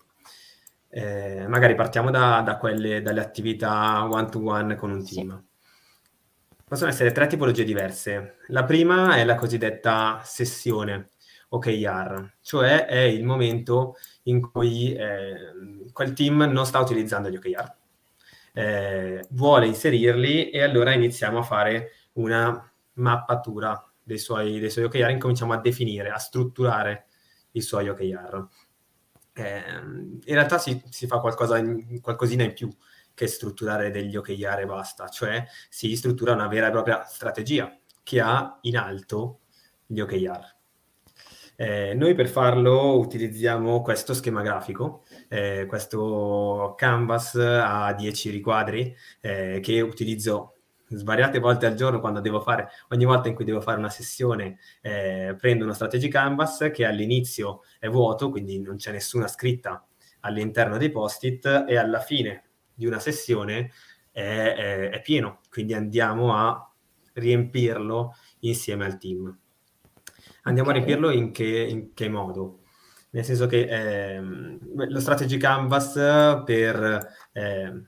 Eh, 0.89 1.45
magari 1.47 1.75
partiamo 1.75 2.09
da, 2.09 2.41
da, 2.41 2.57
quelle, 2.57 3.01
dalle 3.01 3.21
attività 3.21 4.07
one-to-one 4.09 4.75
con 4.75 4.91
un 4.91 5.05
team. 5.05 5.37
Sì. 5.37 5.45
Possono 6.67 6.89
essere 6.89 7.11
tre 7.11 7.27
tipologie 7.27 7.63
diverse. 7.63 8.37
La 8.47 8.65
prima 8.65 9.15
è 9.15 9.23
la 9.23 9.35
cosiddetta 9.35 10.21
sessione 10.23 11.11
OKR, 11.49 12.33
cioè 12.41 12.85
è 12.85 12.99
il 12.99 13.23
momento 13.23 13.95
in 14.23 14.41
cui 14.41 14.93
eh, 14.93 15.53
quel 15.93 16.13
team 16.13 16.41
non 16.51 16.65
sta 16.65 16.79
utilizzando 16.79 17.29
gli 17.29 17.37
OKR, 17.37 17.75
eh, 18.53 19.25
vuole 19.29 19.67
inserirli 19.67 20.49
e 20.49 20.61
allora 20.61 20.91
iniziamo 20.93 21.39
a 21.39 21.43
fare 21.43 21.91
una 22.13 22.69
mappatura 22.93 23.81
dei 24.03 24.17
suoi, 24.17 24.59
dei 24.59 24.69
suoi 24.69 24.85
OKR, 24.85 25.09
incominciamo 25.09 25.53
a 25.53 25.59
definire, 25.59 26.09
a 26.09 26.17
strutturare 26.17 27.05
i 27.51 27.61
suoi 27.61 27.87
OKR. 27.87 28.47
Eh, 29.37 29.61
in 29.69 30.33
realtà 30.33 30.57
si, 30.57 30.81
si 30.89 31.05
fa 31.05 31.19
qualcosa 31.19 31.59
in, 31.59 32.01
qualcosina 32.01 32.43
in 32.43 32.53
più 32.53 32.69
che 33.13 33.27
strutturare 33.27 33.91
degli 33.91 34.15
OKR 34.15 34.59
e 34.59 34.65
basta, 34.65 35.07
cioè 35.09 35.45
si 35.69 35.95
struttura 35.95 36.33
una 36.33 36.47
vera 36.47 36.67
e 36.67 36.71
propria 36.71 37.03
strategia 37.05 37.75
che 38.01 38.19
ha 38.19 38.57
in 38.61 38.77
alto 38.77 39.41
gli 39.85 39.99
OKR. 39.99 40.55
Eh, 41.55 41.93
noi 41.95 42.13
per 42.13 42.27
farlo 42.27 42.97
utilizziamo 42.99 43.81
questo 43.81 44.13
schema 44.13 44.41
grafico, 44.43 45.03
eh, 45.27 45.65
questo 45.67 46.75
canvas 46.77 47.35
a 47.35 47.93
10 47.93 48.29
riquadri 48.29 48.95
eh, 49.21 49.59
che 49.61 49.81
utilizzo 49.81 50.56
svariate 50.89 51.39
volte 51.39 51.65
al 51.65 51.75
giorno 51.75 51.99
quando 51.99 52.19
devo 52.19 52.39
fare, 52.39 52.69
ogni 52.89 53.05
volta 53.05 53.27
in 53.27 53.35
cui 53.35 53.45
devo 53.45 53.61
fare 53.61 53.77
una 53.77 53.89
sessione, 53.89 54.57
eh, 54.81 55.35
prendo 55.37 55.63
uno 55.63 55.73
strategy 55.73 56.07
canvas 56.07 56.69
che 56.73 56.85
all'inizio 56.85 57.61
è 57.79 57.89
vuoto, 57.89 58.29
quindi 58.29 58.61
non 58.61 58.77
c'è 58.77 58.91
nessuna 58.91 59.27
scritta 59.27 59.85
all'interno 60.21 60.77
dei 60.77 60.89
post-it 60.89 61.65
e 61.67 61.77
alla 61.77 61.99
fine 61.99 62.43
di 62.73 62.85
una 62.85 62.99
sessione 62.99 63.71
è, 64.11 64.21
è, 64.21 64.89
è 64.89 65.01
pieno, 65.01 65.41
quindi 65.49 65.73
andiamo 65.73 66.33
a 66.33 66.71
riempirlo 67.13 68.15
insieme 68.39 68.85
al 68.85 68.97
team. 68.97 69.37
Andiamo 70.43 70.69
okay. 70.69 70.81
a 70.81 70.85
riempirlo 70.85 71.11
in 71.11 71.31
che, 71.31 71.67
in 71.69 71.93
che, 71.93 72.07
modo? 72.09 72.61
Nel 73.09 73.23
senso 73.23 73.47
che 73.47 73.61
eh, 73.61 74.21
lo 74.21 74.99
strategy 74.99 75.37
canvas 75.37 75.93
per 76.45 77.07
eh, 77.31 77.83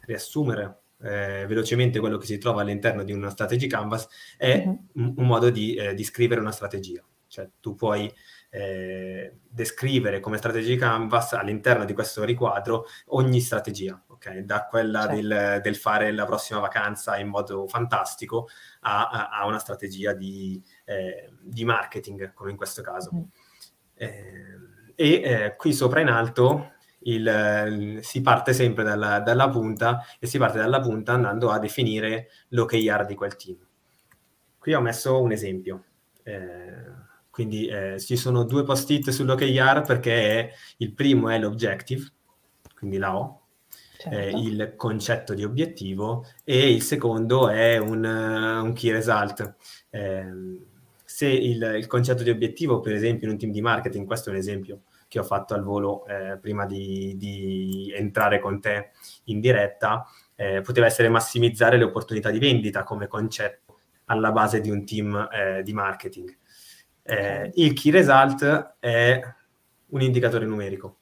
riassumere 0.00 0.77
eh, 1.00 1.46
velocemente 1.46 2.00
quello 2.00 2.18
che 2.18 2.26
si 2.26 2.38
trova 2.38 2.62
all'interno 2.62 3.04
di 3.04 3.12
una 3.12 3.30
strategy 3.30 3.66
canvas 3.66 4.08
è 4.36 4.62
uh-huh. 4.64 4.88
un, 4.94 5.14
un, 5.16 5.26
modo 5.26 5.50
di, 5.50 5.74
eh, 5.74 5.94
di, 5.94 6.04
scrivere 6.04 6.40
una 6.40 6.52
strategia. 6.52 7.04
Cioè 7.26 7.48
tu 7.60 7.74
puoi 7.74 8.12
eh, 8.50 9.40
descrivere 9.48 10.18
come 10.18 10.38
strategy 10.38 10.76
canvas 10.76 11.34
all'interno 11.34 11.84
di 11.84 11.92
questo 11.92 12.24
riquadro 12.24 12.86
ogni 13.08 13.40
strategia, 13.40 14.02
ok? 14.06 14.38
Da 14.38 14.66
quella 14.66 15.02
certo. 15.02 15.14
del, 15.14 15.60
del, 15.62 15.76
fare 15.76 16.10
la 16.10 16.24
prossima 16.24 16.58
vacanza 16.58 17.18
in 17.18 17.28
modo 17.28 17.66
fantastico 17.68 18.48
a, 18.80 19.08
a, 19.08 19.28
a 19.28 19.46
una 19.46 19.58
strategia 19.58 20.14
di, 20.14 20.60
eh, 20.84 21.30
di, 21.40 21.64
marketing, 21.64 22.32
come 22.32 22.50
in 22.50 22.56
questo 22.56 22.82
caso. 22.82 23.10
Uh-huh. 23.12 23.28
e 23.94 24.94
eh, 24.96 25.54
qui 25.56 25.72
sopra 25.72 26.00
in 26.00 26.08
alto 26.08 26.72
il, 27.08 27.98
si 28.02 28.20
parte 28.20 28.52
sempre 28.52 28.84
dalla, 28.84 29.20
dalla, 29.20 29.48
punta 29.48 30.04
e 30.18 30.26
si 30.26 30.38
parte 30.38 30.58
dalla 30.58 30.80
punta 30.80 31.12
andando 31.12 31.50
a 31.50 31.58
definire 31.58 32.28
l'OKR 32.48 33.06
di 33.06 33.14
quel 33.14 33.36
team. 33.36 33.56
Qui 34.58 34.74
ho 34.74 34.80
messo 34.80 35.20
un 35.20 35.32
esempio. 35.32 35.84
Eh, 36.22 37.06
Quindi 37.30 37.66
eh, 37.66 38.00
ci 38.00 38.16
sono 38.16 38.44
due 38.44 38.64
post-it 38.64 39.10
sull'OKR 39.10 39.82
perché 39.82 40.52
il 40.78 40.92
primo 40.92 41.30
è 41.30 41.38
l'objective, 41.38 42.12
quindi 42.76 42.98
la 42.98 43.16
O, 43.16 43.46
certo. 43.96 44.18
eh, 44.18 44.30
il 44.30 44.74
concetto 44.76 45.34
di 45.34 45.44
obiettivo, 45.44 46.26
e 46.44 46.72
il 46.72 46.82
secondo 46.82 47.48
è 47.48 47.78
un, 47.78 48.04
un 48.04 48.72
key 48.72 48.90
result. 48.90 49.54
Eh, 49.90 50.66
se 51.04 51.26
il, 51.26 51.74
il, 51.78 51.86
concetto 51.86 52.22
di 52.22 52.30
obiettivo, 52.30 52.80
per 52.80 52.92
esempio 52.92 53.26
in 53.28 53.32
un 53.34 53.38
team 53.38 53.52
di 53.52 53.62
marketing, 53.62 54.06
questo 54.06 54.28
è 54.28 54.32
un 54.32 54.38
esempio 54.38 54.82
che 55.08 55.18
ho 55.18 55.24
fatto 55.24 55.54
al 55.54 55.62
volo 55.62 56.06
eh, 56.06 56.38
prima 56.38 56.66
di, 56.66 57.16
di, 57.16 57.92
entrare 57.96 58.38
con 58.38 58.60
te 58.60 58.90
in 59.24 59.40
diretta, 59.40 60.06
eh, 60.36 60.60
poteva 60.60 60.86
essere 60.86 61.08
massimizzare 61.08 61.78
le 61.78 61.84
opportunità 61.84 62.30
di 62.30 62.38
vendita 62.38 62.84
come 62.84 63.06
concetto 63.06 63.78
alla 64.04 64.30
base 64.30 64.60
di 64.60 64.70
un 64.70 64.84
team 64.84 65.28
eh, 65.32 65.62
di 65.62 65.72
marketing. 65.72 66.36
Eh, 67.02 67.50
il 67.54 67.72
key 67.72 67.90
result 67.90 68.76
è 68.78 69.20
un 69.86 70.02
indicatore 70.02 70.44
numerico, 70.44 70.98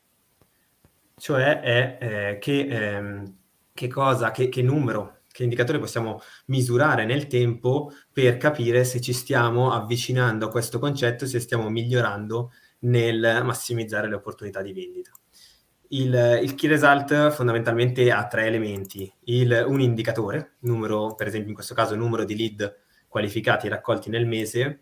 cioè 1.16 1.60
è 1.60 1.98
eh, 2.00 2.38
che, 2.38 2.66
ehm, 2.68 3.36
che, 3.74 3.88
cosa, 3.88 4.30
che, 4.30 4.48
che 4.48 4.62
numero, 4.62 5.22
che 5.32 5.42
indicatore 5.42 5.80
possiamo 5.80 6.20
misurare 6.46 7.04
nel 7.04 7.26
tempo 7.26 7.90
per 8.12 8.36
capire 8.36 8.84
se 8.84 9.00
ci 9.00 9.12
stiamo 9.12 9.72
avvicinando 9.72 10.46
a 10.46 10.50
questo 10.50 10.78
concetto, 10.78 11.26
se 11.26 11.40
stiamo 11.40 11.68
migliorando 11.68 12.52
nel 12.86 13.42
massimizzare 13.44 14.08
le 14.08 14.14
opportunità 14.14 14.62
di 14.62 14.72
vendita. 14.72 15.10
Il, 15.88 16.40
il 16.42 16.54
key 16.54 16.68
result 16.68 17.30
fondamentalmente 17.30 18.10
ha 18.10 18.26
tre 18.26 18.46
elementi. 18.46 19.12
Il, 19.24 19.64
un 19.66 19.80
indicatore, 19.80 20.56
numero, 20.60 21.14
per 21.14 21.28
esempio 21.28 21.50
in 21.50 21.54
questo 21.54 21.74
caso 21.74 21.94
numero 21.94 22.24
di 22.24 22.36
lead 22.36 22.76
qualificati 23.08 23.68
raccolti 23.68 24.10
nel 24.10 24.26
mese, 24.26 24.80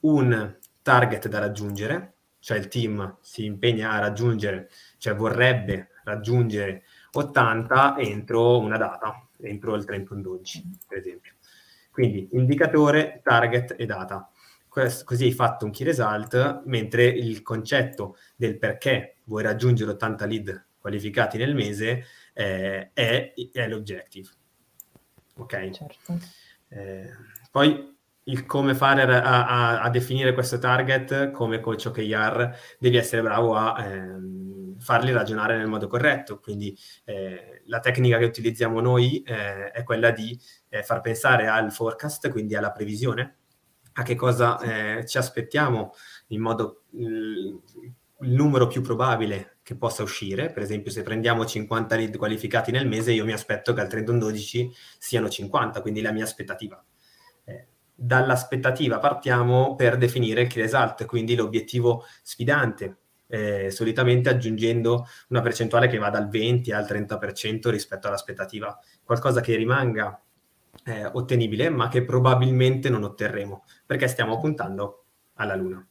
un 0.00 0.56
target 0.82 1.28
da 1.28 1.40
raggiungere, 1.40 2.14
cioè 2.38 2.58
il 2.58 2.68
team 2.68 3.16
si 3.20 3.44
impegna 3.44 3.90
a 3.90 3.98
raggiungere, 3.98 4.70
cioè 4.98 5.16
vorrebbe 5.16 5.88
raggiungere 6.04 6.84
80 7.12 7.96
entro 7.98 8.58
una 8.60 8.76
data, 8.76 9.28
entro 9.40 9.74
il 9.74 9.84
31-12, 9.84 10.62
per 10.86 10.98
esempio. 10.98 11.32
Quindi 11.90 12.28
indicatore, 12.32 13.20
target 13.24 13.74
e 13.76 13.86
data 13.86 14.30
così 15.04 15.24
hai 15.24 15.32
fatto 15.32 15.64
un 15.64 15.70
key 15.70 15.86
result, 15.86 16.62
mentre 16.66 17.04
il 17.06 17.42
concetto 17.42 18.16
del 18.36 18.58
perché 18.58 19.16
vuoi 19.24 19.42
raggiungere 19.42 19.92
80 19.92 20.26
lead 20.26 20.66
qualificati 20.78 21.38
nel 21.38 21.54
mese 21.54 22.04
eh, 22.32 22.90
è, 22.92 23.32
è, 23.52 23.68
l'objective. 23.68 24.28
Ok? 25.38 25.70
Certo. 25.70 26.18
Eh, 26.68 27.10
poi 27.50 27.94
il 28.28 28.44
come 28.44 28.74
fare 28.74 29.02
a, 29.02 29.46
a, 29.46 29.82
a, 29.82 29.90
definire 29.90 30.32
questo 30.32 30.58
target 30.58 31.30
come 31.30 31.60
coach 31.60 31.86
OKR 31.86 32.56
devi 32.78 32.96
essere 32.96 33.22
bravo 33.22 33.54
a 33.54 33.84
ehm, 33.84 34.78
farli 34.78 35.12
ragionare 35.12 35.56
nel 35.56 35.68
modo 35.68 35.86
corretto. 35.86 36.38
Quindi 36.38 36.76
eh, 37.04 37.62
la 37.66 37.80
tecnica 37.80 38.18
che 38.18 38.24
utilizziamo 38.24 38.80
noi 38.80 39.22
eh, 39.22 39.70
è 39.70 39.82
quella 39.84 40.10
di 40.10 40.38
eh, 40.68 40.82
far 40.82 41.00
pensare 41.00 41.48
al 41.48 41.72
forecast, 41.72 42.28
quindi 42.30 42.54
alla 42.54 42.72
previsione 42.72 43.36
a 43.98 44.02
che 44.02 44.14
cosa 44.14 44.58
eh, 44.60 45.06
ci 45.06 45.18
aspettiamo 45.18 45.92
in 46.28 46.40
modo 46.40 46.82
il, 46.92 47.60
il 48.20 48.30
numero 48.30 48.66
più 48.66 48.82
probabile 48.82 49.58
che 49.62 49.76
possa 49.76 50.02
uscire. 50.02 50.50
Per 50.50 50.62
esempio, 50.62 50.90
se 50.90 51.02
prendiamo 51.02 51.44
50 51.44 51.96
lead 51.96 52.16
qualificati 52.16 52.70
nel 52.70 52.86
mese, 52.86 53.12
io 53.12 53.24
mi 53.24 53.32
aspetto 53.32 53.72
che 53.72 53.80
al 53.80 53.88
31-12 53.88 54.70
siano 54.98 55.28
50, 55.28 55.80
quindi 55.80 56.02
la 56.02 56.12
mia 56.12 56.24
aspettativa. 56.24 56.82
Eh, 57.44 57.66
dall'aspettativa 57.94 58.98
partiamo 58.98 59.74
per 59.76 59.96
definire 59.96 60.42
il 60.42 60.48
key 60.48 60.62
result, 60.62 61.06
quindi 61.06 61.34
l'obiettivo 61.34 62.04
sfidante, 62.22 62.98
eh, 63.28 63.70
solitamente 63.70 64.28
aggiungendo 64.28 65.06
una 65.28 65.40
percentuale 65.40 65.88
che 65.88 65.98
va 65.98 66.10
dal 66.10 66.28
20 66.28 66.70
al 66.72 66.84
30% 66.84 67.70
rispetto 67.70 68.08
all'aspettativa, 68.08 68.78
qualcosa 69.02 69.40
che 69.40 69.56
rimanga 69.56 70.20
eh, 70.84 71.06
ottenibile, 71.06 71.68
ma 71.68 71.88
che 71.88 72.04
probabilmente 72.04 72.88
non 72.88 73.04
otterremo, 73.04 73.64
perché 73.84 74.08
stiamo 74.08 74.38
puntando 74.38 75.04
alla 75.34 75.54
Luna. 75.54 75.86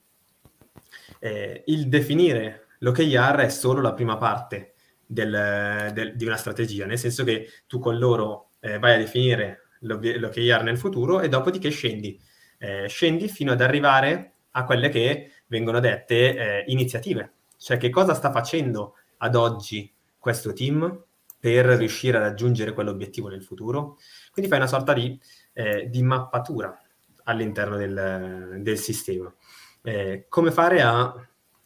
Eh, 1.20 1.64
il 1.68 1.88
definire 1.88 2.68
l'OKR 2.80 3.38
è 3.38 3.50
solo 3.50 3.82
la 3.82 3.94
prima 3.94 4.18
parte 4.18 4.74
del, 5.06 5.92
del, 5.94 6.16
di 6.16 6.26
una 6.26 6.38
strategia, 6.38 6.86
nel 6.86 7.00
senso 7.00 7.24
che 7.24 7.50
tu 7.68 7.80
con 7.80 7.98
loro 7.98 8.50
eh, 8.60 8.80
vai 8.80 8.96
a 8.96 8.98
definire 8.98 9.70
l'OKR 9.80 10.64
nel 10.64 10.78
futuro 10.78 11.22
e 11.22 11.30
dopodiché 11.30 11.70
scendi. 11.70 12.20
Eh, 12.58 12.88
scendi 12.88 13.28
fino 13.28 13.52
ad 13.52 13.62
arrivare 13.62 14.34
a 14.52 14.64
quelle 14.64 14.90
che 14.90 15.32
vengono 15.48 15.80
dette 15.80 16.16
eh, 16.36 16.64
iniziative, 16.68 17.34
cioè 17.58 17.78
che 17.78 17.90
cosa 17.90 18.14
sta 18.14 18.32
facendo 18.32 18.96
ad 19.18 19.36
oggi 19.36 19.94
questo 20.18 20.54
team 20.54 21.04
per 21.40 21.66
riuscire 21.66 22.18
a 22.18 22.22
raggiungere 22.22 22.74
quell'obiettivo 22.74 23.28
nel 23.28 23.44
futuro. 23.44 23.98
Quindi 24.36 24.52
fai 24.52 24.60
una 24.60 24.68
sorta 24.68 24.92
di, 24.92 25.18
eh, 25.54 25.88
di 25.90 26.04
mappatura 26.04 26.78
all'interno 27.24 27.78
del, 27.78 28.60
del 28.60 28.78
sistema. 28.78 29.34
Eh, 29.82 30.26
come 30.28 30.52
fare 30.52 30.82
a 30.82 31.16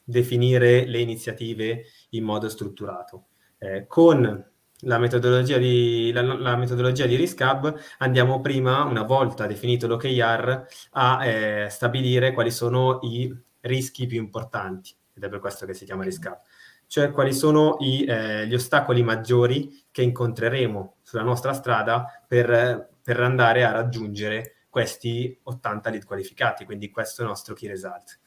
definire 0.04 0.86
le 0.86 1.00
iniziative 1.00 1.86
in 2.10 2.24
modo 2.24 2.48
strutturato? 2.48 3.30
Eh, 3.58 3.88
con 3.88 4.46
la 4.82 4.98
metodologia, 5.00 5.58
di, 5.58 6.12
la, 6.14 6.22
la 6.22 6.56
metodologia 6.58 7.08
di 7.08 7.16
RISCAB 7.16 7.76
andiamo 7.98 8.40
prima, 8.40 8.84
una 8.84 9.02
volta 9.02 9.48
definito 9.48 9.88
l'OKR, 9.88 10.68
a 10.92 11.26
eh, 11.26 11.70
stabilire 11.72 12.34
quali 12.34 12.52
sono 12.52 13.00
i 13.02 13.36
rischi 13.62 14.06
più 14.06 14.20
importanti, 14.20 14.96
ed 15.16 15.24
è 15.24 15.28
per 15.28 15.40
questo 15.40 15.66
che 15.66 15.74
si 15.74 15.86
chiama 15.86 16.04
RISCAB 16.04 16.40
cioè 16.89 17.12
quali 17.12 17.34
sono 17.34 17.78
i, 17.82 18.04
eh, 18.04 18.47
gli 18.47 18.56
ostacoli 18.56 19.04
maggiori 19.04 19.86
che 19.91 20.02
incontreremo 20.02 20.95
sulla 21.04 21.21
nostra 21.21 21.54
strada 21.54 22.23
per, 22.28 22.89
per, 23.04 23.19
andare 23.19 23.63
a 23.63 23.71
raggiungere 23.71 24.65
questi 24.69 25.39
80 25.43 25.89
lead 25.91 26.04
qualificati, 26.04 26.65
quindi 26.65 26.89
questo 26.89 27.21
è 27.21 27.25
il 27.25 27.30
nostro 27.30 27.54
key 27.54 27.69
result. 27.69 28.19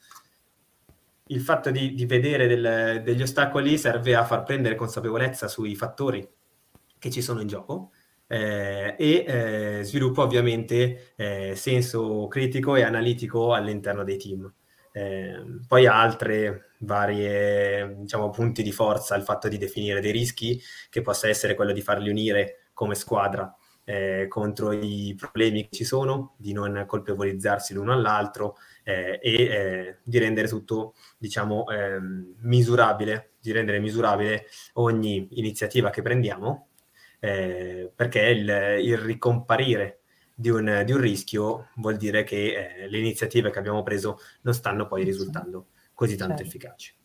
Il 1.27 1.41
fatto 1.41 1.71
di, 1.71 1.93
di 1.93 2.05
vedere 2.05 2.47
del, 2.47 3.01
degli 3.03 3.21
ostacoli 3.21 3.77
serve 3.77 4.15
a 4.15 4.23
far 4.23 4.43
prendere 4.43 4.75
consapevolezza 4.75 5.49
sui 5.49 5.75
fattori 5.75 6.25
che 6.97 7.09
ci 7.11 7.21
sono 7.21 7.41
in 7.41 7.47
gioco 7.47 7.91
eh, 8.27 8.95
e 8.97 9.25
eh, 9.27 9.83
sviluppa 9.83 10.21
ovviamente 10.21 11.11
eh, 11.17 11.53
senso 11.57 12.27
critico 12.29 12.77
e 12.77 12.83
analitico 12.83 13.53
all'interno 13.53 14.05
dei 14.05 14.17
team. 14.17 14.53
Eh, 14.93 15.59
poi 15.67 15.85
altre 15.85 16.72
varie 16.83 17.95
diciamo, 17.99 18.29
punti 18.29 18.63
di 18.63 18.71
forza, 18.71 19.15
il 19.15 19.23
fatto 19.23 19.47
di 19.47 19.57
definire 19.57 20.01
dei 20.01 20.11
rischi, 20.11 20.61
che 20.89 21.01
possa 21.01 21.27
essere 21.27 21.55
quello 21.55 21.71
di 21.71 21.81
farli 21.81 22.09
unire 22.09 22.69
come 22.73 22.95
squadra 22.95 23.55
eh, 23.85 24.27
contro 24.29 24.71
i 24.71 25.15
problemi 25.17 25.63
che 25.63 25.75
ci 25.77 25.83
sono, 25.83 26.35
di 26.37 26.53
non 26.53 26.85
colpevolizzarsi 26.87 27.73
l'uno 27.73 27.93
all'altro 27.93 28.55
eh, 28.83 29.19
e 29.21 29.33
eh, 29.43 29.97
di 30.03 30.17
rendere 30.19 30.47
tutto, 30.47 30.93
diciamo, 31.17 31.67
ehm, 31.69 32.35
misurabile, 32.39 33.33
di 33.39 33.51
rendere 33.51 33.79
misurabile 33.79 34.45
ogni 34.73 35.27
iniziativa 35.31 35.89
che 35.89 36.01
prendiamo, 36.01 36.69
eh, 37.19 37.91
perché 37.93 38.21
il, 38.21 38.49
il 38.81 38.97
ricomparire 38.97 39.99
di 40.35 40.49
un, 40.49 40.83
di 40.85 40.91
un 40.91 40.99
rischio 40.99 41.69
vuol 41.75 41.97
dire 41.97 42.23
che 42.23 42.81
eh, 42.83 42.89
le 42.89 42.97
iniziative 42.97 43.51
che 43.51 43.59
abbiamo 43.59 43.83
preso 43.83 44.19
non 44.41 44.53
stanno 44.53 44.87
poi 44.87 45.03
risultando 45.03 45.67
così 46.03 46.17
tanto 46.17 46.37
certo. 46.37 46.49
efficaci. 46.49 46.95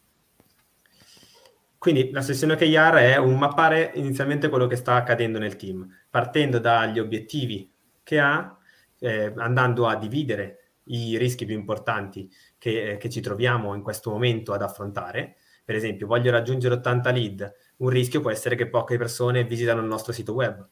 Quindi 1.79 2.11
la 2.11 2.23
sessione 2.23 2.55
OKR 2.55 2.97
è 2.97 3.17
un 3.17 3.39
mappare 3.39 3.93
inizialmente 3.95 4.49
quello 4.49 4.67
che 4.67 4.75
sta 4.75 4.97
accadendo 4.97 5.39
nel 5.39 5.55
team, 5.55 5.89
partendo 6.11 6.59
dagli 6.59 6.99
obiettivi 6.99 7.73
che 8.03 8.19
ha, 8.19 8.59
eh, 8.99 9.33
andando 9.37 9.87
a 9.87 9.95
dividere 9.95 10.73
i 10.87 11.17
rischi 11.17 11.45
più 11.45 11.55
importanti 11.55 12.29
che, 12.59 12.93
eh, 12.93 12.97
che, 12.97 13.09
ci 13.09 13.21
troviamo 13.21 13.75
in 13.75 13.83
questo 13.83 14.11
momento 14.11 14.53
ad 14.53 14.63
affrontare. 14.63 15.37
Per 15.65 15.77
esempio, 15.77 16.09
voglio 16.09 16.33
raggiungere 16.33 16.75
80 16.75 17.11
lead, 17.13 17.55
un 17.77 17.89
rischio 17.91 18.21
può 18.21 18.31
essere 18.31 18.57
che 18.57 18.69
poche 18.69 18.97
persone 18.97 19.45
visitano 19.45 19.81
il 19.81 19.87
nostro 19.87 20.13
sito 20.13 20.33
web, 20.33 20.69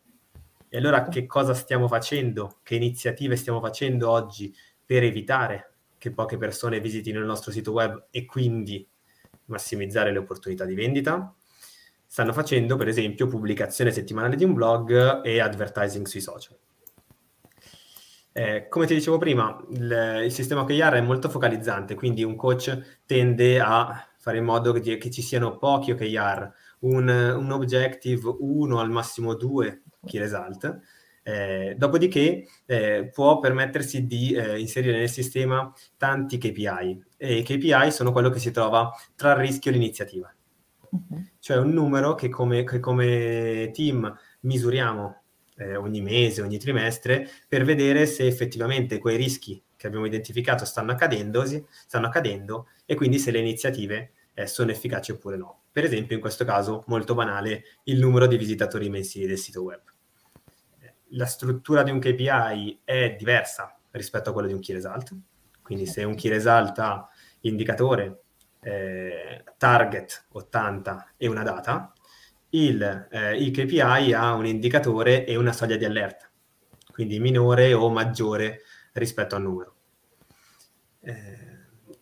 e 0.69 0.79
allora 0.79 1.07
che 1.09 1.27
cosa 1.27 1.55
stiamo 1.55 1.87
facendo? 1.87 2.59
Che 2.63 2.75
iniziative 2.75 3.37
stiamo 3.37 3.61
facendo 3.61 4.11
oggi 4.11 4.53
per 4.85 5.05
evitare 5.05 5.76
che 6.07 6.13
poche 6.13 6.37
persone 6.37 6.81
visitino 6.81 7.19
il 7.19 7.27
nostro 7.27 7.51
sito 7.51 7.73
web 7.73 8.07
e 8.11 8.25
quindi 8.25 8.89
massimizzare 9.47 10.13
le 10.13 10.19
opportunità 10.19 10.65
di 10.65 10.75
vendita? 10.75 11.35
Stanno 12.07 12.33
facendo, 12.33 12.77
per 12.77 12.87
esempio, 12.87 13.27
pubblicazione 13.27 13.91
settimanale 13.91 14.37
di 14.37 14.45
un 14.45 14.55
blog 14.55 15.25
e 15.25 15.41
advertising 15.41 16.07
sui 16.07 16.21
social. 16.21 16.57
Eh, 18.33 18.69
come 18.69 18.87
ti 18.87 18.95
dicevo 18.95 19.19
prima, 19.19 19.59
il, 19.71 20.21
il, 20.25 20.33
sistema 20.33 20.61
OKR 20.61 20.93
è 20.93 21.01
molto 21.01 21.29
focalizzante, 21.29 21.95
quindi 21.95 22.23
un 22.23 22.37
coach 22.37 23.01
tende 23.07 23.59
a 23.59 24.07
fare 24.19 24.39
in 24.39 24.45
modo 24.45 24.73
che, 24.73 24.99
che 24.99 25.11
ci 25.11 25.23
siano 25.23 25.57
pochi 25.57 25.93
OKR, 25.93 26.53
un, 26.81 27.09
un 27.09 27.51
objective, 27.51 28.37
uno 28.39 28.79
al 28.79 28.91
massimo 28.91 29.35
due 29.35 29.83
key 30.05 30.21
result, 30.21 30.81
Eh, 31.29 31.75
dopodiché 31.77 32.47
eh, 32.67 33.11
può 33.13 33.41
permettersi 33.41 34.07
di 34.07 34.33
eh, 34.33 34.61
inserire 34.61 34.97
nel 34.97 35.11
sistema 35.11 35.73
tanti 35.97 36.39
KPI 36.39 37.05
e 37.17 37.39
i 37.39 37.43
KPI 37.43 37.91
sono 37.91 38.13
quello 38.13 38.31
che 38.31 38.39
si 38.39 38.53
trova 38.53 38.93
tra 39.17 39.33
il 39.33 39.39
rischio 39.39 39.73
e 39.73 39.75
l'iniziativa. 39.75 40.33
Uh-huh. 40.89 41.25
Cioè 41.41 41.57
un 41.57 41.71
numero 41.71 42.15
che 42.15 42.29
come, 42.29 42.63
che 42.63 42.79
come 42.79 43.73
team 43.75 44.17
misuriamo 44.43 45.23
eh, 45.57 45.75
ogni 45.75 46.01
mese, 46.01 46.43
ogni 46.43 46.59
trimestre, 46.59 47.29
per 47.49 47.65
vedere 47.65 48.07
se 48.07 48.25
effettivamente 48.25 49.01
quei 49.01 49.17
rischi 49.17 49.61
che 49.75 49.89
abbiamo 49.89 50.07
identificato 50.07 50.65
stanno 50.65 50.93
accadendo, 50.93 51.45
stanno 51.45 52.07
accadendo 52.07 52.69
e 52.85 52.95
quindi 52.95 53.19
se 53.19 53.33
le 53.33 53.41
iniziative 53.41 54.13
eh, 54.33 54.47
sono 54.47 54.71
efficaci 54.71 55.11
oppure 55.11 55.37
no. 55.37 55.63
Per 55.73 55.83
esempio, 55.83 56.15
in 56.15 56.23
questo 56.23 56.45
caso, 56.45 56.85
molto 56.87 57.15
banale, 57.15 57.65
il 57.85 57.99
numero 57.99 58.29
di 58.29 58.37
visitatori 58.37 58.89
mensili 58.89 59.27
del 59.27 59.39
sito 59.39 59.65
web. 59.65 59.95
La 61.11 61.27
struttura 61.27 61.83
di 61.83 61.91
un 61.91 62.01
KPI 62.01 62.81
è 62.85 63.15
diversa 63.19 63.79
rispetto 63.93 64.31
a 64.31 64.33
quella 64.33 64.49
di 64.49 64.55
un 64.55 64.61
key 64.61 64.75
result, 64.75 65.15
quindi 65.63 65.87
se 65.87 66.05
un 66.05 66.15
key 66.15 66.31
result 66.31 66.79
ha 66.79 67.09
indicatore, 67.41 68.23
eh, 68.61 69.45
target 69.57 70.27
80 70.31 71.15
e 71.17 71.29
una 71.29 71.43
data, 71.43 71.93
il, 72.51 73.09
eh, 73.11 73.37
il 73.37 73.51
KPI 73.51 74.13
ha 74.13 74.33
un 74.35 74.47
indicatore 74.47 75.25
e 75.25 75.37
una 75.37 75.53
soglia 75.53 75.77
di 75.77 75.85
allerta, 75.85 76.31
quindi 76.93 77.19
minore 77.21 77.73
o 77.73 77.89
maggiore 77.91 78.63
rispetto 78.93 79.37
al 79.37 79.43
numero. 79.43 79.75
Eh, 81.01 81.47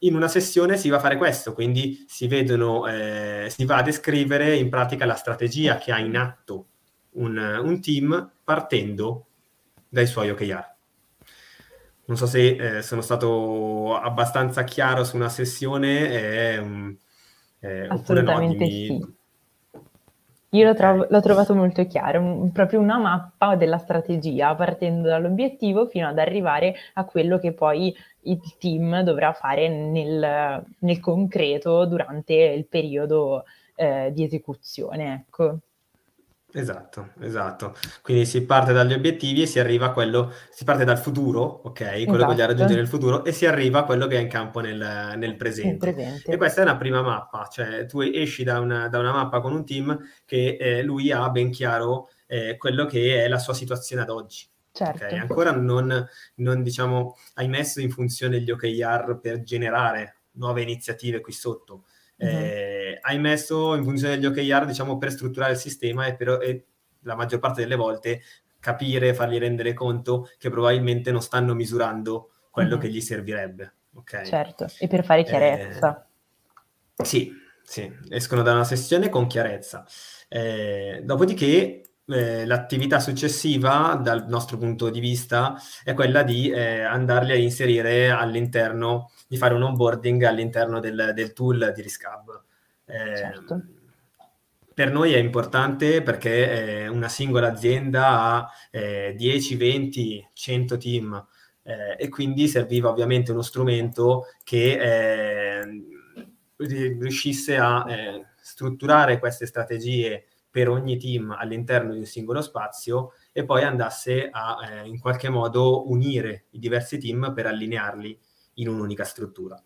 in 0.01 0.15
una 0.15 0.29
sessione 0.29 0.77
si 0.77 0.89
va 0.89 0.97
a 0.97 1.01
fare 1.01 1.17
questo, 1.17 1.53
quindi 1.55 2.05
si, 2.09 2.29
vedono, 2.29 2.87
eh, 2.87 3.47
si 3.51 3.65
va 3.65 3.77
a 3.77 3.83
descrivere 3.83 4.55
in 4.57 4.69
pratica 4.69 5.07
la 5.07 5.15
strategia 5.15 5.79
che 5.79 5.93
ha 5.93 5.99
in 5.99 6.17
atto 6.17 6.69
un, 7.15 7.61
un 7.63 7.81
team 7.81 8.31
partendo 8.43 9.27
dai 9.89 10.07
suoi 10.07 10.31
OKR. 10.31 10.73
Non 12.07 12.17
so 12.17 12.27
se 12.27 12.77
eh, 12.77 12.83
sono 12.83 13.01
stato 13.01 13.97
abbastanza 13.97 14.63
chiaro 14.65 15.05
su 15.05 15.17
una 15.17 15.31
sessione 15.31 16.09
eh, 16.11 16.97
eh, 17.65 17.87
Assolutamente 17.89 18.65
no, 18.65 18.71
sì. 18.71 19.15
Io 20.51 20.67
l'ho, 20.67 20.75
trovo, 20.75 21.07
l'ho, 21.09 21.21
trovato 21.21 21.55
molto 21.55 21.85
chiaro, 21.87 22.21
un, 22.21 22.53
proprio 22.53 22.79
una 22.79 22.99
mappa 22.99 23.57
della 23.57 23.79
strategia, 23.79 24.55
partendo 24.55 25.09
dall'obiettivo 25.09 25.87
fino 25.87 26.07
ad 26.07 26.19
arrivare 26.19 26.77
a 26.93 27.05
quello 27.05 27.39
che 27.39 27.53
poi 27.53 27.93
il 28.21 28.41
team 28.59 29.01
dovrà 29.01 29.33
fare 29.33 29.69
nel, 29.69 30.65
nel 30.79 31.01
concreto 31.01 31.87
durante 31.87 32.35
il 32.35 32.67
periodo 32.67 33.45
eh, 33.75 34.13
di 34.15 34.23
esecuzione. 34.23 35.27
Ecco. 35.27 35.59
Esatto, 36.57 37.11
esatto. 37.21 37.75
Quindi 38.01 38.25
si 38.27 38.45
parte 38.45 38.73
dagli 38.73 38.93
obiettivi 38.93 39.43
e 39.43 39.47
si 39.47 39.59
arriva 39.59 39.87
a 39.87 39.93
quello, 39.93 40.33
si 40.51 40.63
parte 40.63 40.85
dal 40.85 40.99
futuro, 40.99 41.41
ok? 41.65 41.79
Quello 41.79 42.01
esatto. 42.01 42.17
che 42.17 42.25
vogliamo 42.25 42.51
raggiungere 42.51 42.79
nel 42.79 42.89
futuro 42.89 43.25
e 43.25 43.33
si 43.33 43.45
arriva 43.45 43.81
a 43.81 43.85
quello 43.85 44.07
che 44.07 44.19
è 44.19 44.21
in 44.21 44.29
campo 44.29 44.61
nel, 44.61 45.15
nel 45.17 45.35
presente. 45.35 45.93
presente. 45.93 46.31
E 46.31 46.37
questa 46.37 46.61
è 46.61 46.65
una 46.65 46.77
prima 46.77 47.03
mappa, 47.03 47.49
cioè 47.51 47.87
tu 47.87 48.03
esci 48.03 48.45
da 48.45 48.61
una, 48.61 48.87
da 48.87 49.01
una 49.01 49.11
mappa 49.11 49.41
con 49.41 49.53
un 49.53 49.67
team 49.67 49.99
che 50.25 50.57
eh, 50.61 50.83
lui 50.85 51.11
ha 51.11 51.29
ben 51.29 51.51
chiaro 51.51 52.11
eh, 52.27 52.57
quello 52.57 52.87
che 52.87 53.25
è 53.25 53.29
la 53.29 53.39
sua 53.39 53.53
situazione 53.53 54.03
ad 54.03 54.11
oggi. 54.11 54.47
Certo. 54.71 55.05
Okay? 55.05 55.19
Ancora 55.19 55.51
non, 55.51 56.09
non, 56.37 56.63
diciamo, 56.63 57.17
hai 57.35 57.49
messo 57.49 57.81
in 57.81 57.91
funzione 57.91 58.41
gli 58.41 58.51
OKR 58.53 59.19
per 59.21 59.43
generare 59.43 60.19
nuove 60.33 60.63
iniziative 60.63 61.21
qui 61.21 61.33
sotto. 61.33 61.87
Eh, 62.17 62.99
hai 63.01 63.19
messo 63.19 63.75
in 63.75 63.85
funzione 63.85 64.19
degli 64.19 64.27
OKR, 64.27 64.67
diciamo, 64.67 64.99
per 64.99 65.11
strutturare 65.11 65.53
il 65.53 65.59
sistema 65.59 66.07
e, 66.07 66.15
per, 66.15 66.39
e 66.43 66.65
la 67.01 67.15
maggior 67.15 67.39
parte 67.39 67.61
delle 67.63 67.77
volte 67.77 68.23
capire, 68.61 69.13
fargli 69.13 69.39
rendere 69.39 69.75
conto 69.75 70.31
che 70.39 70.49
probabilmente 70.49 71.11
non 71.13 71.21
stanno 71.21 71.55
misurando 71.55 72.31
quello 72.51 72.71
mm-hmm. 72.71 72.81
che 72.81 72.89
gli 72.89 73.01
servirebbe. 73.01 73.75
Okay? 73.95 74.25
Certo, 74.25 74.67
e 74.79 74.87
per 74.87 75.05
fare 75.05 75.23
chiarezza. 75.23 76.07
Eh, 76.97 77.05
sì, 77.05 77.33
sì, 77.63 77.93
escono 78.09 78.43
da 78.43 78.53
una 78.53 78.65
sessione 78.65 79.09
con 79.09 79.27
chiarezza. 79.27 79.87
Eh, 80.29 81.03
dopodiché 81.05 81.84
eh, 82.07 82.45
l'attività 82.45 83.01
successiva, 83.01 83.99
dal 84.03 84.27
nostro 84.29 84.59
punto 84.59 84.91
di 84.91 85.01
vista, 85.01 85.57
è 85.83 85.95
quella 85.95 86.23
di 86.23 86.51
eh, 86.51 86.83
andarli 86.83 87.33
a 87.33 87.37
inserire 87.37 88.11
all'interno, 88.11 89.11
di 89.27 89.37
fare 89.37 89.55
un 89.55 89.63
onboarding 89.63 90.23
all'interno 90.25 90.81
del, 90.81 91.13
del 91.15 91.33
tool 91.33 91.73
di 91.75 91.83
Riscab. 91.83 92.43
Eh, 92.85 93.17
certo. 93.17 93.63
Per 94.75 94.91
noi 94.91 95.13
è 95.13 95.19
importante 95.19 96.03
perché 96.03 96.83
eh, 96.83 96.89
una 96.89 97.09
singola 97.09 97.53
azienda 97.53 98.21
ha 98.21 98.51
10, 98.71 99.57
20, 99.57 100.31
100 100.33 100.77
team 100.79 101.27
eh, 101.63 101.97
e 101.97 102.09
quindi 102.09 102.49
serviva 102.49 102.91
ovviamente 102.91 103.31
uno 103.31 103.43
strumento 103.43 104.27
che 104.43 105.63
riuscisse 106.57 107.57
a 107.57 107.85
strutturare 108.41 109.21
queste 109.21 109.47
strategie 109.47 110.25
per 110.55 110.69
ogni 110.69 110.99
team 110.99 111.35
all'interno 111.37 111.95
di 111.95 111.99
un 111.99 112.05
singolo 112.05 112.41
spazio 112.41 113.15
e 113.33 113.45
poi 113.45 113.65
andasse 113.65 114.29
a 114.31 114.57
eh, 114.63 114.87
in 114.87 115.01
qualche 115.01 115.29
modo 115.29 115.91
unire 115.91 116.45
i 116.51 116.61
diversi 116.61 116.97
team 116.97 117.33
per 117.35 117.47
allinearli 117.47 118.17
in 118.55 118.69
un'unica 118.69 119.03
struttura. 119.03 119.61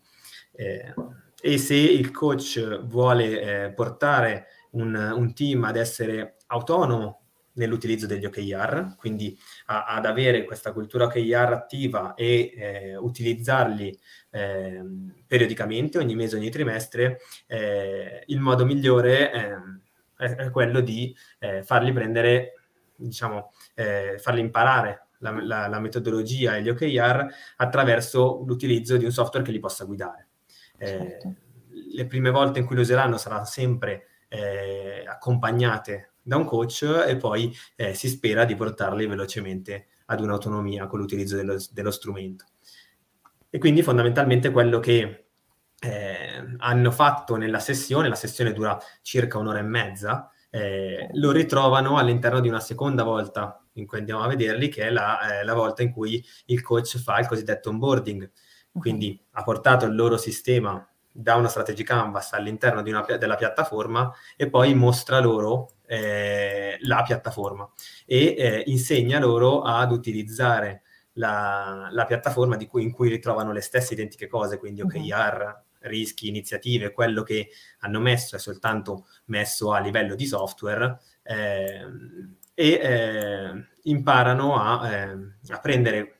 Eh, 0.51 0.91
e 1.39 1.57
se 1.59 1.75
il 1.75 2.09
coach 2.09 2.81
vuole 2.85 3.65
eh, 3.67 3.71
portare 3.71 4.47
un, 4.71 4.95
un, 4.95 5.33
team 5.35 5.63
ad 5.65 5.75
essere 5.75 6.37
autonomo 6.47 7.19
nell'utilizzo 7.53 8.07
degli 8.07 8.25
OKR, 8.25 8.95
quindi 8.97 9.37
a, 9.67 9.85
ad 9.85 10.07
avere 10.07 10.43
questa 10.43 10.73
cultura 10.73 11.05
OKR 11.05 11.51
attiva 11.53 12.15
e 12.15 12.51
eh, 12.55 12.95
utilizzarli 12.97 13.95
eh, 14.31 14.83
periodicamente, 15.27 15.99
ogni 15.99 16.15
mese, 16.15 16.35
ogni 16.35 16.49
trimestre, 16.49 17.19
eh, 17.45 18.23
il 18.25 18.39
modo 18.39 18.65
migliore 18.65 19.31
ehm, 19.31 19.81
è, 20.19 20.49
quello 20.49 20.81
di 20.81 21.15
eh, 21.39 21.63
farli 21.63 21.93
prendere, 21.93 22.53
diciamo, 22.95 23.53
eh, 23.75 24.17
farli 24.19 24.41
imparare 24.41 25.07
la, 25.19 25.31
la, 25.41 25.67
la, 25.67 25.79
metodologia 25.79 26.55
e 26.55 26.61
gli 26.61 26.69
OKR 26.69 27.25
attraverso 27.57 28.43
l'utilizzo 28.45 28.97
di 28.97 29.05
un 29.05 29.11
software 29.11 29.45
che 29.45 29.51
li 29.51 29.59
possa 29.59 29.85
guidare. 29.85 30.27
Eh, 30.77 30.87
certo. 30.87 31.35
Le 31.91 32.05
prime 32.05 32.29
volte 32.29 32.59
in 32.59 32.65
cui 32.65 32.75
lo 32.75 32.81
useranno 32.81 33.17
saranno 33.17 33.45
sempre 33.45 34.07
eh, 34.27 35.03
accompagnate 35.07 36.11
da 36.21 36.35
un 36.35 36.45
coach 36.45 36.83
e 37.07 37.17
poi 37.17 37.55
eh, 37.75 37.93
si 37.93 38.07
spera 38.09 38.45
di 38.45 38.55
portarli 38.55 39.07
velocemente 39.07 39.87
ad 40.05 40.21
un'autonomia 40.21 40.87
con 40.87 40.99
l'utilizzo 40.99 41.35
dello, 41.35 41.57
dello 41.71 41.91
strumento. 41.91 42.45
E 43.49 43.57
quindi 43.57 43.81
fondamentalmente 43.81 44.51
quello 44.51 44.79
che 44.79 45.28
eh, 45.81 46.55
hanno 46.57 46.91
fatto 46.91 47.35
nella 47.35 47.59
sessione, 47.59 48.09
la 48.09 48.15
sessione 48.15 48.53
dura 48.53 48.77
circa 49.01 49.37
un'ora 49.37 49.59
e 49.59 49.63
mezza, 49.63 50.29
eh, 50.49 51.09
lo 51.13 51.31
ritrovano 51.31 51.97
all'interno 51.97 52.39
di 52.39 52.47
una 52.47 52.59
seconda 52.59 53.03
volta 53.03 53.63
in 53.73 53.85
cui 53.85 53.99
andiamo 53.99 54.21
a 54.21 54.27
vederli, 54.27 54.67
che 54.69 54.87
è 54.87 54.89
la, 54.89 55.39
eh, 55.39 55.43
la 55.43 55.53
volta 55.53 55.83
in 55.83 55.91
cui 55.91 56.23
il 56.45 56.61
coach 56.61 56.97
fa 56.97 57.19
il 57.19 57.27
cosiddetto 57.27 57.69
onboarding. 57.69 58.29
Quindi 58.71 59.21
ha 59.31 59.43
portato 59.43 59.85
il 59.85 59.95
loro 59.95 60.17
sistema 60.17 60.85
da 61.11 61.35
una 61.35 61.47
strategy 61.47 61.83
canvas 61.83 62.33
all'interno 62.33 62.81
una, 62.81 63.05
della 63.17 63.35
piattaforma 63.35 64.13
e 64.37 64.49
poi 64.49 64.73
mostra 64.73 65.19
loro 65.19 65.73
eh, 65.87 66.77
la 66.81 67.01
piattaforma 67.03 67.69
e 68.05 68.35
eh, 68.37 68.63
insegna 68.67 69.19
loro 69.19 69.61
ad 69.63 69.91
utilizzare 69.91 70.83
la, 71.13 71.89
la 71.91 72.05
piattaforma 72.05 72.57
cui, 72.67 72.83
in 72.83 72.91
cui 72.91 73.09
ritrovano 73.09 73.51
le 73.51 73.61
stesse 73.61 73.93
identiche 73.93 74.27
cose, 74.27 74.57
quindi 74.59 74.81
OKR, 74.81 75.63
rischi, 75.81 76.27
iniziative, 76.27 76.91
quello 76.91 77.23
che 77.23 77.49
hanno 77.79 77.99
messo 77.99 78.35
è 78.35 78.39
soltanto 78.39 79.07
messo 79.25 79.71
a 79.71 79.79
livello 79.79 80.15
di 80.15 80.25
software 80.25 80.99
eh, 81.23 81.85
e 82.53 82.69
eh, 82.71 83.67
imparano 83.83 84.59
a, 84.59 84.91
eh, 84.91 85.17
a 85.49 85.59
prendere 85.59 86.15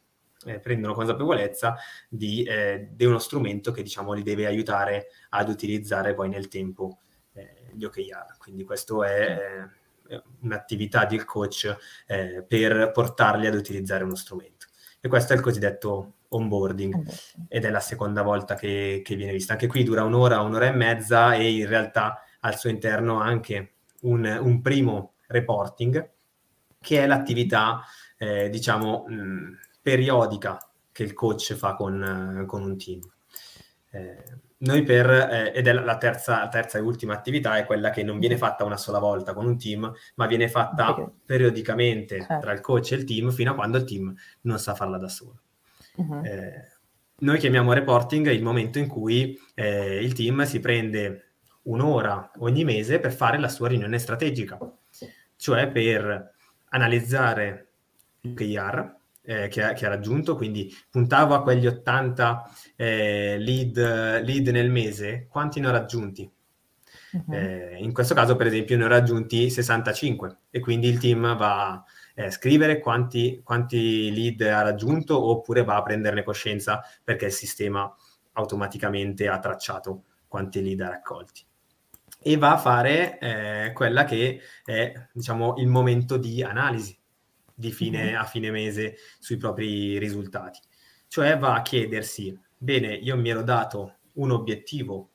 eh, 0.46 0.60
prendono 0.60 0.94
consapevolezza 0.94 1.76
di, 2.08 2.44
eh, 2.44 2.90
di, 2.94 3.04
uno 3.04 3.20
strumento 3.20 3.72
che 3.72 3.84
diciamo 3.84 4.14
li 4.14 4.24
deve 4.24 4.46
aiutare 4.46 5.08
ad 5.32 5.50
utilizzare 5.50 6.14
poi 6.14 6.30
nel 6.30 6.48
tempo 6.48 7.00
eh, 7.34 7.72
gli 7.74 7.84
OKR. 7.84 8.38
Quindi 8.38 8.64
questo 8.64 9.04
è 9.04 9.68
un'attività 10.40 11.06
del 11.06 11.24
coach 11.24 11.76
per 12.48 12.92
portarli 12.92 13.46
ad 13.46 13.54
utilizzare 13.54 14.04
uno 14.04 14.16
strumento. 14.16 14.66
E 15.02 15.08
questo 15.08 15.34
è 15.34 15.36
il 15.36 15.42
cosiddetto 15.42 16.14
onboarding 16.30 17.06
ed 17.48 17.66
è 17.66 17.70
la 17.70 17.80
seconda 17.80 18.22
volta 18.22 18.56
che, 18.56 19.02
che, 19.04 19.16
viene 19.16 19.32
vista. 19.32 19.54
Anche 19.54 19.68
qui 19.68 19.84
dura 19.84 20.04
un'ora, 20.04 20.42
un'ora 20.42 20.68
e 20.68 20.72
mezza 20.72 21.34
e 21.34 21.52
in 21.52 21.68
realtà 21.68 22.24
al 22.42 22.58
suo 22.58 22.70
interno 22.70 23.20
anche 23.20 23.74
un, 24.02 24.40
un 24.42 24.62
primo 24.62 25.14
reporting 25.28 26.10
che 26.82 27.04
è 27.04 27.08
l'attività, 27.08 27.82
eh, 28.18 28.50
diciamo, 28.50 29.06
mh, 29.08 29.58
periodica 29.82 30.58
che 30.92 31.04
il 31.04 31.14
coach 31.14 31.54
fa 31.54 31.76
con, 31.76 32.44
con 32.48 32.64
un 32.64 32.78
team. 32.78 33.00
Eh, 33.92 34.38
noi 34.62 34.84
per, 34.84 35.10
eh, 35.10 35.52
ed 35.54 35.68
è 35.68 35.74
la 35.74 35.98
terza, 35.98 36.48
terza, 36.50 36.78
e 36.78 36.82
ultima 36.82 37.14
attività, 37.14 37.58
è 37.58 37.66
quella 37.66 37.92
che 37.92 38.04
non 38.04 38.20
viene 38.20 38.38
fatta 38.38 38.66
una 38.66 38.78
sola 38.78 39.00
volta 39.00 39.34
con 39.34 39.46
un 39.46 39.58
team, 39.58 39.92
ma 40.16 40.28
viene 40.28 40.50
fatta 40.50 40.92
okay. 40.92 41.06
periodicamente 41.26 42.18
certo. 42.18 42.40
tra 42.40 42.52
il 42.52 42.60
coach 42.60 42.92
e 42.92 42.96
il 42.96 43.04
team 43.06 43.32
fino 43.32 43.52
a 43.52 43.56
quando 43.56 43.78
il 43.78 43.86
team 43.86 44.14
non 44.42 44.60
sa 44.60 44.76
farla 44.76 44.98
da 44.98 45.08
solo. 45.08 45.40
Uh-huh. 46.00 46.24
Eh, 46.24 46.68
noi 47.20 47.38
chiamiamo 47.38 47.74
reporting 47.74 48.30
il 48.30 48.42
momento 48.42 48.80
in 48.80 48.88
cui 48.88 49.38
eh, 49.54 50.02
il 50.02 50.14
team 50.14 50.44
si 50.44 50.60
prende 50.62 51.34
un'ora 51.64 52.32
ogni 52.38 52.64
mese 52.64 53.00
per 53.00 53.12
fare 53.12 53.38
la 53.38 53.50
sua 53.50 53.68
riunione 53.68 54.00
strategica, 54.00 54.58
cioè 55.36 55.70
per 55.70 56.34
analizzare 56.70 57.68
il 58.22 58.34
KR 58.34 58.96
eh, 59.22 59.48
che, 59.50 59.64
ha, 59.64 59.74
che, 59.74 59.86
ha, 59.86 59.90
raggiunto, 59.90 60.36
quindi 60.36 60.74
puntavo 60.90 61.36
a 61.36 61.44
quegli 61.44 61.68
80 61.68 62.50
eh, 62.78 63.38
lead, 63.38 63.78
lead, 64.24 64.48
nel 64.48 64.72
mese, 64.72 65.28
quanti 65.30 65.60
ne 65.60 65.68
ho 65.68 65.72
raggiunti? 65.72 66.32
Uh-huh. 67.12 67.34
Eh, 67.34 67.78
in 67.80 67.92
questo 67.92 68.14
caso, 68.14 68.38
per 68.38 68.48
esempio, 68.48 68.78
ne 68.78 68.86
ho 68.86 68.88
raggiunti 68.88 69.50
65 69.50 70.38
e 70.50 70.60
quindi 70.60 70.88
il 70.88 71.00
team 71.00 71.36
va 71.36 71.84
eh, 72.20 72.32
scrivere 72.32 72.80
quanti, 72.80 73.40
quanti 73.46 74.12
lead 74.14 74.42
ha 74.42 74.62
raggiunto 74.62 75.18
oppure 75.18 75.64
va 75.64 75.78
a 75.78 75.84
prenderne 75.84 76.22
coscienza 76.22 76.84
perché 77.02 77.28
il 77.28 77.32
sistema 77.32 77.90
automaticamente 78.34 79.30
ha 79.30 79.40
tracciato 79.40 80.04
quanti 80.28 80.62
lead 80.62 80.82
ha 80.82 80.90
raccolti 80.90 81.46
e 82.22 82.36
va 82.36 82.52
a 82.52 82.58
fare 82.58 83.18
eh, 83.20 83.72
quella 83.74 84.04
che 84.04 84.42
è 84.66 84.92
diciamo 85.14 85.56
il 85.60 85.68
momento 85.68 86.18
di 86.18 86.44
analisi 86.44 86.98
di 87.56 87.72
fine, 87.72 88.18
a 88.18 88.26
fine 88.26 88.52
mese 88.52 88.98
sui 89.20 89.38
propri 89.38 89.98
risultati. 89.98 90.60
Cioè 91.08 91.38
va 91.38 91.56
a 91.56 91.62
chiedersi, 91.62 92.38
bene, 92.58 92.94
io 92.96 93.16
mi 93.16 93.30
ero 93.30 93.44
dato 93.44 94.00
un 94.16 94.32
obiettivo 94.32 95.12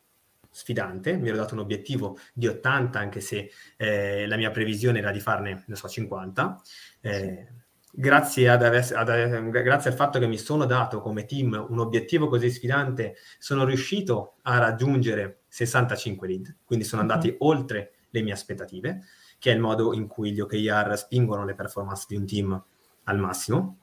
sfidante, 0.54 1.16
mi 1.16 1.28
ero 1.28 1.36
dato 1.36 1.54
un 1.54 1.60
obiettivo 1.60 2.16
di 2.32 2.46
80, 2.46 2.96
anche 2.96 3.20
se 3.20 3.50
eh, 3.76 4.24
la 4.28 4.36
mia 4.36 4.52
previsione 4.52 5.00
era 5.00 5.10
di 5.10 5.18
farne, 5.18 5.64
ne 5.66 5.74
so, 5.74 5.88
50. 5.88 6.62
Eh, 7.00 7.48
grazie, 7.90 8.48
ad, 8.48 8.62
ad, 8.62 9.50
grazie, 9.50 9.90
al 9.90 9.96
fatto 9.96 10.20
che 10.20 10.28
mi 10.28 10.38
sono 10.38 10.64
dato 10.64 11.00
come 11.00 11.24
team 11.24 11.66
un 11.68 11.80
obiettivo 11.80 12.28
così 12.28 12.50
sfidante, 12.50 13.16
sono 13.38 13.64
riuscito 13.64 14.36
a 14.42 14.58
raggiungere 14.58 15.40
65 15.48 16.28
lead, 16.28 16.56
quindi 16.64 16.84
sono 16.84 17.02
andati 17.02 17.30
uh-huh. 17.30 17.48
oltre 17.48 17.94
le 18.10 18.22
mie 18.22 18.32
aspettative 18.32 19.00
che 19.40 19.50
è 19.50 19.54
il 19.54 19.60
modo 19.60 19.92
in 19.92 20.06
cui 20.06 20.32
gli 20.32 20.40
OKR 20.40 20.96
spingono 20.96 21.44
le 21.44 21.54
performance 21.54 22.06
di 22.08 22.16
un 22.16 22.24
team 22.24 22.64
al 23.02 23.18
massimo. 23.18 23.78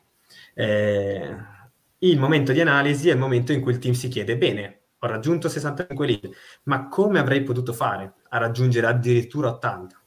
Eh, 0.56 1.36
il 2.00 2.18
momento 2.18 2.52
di 2.52 2.62
analisi 2.62 3.10
è 3.10 3.14
il 3.14 3.20
momento 3.20 3.52
in 3.52 3.62
cui 3.62 3.74
il 3.74 3.78
team 3.78 3.94
si 3.94 4.08
chiede, 4.08 4.38
bene, 4.38 4.81
ho 5.04 5.08
raggiunto 5.08 5.50
65 5.50 6.06
lead, 6.06 6.30
ma 6.64 6.88
come 6.88 7.18
avrei 7.18 7.42
potuto 7.42 7.74
fare 7.74 8.14
a 8.30 8.38
raggiungere 8.38 8.86
addirittura 8.86 9.50
80? 9.50 10.00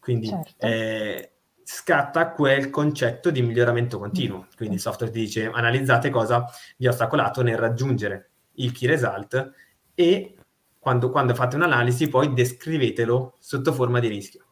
Quindi 0.00 0.28
certo. 0.28 0.66
eh, 0.66 1.32
scatta 1.62 2.32
quel 2.32 2.70
concetto 2.70 3.30
di 3.30 3.42
miglioramento 3.42 3.98
continuo. 3.98 4.38
Mm. 4.38 4.56
Quindi 4.56 4.74
il 4.76 4.80
software 4.80 5.12
ti 5.12 5.20
dice 5.20 5.46
analizzate 5.46 6.10
cosa 6.10 6.44
vi 6.76 6.86
ha 6.86 6.90
ostacolato 6.90 7.42
nel 7.42 7.58
raggiungere 7.58 8.30
il 8.54 8.72
key 8.72 8.88
result 8.88 9.52
e 9.94 10.34
quando, 10.78 11.10
quando 11.10 11.34
fate 11.34 11.56
un'analisi 11.56 12.08
poi 12.08 12.32
descrivetelo 12.32 13.36
sotto 13.38 13.72
forma 13.72 14.00
di 14.00 14.08
rischio. 14.08 14.44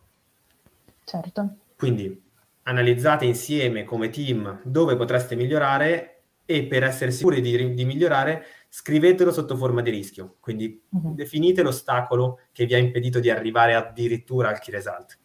Certo. 1.04 1.56
Quindi 1.76 2.22
analizzate 2.62 3.24
insieme 3.24 3.84
come 3.84 4.10
team 4.10 4.60
dove 4.62 4.94
potreste 4.94 5.34
migliorare 5.34 6.22
e 6.44 6.64
per 6.66 6.84
essere 6.84 7.10
sicuri 7.10 7.40
di, 7.40 7.74
di 7.74 7.84
migliorare 7.84 8.44
scrivetelo 8.68 9.32
sotto 9.32 9.56
forma 9.56 9.82
di 9.82 9.90
rischio. 9.90 10.36
Quindi 10.40 10.82
uh-huh. 10.88 11.14
definite 11.14 11.62
l'ostacolo 11.62 12.40
che 12.52 12.66
vi 12.66 12.74
ha 12.74 12.78
impedito 12.78 13.20
di 13.20 13.30
arrivare 13.30 13.74
addirittura 13.74 14.48
al 14.48 14.58
key 14.58 14.74
result. 14.74 15.18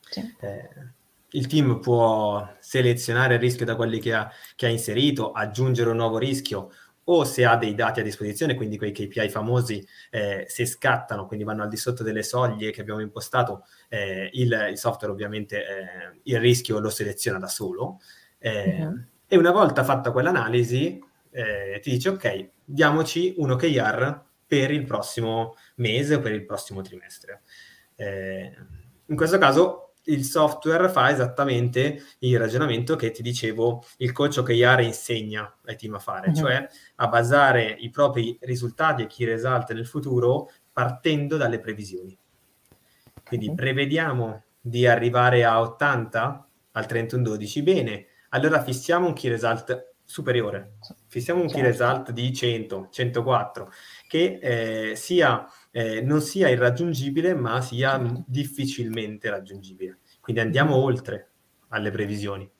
Sì. 0.00 0.20
Eh, 0.40 0.68
il 1.30 1.46
team 1.46 1.80
può 1.80 2.48
selezionare 2.60 3.34
il 3.34 3.40
rischio 3.40 3.66
da 3.66 3.76
quelli 3.76 3.98
che 3.98 4.14
ha, 4.14 4.30
che 4.54 4.66
ha 4.66 4.68
inserito, 4.68 5.32
aggiungere 5.32 5.90
un 5.90 5.96
nuovo 5.96 6.18
rischio 6.18 6.70
o 7.06 7.24
se 7.24 7.44
ha 7.44 7.56
dei 7.56 7.74
dati 7.74 8.00
a 8.00 8.02
disposizione, 8.02 8.54
quindi 8.54 8.78
quei 8.78 8.92
KPI 8.92 9.28
famosi, 9.28 9.86
eh, 10.10 10.46
se 10.48 10.64
scattano, 10.64 11.26
quindi 11.26 11.44
vanno 11.44 11.62
al 11.62 11.68
di 11.68 11.76
sotto 11.76 12.02
delle 12.02 12.22
soglie 12.22 12.70
che 12.70 12.80
abbiamo 12.80 13.00
impostato, 13.00 13.66
eh, 13.88 14.30
il, 14.32 14.68
il, 14.70 14.78
software 14.78 15.12
ovviamente 15.12 15.58
eh, 15.58 16.20
il 16.22 16.40
rischio 16.40 16.78
lo 16.78 16.88
seleziona 16.88 17.38
da 17.38 17.48
solo. 17.48 18.00
Uh-huh. 18.40 19.04
E 19.26 19.36
una 19.36 19.50
volta 19.50 19.84
fatta 19.84 20.12
quell'analisi, 20.12 21.02
eh, 21.34 21.80
ti 21.80 21.90
dice 21.90 22.10
ok, 22.10 22.50
diamoci 22.64 23.34
un 23.38 23.50
OKR 23.50 24.22
per 24.46 24.70
il 24.70 24.84
prossimo 24.84 25.56
mese 25.76 26.14
o 26.14 26.20
per 26.20 26.32
il 26.32 26.44
prossimo 26.44 26.80
trimestre. 26.80 27.42
Eh, 27.96 28.52
in 29.06 29.16
questo 29.16 29.36
caso 29.38 29.94
il 30.04 30.22
software 30.24 30.88
fa 30.88 31.10
esattamente 31.10 32.02
il 32.20 32.38
ragionamento 32.38 32.94
che 32.94 33.10
ti 33.10 33.22
dicevo 33.22 33.84
il 33.98 34.12
coach 34.12 34.38
OKR 34.38 34.80
insegna 34.82 35.52
ai 35.64 35.76
team 35.76 35.94
a 35.94 35.98
fare, 35.98 36.28
uh-huh. 36.28 36.34
cioè 36.34 36.68
a 36.96 37.08
basare 37.08 37.74
i 37.80 37.90
propri 37.90 38.36
risultati 38.42 39.02
e 39.02 39.06
chi 39.06 39.24
risalta 39.24 39.74
nel 39.74 39.86
futuro 39.86 40.50
partendo 40.72 41.36
dalle 41.36 41.58
previsioni. 41.58 42.16
Quindi 43.24 43.48
uh-huh. 43.48 43.54
prevediamo 43.54 44.44
di 44.60 44.86
arrivare 44.86 45.44
a 45.44 45.60
80 45.60 46.48
al 46.72 46.86
31-12, 46.88 47.62
bene, 47.62 48.06
allora 48.30 48.62
fissiamo 48.62 49.06
un 49.06 49.14
key 49.14 49.30
result 49.30 49.94
superiore, 50.04 50.74
fissiamo 51.14 51.40
un 51.42 51.48
certo. 51.48 51.62
key 51.62 51.70
result 51.70 52.10
di 52.10 52.32
100, 52.32 52.88
104, 52.90 53.72
che 54.08 54.38
eh, 54.42 54.96
sia 54.96 55.48
eh, 55.70 56.00
non 56.00 56.20
sia 56.20 56.48
irraggiungibile, 56.48 57.34
ma 57.34 57.60
sia 57.60 58.02
difficilmente 58.26 59.30
raggiungibile. 59.30 59.98
Quindi 60.20 60.42
andiamo 60.42 60.74
oltre 60.74 61.30
alle 61.68 61.92
previsioni. 61.92 62.50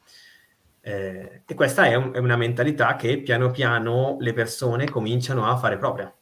Eh, 0.80 1.42
e 1.44 1.54
questa 1.54 1.86
è, 1.86 1.96
un, 1.96 2.12
è, 2.14 2.18
una 2.18 2.36
mentalità 2.36 2.94
che 2.94 3.20
piano 3.22 3.50
piano 3.50 4.18
le 4.20 4.32
persone 4.32 4.88
cominciano 4.88 5.46
a 5.46 5.56
fare 5.56 5.76
propria. 5.76 6.14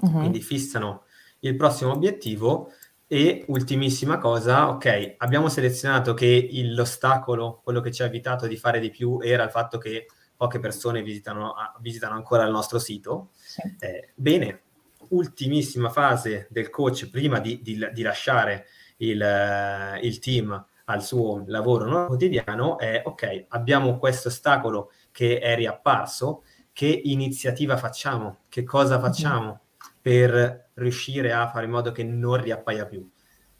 Uh-huh. 0.00 0.10
Quindi 0.10 0.42
fissano 0.42 1.04
il 1.40 1.56
prossimo 1.56 1.92
obiettivo 1.92 2.72
e 3.06 3.44
ultimissima 3.48 4.18
cosa, 4.18 4.68
ok, 4.68 5.14
abbiamo 5.16 5.48
selezionato 5.48 6.12
che 6.12 6.46
l'ostacolo, 6.64 7.60
quello 7.62 7.80
che 7.80 7.90
ci 7.90 8.02
ha 8.02 8.06
evitato 8.06 8.46
di 8.46 8.56
fare 8.56 8.80
di 8.80 8.90
più, 8.90 9.18
era 9.22 9.44
il 9.44 9.50
fatto 9.50 9.78
che 9.78 10.06
poche 10.36 10.58
persone 10.58 11.02
visitano, 11.02 11.54
visitano 11.80 12.14
ancora 12.14 12.44
il 12.44 12.50
nostro 12.50 12.78
sito. 12.78 13.30
Sì. 13.34 13.62
Eh, 13.78 14.12
bene, 14.14 14.62
ultimissima 15.10 15.90
fase 15.90 16.46
del 16.50 16.70
coach 16.70 17.08
prima 17.10 17.38
di, 17.40 17.60
di, 17.62 17.88
di 17.92 18.02
lasciare 18.02 18.66
il, 18.98 19.20
eh, 19.20 19.98
il, 20.02 20.18
team 20.18 20.66
al 20.86 21.02
suo 21.02 21.44
lavoro 21.46 21.86
no, 21.86 22.06
quotidiano 22.06 22.78
è 22.78 23.02
ok, 23.04 23.46
abbiamo 23.48 23.98
questo 23.98 24.28
ostacolo 24.28 24.90
che 25.10 25.38
è 25.38 25.54
riapparso, 25.54 26.44
che 26.72 26.86
iniziativa 26.86 27.76
facciamo, 27.76 28.40
che 28.48 28.64
cosa 28.64 28.98
facciamo 28.98 29.60
per 30.00 30.70
riuscire 30.74 31.32
a 31.32 31.48
fare 31.48 31.64
in 31.66 31.70
modo 31.70 31.92
che 31.92 32.04
non 32.04 32.40
riappaia 32.40 32.86
più. 32.86 33.08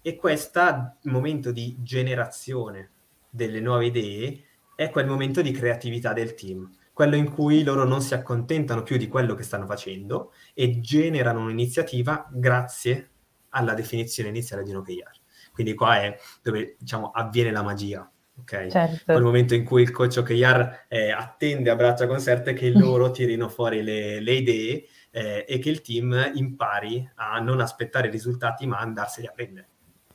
E 0.03 0.16
questo 0.16 0.97
momento 1.05 1.51
di 1.51 1.77
generazione 1.79 2.91
delle 3.31 3.61
nuove 3.61 3.87
idee 3.87 4.45
è 4.75 4.91
quel 4.91 5.07
momento 5.07 5.43
di 5.43 5.53
creatività 5.53 6.12
del 6.12 6.35
team 6.35 6.70
quello 6.95 7.16
in 7.16 7.31
cui 7.31 7.64
loro 7.64 7.85
non 7.85 8.01
si 8.01 8.14
accontentano 8.14 8.85
più 8.85 8.97
di 8.97 9.09
quello 9.09 9.35
che 9.35 9.43
stanno 9.43 9.66
facendo 9.66 10.33
e 10.55 10.81
generano 10.81 11.41
un'iniziativa 11.41 12.29
grazie 12.31 13.11
alla 13.51 13.75
definizione 13.75 14.29
iniziale 14.29 14.62
di 14.62 14.70
un 14.70 14.77
OKR. 14.77 15.11
Quindi 15.53 15.75
qua 15.75 16.01
è 16.01 16.16
dove 16.41 16.77
diciamo, 16.79 17.11
avviene 17.11 17.51
la 17.51 17.62
magia. 17.62 18.09
Okay? 18.41 18.70
Certo. 18.70 19.12
Quel 19.12 19.22
momento 19.22 19.55
in 19.55 19.64
cui 19.64 19.83
il 19.83 19.91
coach 19.91 20.18
OKR 20.18 20.87
eh, 20.89 21.11
attende 21.11 21.70
a 21.70 21.77
braccia 21.77 22.07
conserte 22.07 22.53
che 22.53 22.70
loro 22.75 23.11
tirino 23.11 23.49
fuori 23.49 23.83
le, 23.83 24.20
le 24.20 24.33
idee 24.33 24.85
eh, 25.11 25.45
e 25.49 25.59
che 25.59 25.70
il 25.70 25.81
team 25.81 26.33
impari 26.35 27.09
a 27.16 27.41
non 27.41 27.61
aspettare 27.61 28.07
i 28.07 28.11
risultati 28.12 28.68
ma 28.68 28.79
andarseli 28.79 29.27
a 29.27 29.33
prendere. 29.33 29.68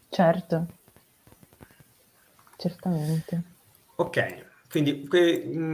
Certo, 0.08 0.66
certamente. 2.56 3.44
Ok, 3.96 4.48
quindi 4.70 5.08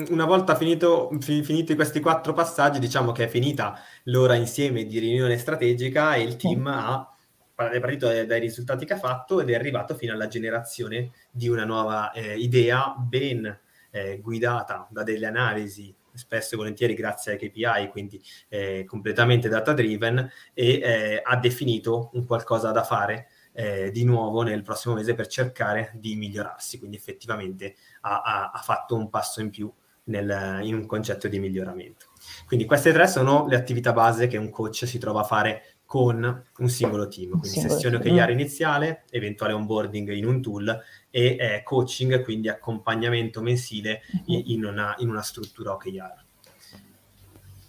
una 0.09 0.25
volta 0.25 0.55
finito, 0.55 1.09
finiti 1.19 1.75
questi 1.75 1.99
quattro 1.99 2.33
passaggi, 2.33 2.79
diciamo 2.79 3.11
che 3.11 3.25
è 3.25 3.27
finita 3.27 3.77
l'ora 4.03 4.35
insieme 4.35 4.85
di 4.85 4.99
riunione 4.99 5.37
strategica 5.37 6.15
e 6.15 6.23
il 6.23 6.37
team 6.37 6.67
ha 6.67 7.09
è 7.55 7.79
partito 7.79 8.07
dai 8.25 8.39
risultati 8.39 8.85
che 8.85 8.93
ha 8.93 8.97
fatto 8.97 9.39
ed 9.39 9.49
è 9.49 9.55
arrivato 9.55 9.95
fino 9.95 10.13
alla 10.13 10.27
generazione 10.27 11.11
di 11.31 11.47
una 11.47 11.63
nuova 11.63 12.11
eh, 12.11 12.37
idea 12.37 12.93
ben 12.97 13.59
eh, 13.91 14.19
guidata 14.19 14.87
da 14.89 15.03
delle 15.03 15.25
analisi 15.25 15.95
spesso 16.13 16.55
e 16.55 16.57
volentieri 16.57 16.93
grazie 16.93 17.33
ai 17.33 17.37
KPI, 17.37 17.89
quindi 17.91 18.21
eh, 18.49 18.85
completamente 18.85 19.49
data 19.49 19.73
driven 19.73 20.29
e 20.53 20.79
eh, 20.81 21.21
ha 21.23 21.35
definito 21.37 22.09
un 22.13 22.25
qualcosa 22.25 22.71
da 22.71 22.83
fare 22.83 23.27
eh, 23.55 23.89
di 23.91 24.03
nuovo 24.03 24.43
nel 24.43 24.61
prossimo 24.61 24.93
mese 24.93 25.15
per 25.15 25.27
cercare 25.27 25.91
di 25.95 26.15
migliorarsi, 26.15 26.77
quindi 26.77 26.97
effettivamente 26.97 27.75
ha, 28.01 28.21
ha, 28.21 28.51
ha 28.51 28.59
fatto 28.59 28.95
un 28.95 29.09
passo 29.09 29.39
in 29.41 29.49
più 29.49 29.71
nel, 30.05 30.59
in 30.63 30.75
un 30.75 30.85
concetto 30.85 31.27
di 31.27 31.39
miglioramento. 31.39 32.07
Quindi 32.45 32.65
queste 32.65 32.91
tre 32.91 33.07
sono 33.07 33.47
le 33.47 33.55
attività 33.55 33.93
base 33.93 34.27
che 34.27 34.37
un 34.37 34.49
coach 34.49 34.85
si 34.85 34.97
trova 34.97 35.21
a 35.21 35.25
fare 35.25 35.63
con 35.85 36.43
un 36.57 36.69
singolo 36.69 37.07
team, 37.07 37.29
quindi 37.29 37.47
singolo 37.47 37.73
sessione 37.73 37.99
team. 37.99 38.17
OKR 38.17 38.29
iniziale, 38.31 39.03
eventuale 39.09 39.53
onboarding 39.53 40.11
in 40.11 40.25
un 40.25 40.41
tool 40.41 40.81
e 41.09 41.37
eh, 41.39 41.61
coaching, 41.63 42.23
quindi 42.23 42.49
accompagnamento 42.49 43.41
mensile 43.41 44.01
uh-huh. 44.11 44.43
in, 44.47 44.65
una, 44.65 44.95
in, 44.97 45.09
una, 45.09 45.21
struttura 45.21 45.73
OKR. 45.73 46.23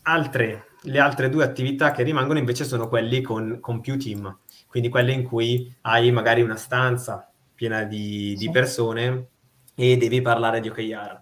Altre, 0.03 0.69
le 0.83 0.99
altre 0.99 1.29
due 1.29 1.45
attività 1.45 1.91
che 1.91 2.03
rimangono 2.03 2.39
invece 2.39 2.65
sono 2.65 2.89
quelli 2.89 3.21
con, 3.21 3.59
con 3.61 3.81
più 3.81 3.99
team, 3.99 4.37
quindi 4.77 4.93
quelle 4.93 5.13
in 5.13 5.23
cui 5.23 5.75
hai 5.83 6.13
magari 6.13 6.43
una 6.43 6.57
stanza 6.57 7.33
piena 7.55 7.85
di, 7.85 8.35
di 8.37 8.51
persone 8.51 9.29
e 9.75 9.97
devi 9.97 10.21
parlare 10.21 10.61
di 10.61 10.69
OKR. 10.69 11.21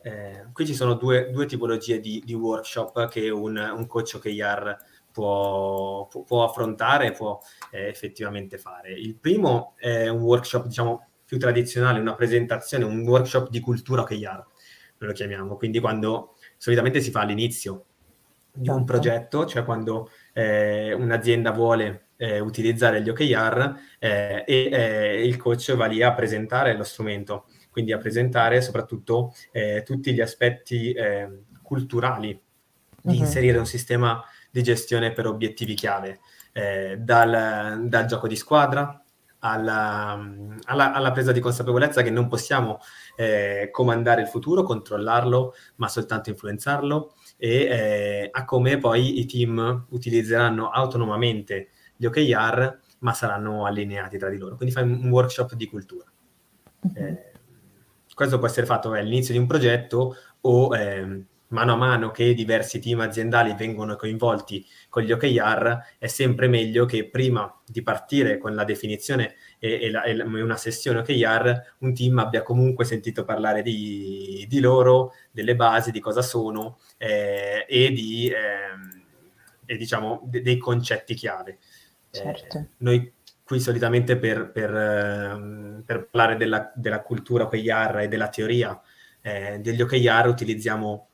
Eh, 0.00 0.46
qui 0.52 0.64
ci 0.64 0.74
sono 0.74 0.94
due, 0.94 1.28
due 1.32 1.46
tipologie 1.46 1.98
di, 1.98 2.22
di, 2.24 2.34
workshop 2.34 3.08
che 3.08 3.30
un, 3.30 3.56
un 3.56 3.86
coach 3.88 4.14
OKR 4.14 4.76
può, 5.10 6.06
può, 6.06 6.22
può 6.22 6.44
affrontare 6.44 7.08
e 7.08 7.10
può 7.10 7.40
eh, 7.72 7.88
effettivamente 7.88 8.58
fare. 8.58 8.92
Il 8.92 9.16
primo 9.16 9.74
è 9.76 10.06
un 10.06 10.20
workshop, 10.20 10.66
diciamo, 10.66 11.08
più 11.24 11.36
tradizionale, 11.36 11.98
una 11.98 12.14
presentazione, 12.14 12.84
un 12.84 13.00
workshop 13.00 13.50
di 13.50 13.58
cultura 13.58 14.02
OKR, 14.02 14.18
noi 14.18 14.46
lo 14.98 15.12
chiamiamo, 15.12 15.56
quindi 15.56 15.80
quando 15.80 16.36
solitamente 16.58 17.00
si 17.00 17.10
fa 17.10 17.22
all'inizio 17.22 17.86
di 18.52 18.68
un 18.68 18.76
certo. 18.76 18.92
progetto, 18.92 19.46
cioè 19.46 19.64
quando 19.64 20.10
eh, 20.32 20.92
un'azienda 20.92 21.50
vuole 21.50 22.03
eh, 22.16 22.40
utilizzare 22.40 23.02
gli 23.02 23.08
OKR 23.08 23.74
eh, 23.98 24.44
e 24.46 24.68
eh, 24.70 25.26
il 25.26 25.36
coach 25.36 25.74
va 25.74 25.86
lì 25.86 26.02
a 26.02 26.14
presentare 26.14 26.76
lo 26.76 26.84
strumento, 26.84 27.46
quindi 27.70 27.92
a 27.92 27.98
presentare 27.98 28.60
soprattutto 28.60 29.34
eh, 29.52 29.82
tutti 29.84 30.12
gli 30.12 30.20
aspetti 30.20 30.92
eh, 30.92 31.28
culturali 31.62 32.40
di 33.02 33.16
uh-huh. 33.16 33.20
inserire 33.20 33.58
un 33.58 33.66
sistema 33.66 34.22
di 34.50 34.62
gestione 34.62 35.12
per 35.12 35.26
obiettivi 35.26 35.74
chiave, 35.74 36.20
eh, 36.52 36.96
dal, 36.98 37.88
dal, 37.88 38.06
gioco 38.06 38.28
di 38.28 38.36
squadra 38.36 39.02
alla, 39.40 40.18
alla, 40.64 40.92
alla, 40.92 41.12
presa 41.12 41.32
di 41.32 41.40
consapevolezza 41.40 42.02
che 42.02 42.10
non 42.10 42.28
possiamo 42.28 42.78
eh, 43.16 43.68
comandare 43.70 44.22
il 44.22 44.28
futuro, 44.28 44.62
controllarlo, 44.62 45.54
ma 45.76 45.88
soltanto 45.88 46.30
influenzarlo, 46.30 47.14
e 47.36 48.30
a 48.30 48.44
come 48.44 48.78
poi 48.78 49.18
i 49.18 49.26
team 49.26 49.86
utilizzeranno 49.90 50.70
autonomamente 50.70 51.70
gli 51.96 52.06
OKR, 52.06 52.78
ma 53.00 53.12
saranno 53.12 53.66
allineati 53.66 54.18
tra 54.18 54.28
di 54.28 54.38
loro. 54.38 54.56
Quindi 54.56 54.74
fai 54.74 54.84
un 54.84 55.08
workshop 55.08 55.54
di 55.54 55.66
cultura. 55.66 56.04
Uh-huh. 56.80 57.18
questo 58.14 58.38
può 58.38 58.46
essere 58.46 58.66
fatto 58.66 58.92
all'inizio 58.92 59.32
di 59.32 59.40
un 59.40 59.46
progetto 59.46 60.16
o 60.42 60.76
ehm, 60.76 61.24
mano 61.54 61.72
a 61.72 61.76
mano 61.76 62.10
che 62.10 62.34
diversi 62.34 62.80
team 62.80 63.00
aziendali 63.00 63.54
vengono 63.54 63.96
coinvolti 63.96 64.66
con 64.88 65.02
gli 65.02 65.12
OKR, 65.12 65.78
è 65.98 66.06
sempre 66.08 66.48
meglio 66.48 66.84
che 66.84 67.08
prima 67.08 67.50
di 67.64 67.82
partire 67.82 68.38
con 68.38 68.54
la 68.54 68.64
definizione 68.64 69.36
e, 69.58 69.80
e, 69.82 69.90
la, 69.90 70.02
e 70.02 70.20
una 70.20 70.56
sessione 70.56 70.98
OKR, 70.98 71.74
un 71.78 71.94
team 71.94 72.18
abbia 72.18 72.42
comunque 72.42 72.84
sentito 72.84 73.24
parlare 73.24 73.62
di, 73.62 74.44
di 74.48 74.60
loro, 74.60 75.12
delle 75.30 75.54
basi, 75.56 75.90
di 75.90 76.00
cosa 76.00 76.22
sono 76.22 76.78
eh, 76.98 77.64
e, 77.68 77.90
di, 77.92 78.28
eh, 78.28 79.72
e 79.72 79.76
diciamo 79.76 80.22
de, 80.24 80.42
dei 80.42 80.58
concetti 80.58 81.14
chiave. 81.14 81.58
Certo. 82.14 82.58
Eh, 82.58 82.66
noi 82.78 83.12
qui 83.44 83.60
solitamente 83.60 84.16
per, 84.16 84.50
per, 84.50 84.74
ehm, 84.74 85.82
per 85.84 86.08
parlare 86.08 86.36
della, 86.36 86.72
della, 86.74 87.00
cultura 87.02 87.44
OKR 87.44 88.00
e 88.02 88.08
della 88.08 88.28
teoria 88.28 88.80
eh, 89.26 89.58
degli 89.58 89.80
OKR 89.80 90.28
utilizziamo 90.28 91.08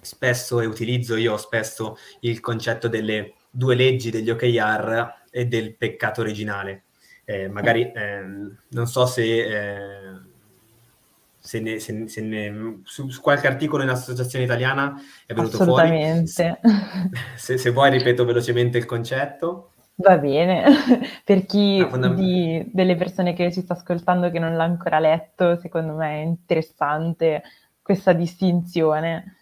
spesso 0.00 0.60
e 0.60 0.66
utilizzo 0.66 1.14
io 1.14 1.36
spesso 1.36 1.96
il 2.20 2.40
concetto 2.40 2.88
delle 2.88 3.34
due 3.48 3.76
leggi 3.76 4.10
degli 4.10 4.30
OKR 4.30 5.20
e 5.30 5.46
del 5.46 5.76
peccato 5.76 6.20
originale. 6.20 6.84
Eh, 7.24 7.48
magari 7.48 7.92
eh, 7.92 8.20
non 8.68 8.86
so 8.88 9.06
se, 9.06 9.22
eh, 9.22 10.20
se, 11.38 11.60
ne, 11.60 11.78
se, 11.78 12.08
se 12.08 12.20
ne, 12.20 12.80
su, 12.82 13.08
su, 13.08 13.20
qualche 13.20 13.46
articolo 13.46 13.84
in 13.84 13.90
associazione 13.90 14.44
italiana 14.44 15.00
è 15.24 15.32
venuto 15.32 15.58
fuori. 15.58 16.26
Se, 16.26 16.58
se, 17.36 17.70
vuoi 17.70 17.90
ripeto 17.90 18.24
velocemente 18.24 18.76
il 18.76 18.86
concetto. 18.86 19.71
Va 20.02 20.18
bene, 20.18 20.64
per 21.24 21.46
chi 21.46 21.80
ah, 21.80 22.08
di, 22.08 22.68
delle 22.72 22.96
persone 22.96 23.34
che 23.34 23.52
ci 23.52 23.62
sta 23.62 23.74
ascoltando 23.74 24.30
che 24.30 24.38
non 24.38 24.56
l'ha 24.56 24.64
ancora 24.64 24.98
letto, 24.98 25.56
secondo 25.60 25.94
me 25.94 26.22
è 26.22 26.24
interessante 26.24 27.42
questa 27.80 28.12
distinzione. 28.12 29.36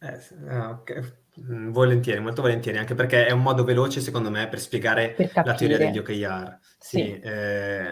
Eh, 0.00 0.46
ah, 0.48 0.70
okay. 0.70 1.02
Mm, 1.40 1.70
volentieri, 1.70 2.20
molto 2.20 2.42
volentieri, 2.42 2.78
anche 2.78 2.94
perché 2.94 3.26
è 3.26 3.32
un 3.32 3.42
modo 3.42 3.64
veloce, 3.64 4.00
secondo 4.00 4.30
me, 4.30 4.46
per 4.48 4.60
spiegare 4.60 5.10
per 5.10 5.30
la 5.44 5.54
teoria 5.54 5.78
degli 5.78 5.98
OKR. 5.98 6.58
Sì, 6.78 6.98
sì. 6.98 7.18
Eh, 7.18 7.82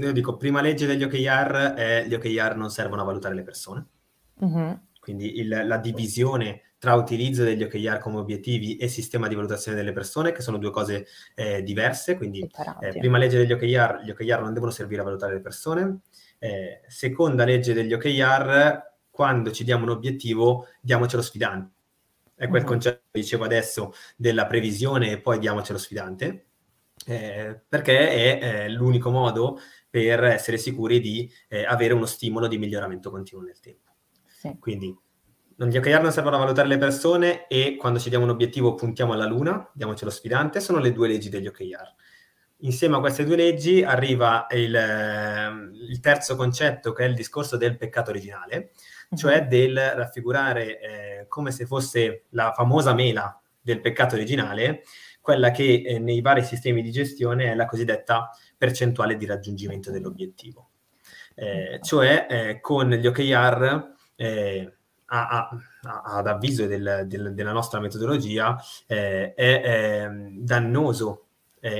io 0.00 0.12
dico, 0.12 0.36
prima 0.36 0.60
legge 0.60 0.86
degli 0.86 1.02
OKR 1.02 1.74
è 1.74 2.04
gli 2.06 2.14
OKR 2.14 2.54
non 2.54 2.70
servono 2.70 3.02
a 3.02 3.04
valutare 3.04 3.34
le 3.34 3.42
persone. 3.42 3.86
Uh-huh. 4.34 4.78
Quindi 5.00 5.40
il, 5.40 5.64
la 5.66 5.78
divisione 5.78 6.71
tra 6.82 6.94
utilizzo 6.94 7.44
degli 7.44 7.62
OKR 7.62 7.98
come 8.00 8.16
obiettivi 8.16 8.76
e 8.76 8.88
sistema 8.88 9.28
di 9.28 9.36
valutazione 9.36 9.76
delle 9.76 9.92
persone, 9.92 10.32
che 10.32 10.42
sono 10.42 10.58
due 10.58 10.72
cose 10.72 11.06
eh, 11.36 11.62
diverse. 11.62 12.16
Quindi, 12.16 12.40
eh, 12.80 12.98
prima 12.98 13.18
legge 13.18 13.38
degli 13.38 13.52
OKR, 13.52 14.00
gli 14.02 14.10
OKR 14.10 14.40
non 14.40 14.52
devono 14.52 14.72
servire 14.72 15.00
a 15.00 15.04
valutare 15.04 15.34
le 15.34 15.40
persone. 15.40 16.00
Eh, 16.40 16.80
seconda 16.88 17.44
legge 17.44 17.72
degli 17.72 17.92
OKR, 17.92 18.82
quando 19.12 19.52
ci 19.52 19.62
diamo 19.62 19.84
un 19.84 19.90
obiettivo, 19.90 20.66
diamocelo 20.80 21.22
sfidante. 21.22 21.70
È 22.34 22.48
quel 22.48 22.62
uh-huh. 22.62 22.68
concetto 22.68 23.02
che 23.12 23.20
dicevo 23.20 23.44
adesso 23.44 23.92
della 24.16 24.46
previsione 24.46 25.12
e 25.12 25.20
poi 25.20 25.38
diamocelo 25.38 25.78
sfidante, 25.78 26.46
eh, 27.06 27.60
perché 27.68 28.40
è 28.40 28.40
eh, 28.42 28.68
l'unico 28.70 29.12
modo 29.12 29.60
per 29.88 30.24
essere 30.24 30.58
sicuri 30.58 30.98
di 30.98 31.30
eh, 31.46 31.64
avere 31.64 31.94
uno 31.94 32.06
stimolo 32.06 32.48
di 32.48 32.58
miglioramento 32.58 33.08
continuo 33.08 33.44
nel 33.44 33.60
tempo. 33.60 33.92
Sì. 34.26 34.56
Quindi 34.58 34.92
gli 35.66 35.76
OKR 35.76 36.00
non 36.00 36.12
servono 36.12 36.36
a 36.36 36.40
valutare 36.40 36.68
le 36.68 36.78
persone 36.78 37.46
e 37.46 37.76
quando 37.76 37.98
ci 37.98 38.08
diamo 38.08 38.24
un 38.24 38.30
obiettivo 38.30 38.74
puntiamo 38.74 39.12
alla 39.12 39.26
luna, 39.26 39.68
diamocelo 39.72 40.10
sfidante, 40.10 40.60
sono 40.60 40.78
le 40.78 40.92
due 40.92 41.08
leggi 41.08 41.28
degli 41.28 41.46
OKR. 41.46 41.94
Insieme 42.64 42.96
a 42.96 43.00
queste 43.00 43.24
due 43.24 43.36
leggi 43.36 43.82
arriva 43.82 44.46
il, 44.50 44.74
ehm, 44.74 45.72
il 45.88 46.00
terzo 46.00 46.36
concetto 46.36 46.92
che 46.92 47.04
è 47.04 47.08
il 47.08 47.14
discorso 47.14 47.56
del 47.56 47.76
peccato 47.76 48.10
originale, 48.10 48.70
cioè 49.14 49.46
del 49.46 49.76
raffigurare 49.76 50.80
eh, 50.80 51.24
come 51.28 51.50
se 51.50 51.66
fosse 51.66 52.24
la 52.30 52.52
famosa 52.52 52.94
mela 52.94 53.40
del 53.60 53.80
peccato 53.80 54.14
originale, 54.14 54.82
quella 55.20 55.50
che 55.50 55.82
eh, 55.84 55.98
nei 55.98 56.20
vari 56.20 56.44
sistemi 56.44 56.82
di 56.82 56.90
gestione 56.90 57.50
è 57.50 57.54
la 57.54 57.66
cosiddetta 57.66 58.30
percentuale 58.56 59.16
di 59.16 59.26
raggiungimento 59.26 59.90
dell'obiettivo. 59.90 60.70
Eh, 61.34 61.80
cioè 61.82 62.26
eh, 62.28 62.60
con 62.60 62.90
gli 62.90 63.06
OKR 63.06 63.94
eh, 64.14 64.76
a, 65.12 65.48
a, 65.82 66.02
ad 66.16 66.26
avviso 66.26 66.66
del, 66.66 67.04
del, 67.06 67.34
della 67.34 67.52
nostra 67.52 67.80
metodologia 67.80 68.56
eh, 68.86 69.34
è 69.34 69.62
ehm, 69.64 70.38
dannoso 70.38 71.26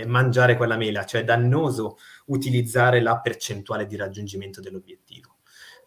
mangiare 0.06 0.56
quella 0.56 0.76
mela, 0.76 1.04
cioè 1.04 1.24
dannoso 1.24 1.96
utilizzare 2.26 3.00
la 3.00 3.18
percentuale 3.18 3.86
di 3.86 3.96
raggiungimento 3.96 4.60
dell'obiettivo 4.60 5.38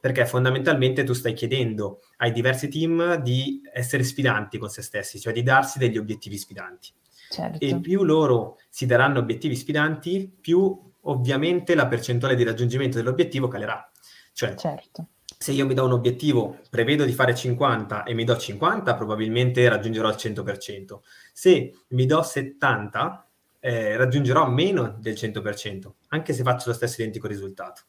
perché 0.05 0.27
fondamentalmente 0.27 1.03
tu 1.03 1.13
stai 1.13 1.33
chiedendo 1.33 2.01
ai 2.17 2.31
diversi 2.31 2.67
team 2.67 3.15
di 3.15 3.61
essere 3.73 4.03
sfidanti 4.03 4.59
con 4.59 4.69
se 4.69 4.83
stessi, 4.83 5.19
cioè 5.19 5.33
di 5.33 5.41
darsi 5.41 5.79
degli 5.79 5.97
obiettivi 5.97 6.37
sfidanti. 6.37 6.93
Certo. 7.27 7.65
E 7.65 7.79
più 7.79 8.03
loro 8.03 8.59
si 8.69 8.85
daranno 8.85 9.17
obiettivi 9.17 9.55
sfidanti, 9.55 10.31
più 10.39 10.79
ovviamente 11.01 11.73
la 11.73 11.87
percentuale 11.87 12.35
di 12.35 12.43
raggiungimento 12.43 12.97
dell'obiettivo 12.97 13.47
calerà. 13.47 13.89
Cioè, 14.31 14.53
certo. 14.53 15.07
Se 15.37 15.51
io 15.51 15.65
mi 15.65 15.73
do 15.73 15.85
un 15.85 15.91
obiettivo, 15.91 16.59
prevedo 16.69 17.05
di 17.05 17.13
fare 17.13 17.35
50 17.35 18.03
e 18.03 18.13
mi 18.13 18.23
do 18.23 18.37
50, 18.37 18.95
probabilmente 18.95 19.67
raggiungerò 19.67 20.09
il 20.09 20.15
100%. 20.15 20.99
Se 21.33 21.73
mi 21.89 22.05
do 22.05 22.21
70, 22.21 23.27
eh, 23.59 23.97
raggiungerò 23.97 24.47
meno 24.47 24.95
del 24.99 25.15
100%, 25.15 25.93
anche 26.09 26.33
se 26.33 26.43
faccio 26.43 26.69
lo 26.69 26.75
stesso 26.75 27.01
identico 27.01 27.27
risultato. 27.27 27.83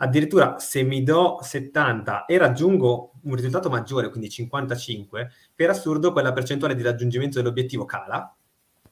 Addirittura 0.00 0.58
se 0.58 0.82
mi 0.82 1.02
do 1.02 1.38
70 1.42 2.26
e 2.26 2.38
raggiungo 2.38 3.14
un 3.22 3.34
risultato 3.34 3.68
maggiore, 3.68 4.10
quindi 4.10 4.30
55, 4.30 5.30
per 5.54 5.70
assurdo 5.70 6.12
quella 6.12 6.32
percentuale 6.32 6.74
di 6.74 6.82
raggiungimento 6.82 7.38
dell'obiettivo 7.38 7.84
cala, 7.84 8.34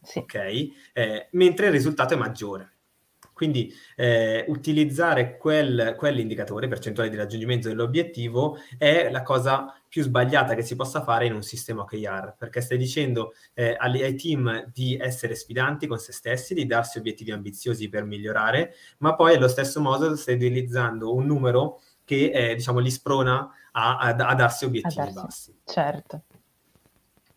sì. 0.02 0.18
ok? 0.18 0.34
Eh, 0.92 1.28
mentre 1.32 1.66
il 1.66 1.72
risultato 1.72 2.14
è 2.14 2.16
maggiore. 2.16 2.75
Quindi 3.36 3.70
eh, 3.96 4.46
utilizzare 4.48 5.36
quel, 5.36 5.94
quell'indicatore, 5.98 6.68
percentuale 6.68 7.10
di 7.10 7.16
raggiungimento 7.16 7.68
dell'obiettivo, 7.68 8.56
è 8.78 9.10
la 9.10 9.20
cosa 9.20 9.78
più 9.86 10.02
sbagliata 10.02 10.54
che 10.54 10.62
si 10.62 10.74
possa 10.74 11.02
fare 11.02 11.26
in 11.26 11.34
un 11.34 11.42
sistema 11.42 11.82
OKR, 11.82 12.36
perché 12.38 12.62
stai 12.62 12.78
dicendo 12.78 13.34
eh, 13.52 13.76
ai, 13.78 14.14
team 14.14 14.70
di 14.72 14.96
essere 14.96 15.34
sfidanti 15.34 15.86
con 15.86 15.98
se 15.98 16.12
stessi, 16.12 16.54
di 16.54 16.64
darsi 16.64 16.96
obiettivi 16.96 17.30
ambiziosi 17.30 17.90
per 17.90 18.04
migliorare, 18.04 18.72
ma 19.00 19.14
poi 19.14 19.34
allo 19.34 19.48
stesso 19.48 19.82
modo 19.82 20.16
stai 20.16 20.36
utilizzando 20.36 21.14
un 21.14 21.26
numero 21.26 21.82
che 22.04 22.30
eh, 22.30 22.54
diciamo, 22.54 22.78
li 22.78 22.90
sprona 22.90 23.50
a, 23.72 23.98
a, 23.98 24.14
a 24.14 24.34
darsi 24.34 24.64
obiettivi 24.64 24.98
a 24.98 25.12
darsi. 25.12 25.20
bassi. 25.20 25.54
Certo. 25.62 26.22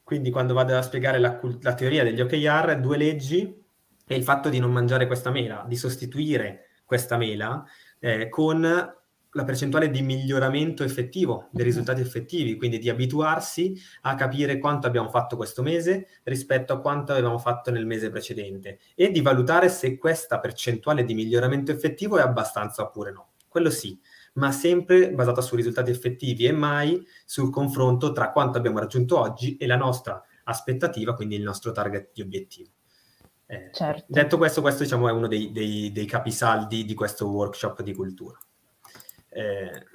quindi 0.06 0.32
quando 0.32 0.54
vado 0.54 0.78
a 0.78 0.82
spiegare 0.82 1.20
la, 1.20 1.38
la 1.60 1.74
teoria 1.74 2.06
degli 2.06 2.22
OKR, 2.22 2.80
due 2.80 2.96
leggi 2.96 3.68
e 4.12 4.16
il 4.16 4.24
fatto 4.24 4.50
di 4.50 4.58
non 4.58 4.72
mangiare 4.72 5.06
questa 5.06 5.30
mela, 5.30 5.64
di 5.68 5.76
sostituire 5.76 6.70
questa 6.84 7.16
mela 7.16 7.64
eh, 8.00 8.28
con 8.28 8.60
la 8.62 9.44
percentuale 9.44 9.92
di 9.92 10.02
miglioramento 10.02 10.84
effettivo, 10.84 11.50
dei 11.52 11.64
risultati 11.64 12.02
effettivi, 12.02 12.56
quindi 12.56 12.80
di 12.80 12.90
abituarsi 12.90 13.80
a 14.02 14.16
capire 14.16 14.58
quanto 14.58 14.88
abbiamo 14.88 15.10
fatto 15.10 15.36
questo 15.36 15.62
mese 15.62 16.08
rispetto 16.24 16.74
a 16.74 16.80
quanto 16.80 17.12
avevamo 17.12 17.38
fatto 17.38 17.70
nel 17.70 17.86
mese 17.86 18.10
precedente 18.10 18.80
e 18.96 19.12
di 19.12 19.22
valutare 19.22 19.70
se 19.70 20.00
questa 20.00 20.40
percentuale 20.40 21.04
di 21.04 21.14
miglioramento 21.14 21.72
effettivo 21.72 22.18
è 22.18 22.22
abbastanza 22.22 22.82
oppure 22.82 23.12
no. 23.12 23.34
Quello 23.48 23.70
sì, 23.70 24.00
ma 24.34 24.52
sempre 24.52 25.12
basata 25.12 25.42
su 25.42 25.56
risultati 25.56 25.92
effettivi 25.92 26.46
e 26.46 26.52
mai 26.52 27.06
sul 27.26 27.52
confronto 27.52 28.12
tra 28.12 28.32
quanto 28.32 28.58
abbiamo 28.58 28.80
raggiunto 28.80 29.20
oggi 29.20 29.56
e 29.58 29.68
la 29.68 29.78
nostra 29.78 30.20
aspettativa, 30.46 31.14
quindi 31.14 31.36
il 31.36 31.44
nostro 31.44 31.72
target 31.72 32.10
di 32.12 32.22
obiettivo. 32.24 32.72
Certo. 33.72 34.06
Detto 34.08 34.38
questo, 34.38 34.62
questo 34.62 34.84
diciamo, 34.84 35.10
è 35.10 35.12
uno 35.12 35.28
dei, 35.28 35.52
dei, 35.52 35.92
dei, 35.92 36.06
capisaldi 36.06 36.86
di 36.86 36.94
questo 36.94 37.28
workshop 37.28 37.82
di 37.82 37.94
cultura. 37.94 38.38
Eh, 39.30 39.86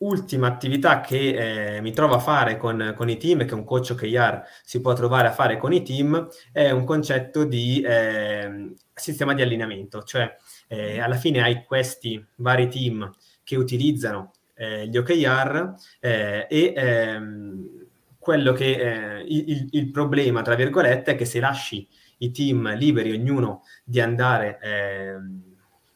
ultima 0.00 0.46
attività 0.46 1.00
che 1.00 1.76
eh, 1.76 1.80
mi 1.82 1.92
trovo 1.92 2.14
a 2.14 2.20
fare 2.20 2.56
con, 2.56 2.94
con, 2.96 3.10
i 3.10 3.18
team, 3.18 3.44
che 3.44 3.54
un 3.54 3.64
coach 3.64 3.90
OKR 3.92 4.42
si 4.64 4.80
può 4.80 4.94
trovare 4.94 5.28
a 5.28 5.32
fare 5.32 5.58
con 5.58 5.72
i 5.72 5.82
team, 5.82 6.28
è 6.52 6.70
un 6.70 6.84
concetto 6.84 7.44
di 7.44 7.82
eh, 7.82 8.72
sistema 8.94 9.34
di 9.34 9.42
allineamento, 9.42 10.02
cioè 10.02 10.34
eh, 10.68 11.00
alla 11.00 11.16
fine 11.16 11.42
hai 11.42 11.64
questi 11.64 12.24
vari 12.36 12.68
team 12.68 13.12
che 13.44 13.56
utilizzano 13.56 14.32
eh, 14.54 14.86
gli 14.86 14.96
OKR 14.96 15.74
eh, 16.00 16.46
e 16.48 16.72
ehm, 16.74 17.88
quello 18.18 18.52
che 18.52 19.18
eh, 19.18 19.24
il, 19.26 19.68
il, 19.72 19.90
problema, 19.90 20.42
tra 20.42 20.54
virgolette, 20.54 21.12
è 21.12 21.16
che 21.16 21.24
se 21.24 21.40
lasci 21.40 21.86
i 22.20 22.30
team 22.30 22.74
liberi, 22.74 23.12
ognuno 23.12 23.62
di 23.84 24.00
andare 24.00 24.58
ehm, 24.60 25.42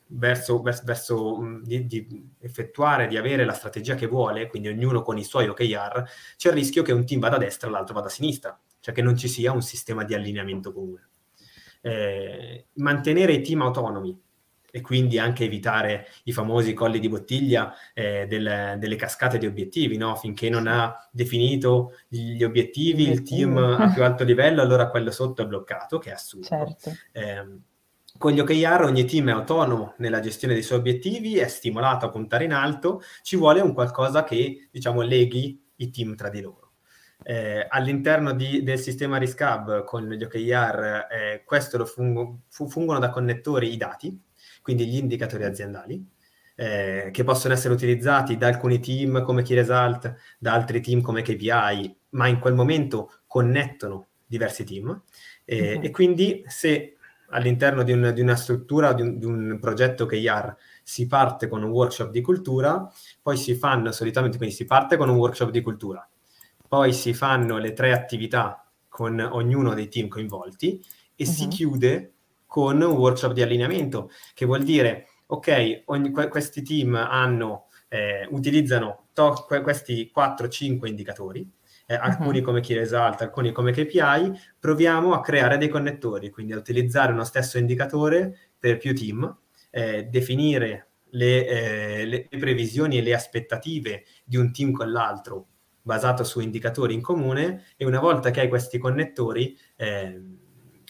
verso, 0.06 0.62
verso, 0.62 0.82
verso 0.84 1.40
mm, 1.40 1.62
di, 1.62 1.86
di, 1.86 2.28
effettuare, 2.40 3.06
di 3.06 3.16
avere 3.16 3.44
la 3.44 3.52
strategia 3.52 3.94
che 3.94 4.06
vuole, 4.06 4.48
quindi 4.48 4.68
ognuno 4.68 5.02
con 5.02 5.18
i 5.18 5.24
suoi 5.24 5.48
OKR, 5.48 6.04
c'è 6.36 6.48
il 6.48 6.54
rischio 6.54 6.82
che 6.82 6.92
un 6.92 7.06
team 7.06 7.20
vada 7.20 7.36
a 7.36 7.38
destra 7.38 7.68
e 7.68 7.70
l'altro 7.70 7.94
vada 7.94 8.06
a 8.06 8.10
sinistra, 8.10 8.58
cioè 8.80 8.94
che 8.94 9.02
non 9.02 9.16
ci 9.16 9.28
sia 9.28 9.52
un 9.52 9.62
sistema 9.62 10.04
di 10.04 10.14
allineamento 10.14 10.72
comune. 10.72 11.08
Eh, 11.80 12.66
mantenere 12.74 13.34
i 13.34 13.42
team 13.42 13.60
autonomi 13.60 14.18
e 14.74 14.80
quindi 14.80 15.20
anche 15.20 15.44
evitare 15.44 16.08
i 16.24 16.32
famosi 16.32 16.72
colli 16.72 16.98
di 16.98 17.08
bottiglia 17.08 17.72
eh, 17.92 18.26
del, 18.26 18.74
delle 18.76 18.96
cascate 18.96 19.38
di 19.38 19.46
obiettivi, 19.46 19.96
no? 19.96 20.16
finché 20.16 20.50
non 20.50 20.66
ha 20.66 21.08
definito 21.12 21.92
gli 22.08 22.42
obiettivi 22.42 23.08
il 23.08 23.22
team 23.22 23.56
a 23.56 23.92
più 23.94 24.02
alto 24.02 24.24
livello, 24.24 24.62
allora 24.62 24.90
quello 24.90 25.12
sotto 25.12 25.42
è 25.42 25.46
bloccato, 25.46 25.98
che 25.98 26.10
è 26.10 26.14
assurdo. 26.14 26.48
Certo. 26.48 26.90
Eh, 27.12 27.46
con 28.18 28.32
gli 28.32 28.40
OKR 28.40 28.82
ogni 28.82 29.04
team 29.04 29.28
è 29.28 29.32
autonomo 29.32 29.94
nella 29.98 30.18
gestione 30.18 30.54
dei 30.54 30.64
suoi 30.64 30.80
obiettivi, 30.80 31.38
è 31.38 31.46
stimolato 31.46 32.06
a 32.06 32.10
puntare 32.10 32.42
in 32.42 32.52
alto, 32.52 33.00
ci 33.22 33.36
vuole 33.36 33.60
un 33.60 33.74
qualcosa 33.74 34.24
che 34.24 34.70
diciamo 34.72 35.02
leghi 35.02 35.56
i 35.76 35.90
team 35.90 36.16
tra 36.16 36.30
di 36.30 36.40
loro. 36.40 36.72
Eh, 37.22 37.64
all'interno 37.68 38.32
di, 38.32 38.64
del 38.64 38.80
sistema 38.80 39.18
RISCAB 39.18 39.84
con 39.84 40.10
gli 40.10 40.24
OKR 40.24 41.06
eh, 41.08 41.42
questo 41.44 41.78
lo 41.78 41.86
fungo, 41.86 42.40
fungono 42.48 42.98
da 42.98 43.10
connettori 43.10 43.72
i 43.72 43.76
dati, 43.76 44.20
quindi 44.64 44.86
gli 44.86 44.96
indicatori 44.96 45.44
aziendali, 45.44 46.02
eh, 46.54 47.10
che 47.12 47.22
possono 47.22 47.52
essere 47.52 47.74
utilizzati 47.74 48.38
da 48.38 48.46
alcuni 48.46 48.80
team 48.80 49.22
come 49.22 49.42
Key 49.42 49.56
Result, 49.56 50.14
da 50.38 50.54
altri 50.54 50.80
team 50.80 51.02
come 51.02 51.20
KPI, 51.20 51.94
ma 52.10 52.28
in 52.28 52.38
quel 52.38 52.54
momento 52.54 53.12
connettono 53.26 54.06
diversi 54.24 54.64
team. 54.64 55.02
Eh, 55.44 55.74
okay. 55.76 55.84
E 55.84 55.90
quindi 55.90 56.42
se 56.46 56.96
all'interno 57.28 57.82
di, 57.82 57.92
un, 57.92 58.12
di 58.14 58.22
una 58.22 58.36
struttura, 58.36 58.94
di 58.94 59.02
un, 59.02 59.18
di 59.18 59.26
un 59.26 59.58
progetto 59.60 60.06
KR, 60.06 60.56
si 60.82 61.06
parte 61.06 61.46
con 61.46 61.62
un 61.62 61.68
workshop 61.68 62.10
di 62.10 62.22
cultura, 62.22 62.90
poi 63.20 63.36
si 63.36 63.54
fanno 63.54 63.92
solitamente, 63.92 64.38
quindi 64.38 64.54
si 64.54 64.64
parte 64.64 64.96
con 64.96 65.10
un 65.10 65.16
workshop 65.16 65.50
di 65.50 65.60
cultura, 65.60 66.08
poi 66.66 66.94
si 66.94 67.12
fanno 67.12 67.58
le 67.58 67.74
tre 67.74 67.92
attività 67.92 68.66
con 68.88 69.20
ognuno 69.20 69.74
dei 69.74 69.88
team 69.88 70.08
coinvolti 70.08 70.82
e 71.14 71.24
uh-huh. 71.26 71.30
si 71.30 71.44
mhm. 71.44 71.50
chiude 71.50 72.13
con 72.54 72.80
un 72.80 72.92
workshop 72.92 73.32
di 73.32 73.42
allineamento, 73.42 74.12
che 74.32 74.46
vuol 74.46 74.62
dire, 74.62 75.08
ok, 75.26 75.82
ogni, 75.86 76.12
questi 76.12 76.62
team 76.62 76.94
hanno, 76.94 77.66
eh, 77.88 78.28
utilizzano 78.30 79.08
to- 79.12 79.44
questi 79.60 80.08
4-5 80.14 80.86
indicatori, 80.86 81.50
eh, 81.84 81.96
alcuni 81.96 82.38
uh-huh. 82.38 82.44
come 82.44 82.60
Key 82.60 82.76
Result, 82.76 83.22
alcuni 83.22 83.50
come 83.50 83.72
KPI, 83.72 84.38
proviamo 84.60 85.14
a 85.14 85.20
creare 85.20 85.58
dei 85.58 85.66
connettori, 85.66 86.30
quindi 86.30 86.52
a 86.52 86.56
utilizzare 86.56 87.10
uno 87.10 87.24
stesso 87.24 87.58
indicatore 87.58 88.52
per 88.56 88.76
più 88.76 88.94
team, 88.94 89.36
eh, 89.70 90.04
definire 90.04 90.90
le, 91.10 91.48
eh, 91.48 92.06
le, 92.06 92.28
previsioni 92.38 92.98
e 92.98 93.02
le 93.02 93.14
aspettative 93.14 94.04
di 94.22 94.36
un 94.36 94.52
team 94.52 94.70
con 94.70 94.92
l'altro 94.92 95.48
basato 95.82 96.22
su 96.22 96.38
indicatori 96.38 96.94
in 96.94 97.02
comune 97.02 97.64
e 97.76 97.84
una 97.84 97.98
volta 97.98 98.30
che 98.30 98.42
hai 98.42 98.48
questi 98.48 98.78
connettori 98.78 99.58
eh, 99.74 100.43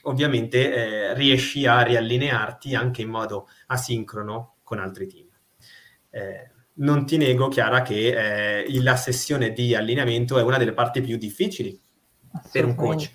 ovviamente 0.04 0.72
eh, 0.72 1.14
riesci 1.14 1.66
a 1.66 1.82
riallinearti 1.82 2.74
anche 2.74 3.02
in 3.02 3.10
modo 3.10 3.48
asincrono 3.66 4.56
con 4.62 4.78
altri 4.78 5.06
team. 5.06 5.28
Eh, 6.10 6.50
non 6.74 7.06
ti 7.06 7.16
nego, 7.16 7.48
Chiara, 7.48 7.82
che 7.82 8.62
eh, 8.62 8.82
la 8.82 8.96
sessione 8.96 9.52
di 9.52 9.74
allineamento 9.74 10.38
è 10.38 10.42
una 10.42 10.58
delle 10.58 10.72
parti 10.72 11.00
più 11.00 11.16
difficili 11.16 11.80
per 12.50 12.64
un 12.64 12.74
coach, 12.74 13.10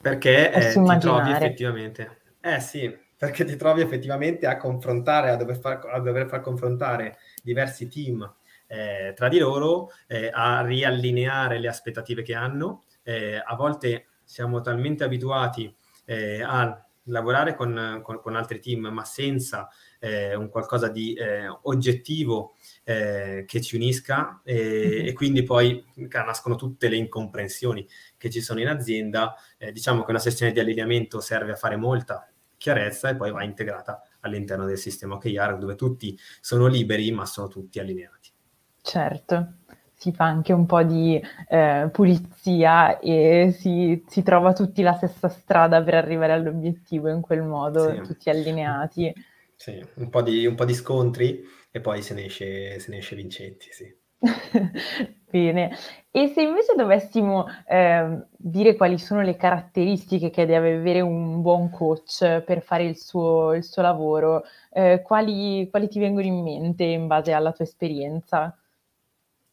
perché 0.00 0.52
eh, 0.52 0.72
ti 0.72 0.98
trovi 0.98 1.30
effettivamente... 1.30 2.22
Eh 2.40 2.60
sì, 2.60 2.94
perché 3.16 3.44
ti 3.44 3.56
trovi 3.56 3.80
effettivamente 3.80 4.46
a 4.46 4.56
confrontare, 4.56 5.30
a 5.30 5.36
dover 5.36 5.58
far, 5.58 5.80
a 5.90 5.98
dover 5.98 6.28
far 6.28 6.40
confrontare 6.40 7.18
diversi 7.42 7.88
team 7.88 8.34
eh, 8.66 9.12
tra 9.14 9.28
di 9.28 9.38
loro, 9.38 9.90
eh, 10.06 10.30
a 10.32 10.62
riallineare 10.62 11.58
le 11.58 11.68
aspettative 11.68 12.22
che 12.22 12.34
hanno. 12.34 12.84
Eh, 13.02 13.42
a 13.42 13.54
volte 13.54 14.06
siamo 14.24 14.60
talmente 14.60 15.04
abituati 15.04 15.74
eh, 16.04 16.42
a 16.42 16.84
lavorare 17.08 17.54
con, 17.54 18.00
con, 18.02 18.20
con, 18.20 18.36
altri 18.36 18.60
team, 18.60 18.86
ma 18.86 19.04
senza 19.04 19.68
eh, 19.98 20.34
un 20.34 20.48
qualcosa 20.48 20.88
di 20.88 21.14
eh, 21.14 21.46
oggettivo 21.62 22.54
eh, 22.84 23.44
che 23.46 23.60
ci 23.60 23.76
unisca 23.76 24.40
e, 24.44 24.54
mm-hmm. 24.54 25.06
e, 25.08 25.12
quindi 25.12 25.42
poi 25.42 25.84
nascono 26.10 26.54
tutte 26.54 26.88
le 26.88 26.96
incomprensioni 26.96 27.86
che 28.16 28.30
ci 28.30 28.40
sono 28.40 28.60
in 28.60 28.68
azienda. 28.68 29.34
Eh, 29.58 29.72
diciamo 29.72 30.04
che 30.04 30.10
una 30.10 30.20
sessione 30.20 30.52
di 30.52 30.60
allineamento 30.60 31.20
serve 31.20 31.52
a 31.52 31.56
fare 31.56 31.76
molta 31.76 32.28
chiarezza 32.56 33.10
e 33.10 33.16
poi 33.16 33.30
va 33.30 33.44
integrata 33.44 34.00
all'interno 34.20 34.64
del 34.64 34.78
sistema 34.78 35.16
OKR 35.16 35.58
dove 35.58 35.74
tutti 35.74 36.18
sono 36.40 36.66
liberi 36.66 37.10
ma 37.10 37.26
sono 37.26 37.48
tutti 37.48 37.78
allineati. 37.78 38.32
Certo 38.80 39.56
si 39.94 40.12
fa 40.12 40.24
anche 40.24 40.52
un 40.52 40.66
po' 40.66 40.82
di 40.82 41.20
eh, 41.48 41.88
pulizia 41.90 42.98
e 42.98 43.54
si, 43.56 44.04
si, 44.06 44.22
trova 44.22 44.52
tutti 44.52 44.82
la 44.82 44.94
stessa 44.94 45.28
strada 45.28 45.82
per 45.82 45.94
arrivare 45.94 46.32
all'obiettivo 46.32 47.08
in 47.08 47.20
quel 47.20 47.42
modo, 47.42 47.90
sì. 47.90 48.00
tutti 48.00 48.30
allineati. 48.30 49.12
Sì, 49.56 49.82
un 49.94 50.10
po' 50.10 50.22
di, 50.22 50.46
un 50.46 50.54
po 50.54 50.64
di 50.64 50.74
scontri 50.74 51.42
e 51.70 51.80
poi 51.80 52.02
se 52.02 52.14
ne 52.14 52.26
esce, 52.26 52.78
se 52.78 52.90
ne 52.90 52.98
esce 52.98 53.16
vincenti, 53.16 53.68
sì. 53.70 54.02
Bene, 55.30 55.76
e 56.10 56.28
se 56.28 56.42
invece 56.42 56.74
dovessimo 56.76 57.46
eh, 57.66 58.24
dire 58.36 58.76
quali 58.76 58.98
sono 58.98 59.20
le 59.20 59.36
caratteristiche 59.36 60.30
che 60.30 60.46
deve 60.46 60.76
avere 60.76 61.00
un 61.00 61.42
buon 61.42 61.70
coach 61.70 62.42
per 62.42 62.62
fare 62.62 62.84
il 62.84 62.96
suo, 62.96 63.52
il 63.54 63.64
suo 63.64 63.82
lavoro, 63.82 64.44
eh, 64.72 65.02
quali, 65.02 65.68
quali 65.70 65.88
ti 65.88 65.98
vengono 65.98 66.26
in 66.26 66.40
mente 66.42 66.84
in 66.84 67.06
base 67.06 67.32
alla 67.32 67.52
tua 67.52 67.64
esperienza? 67.64 68.56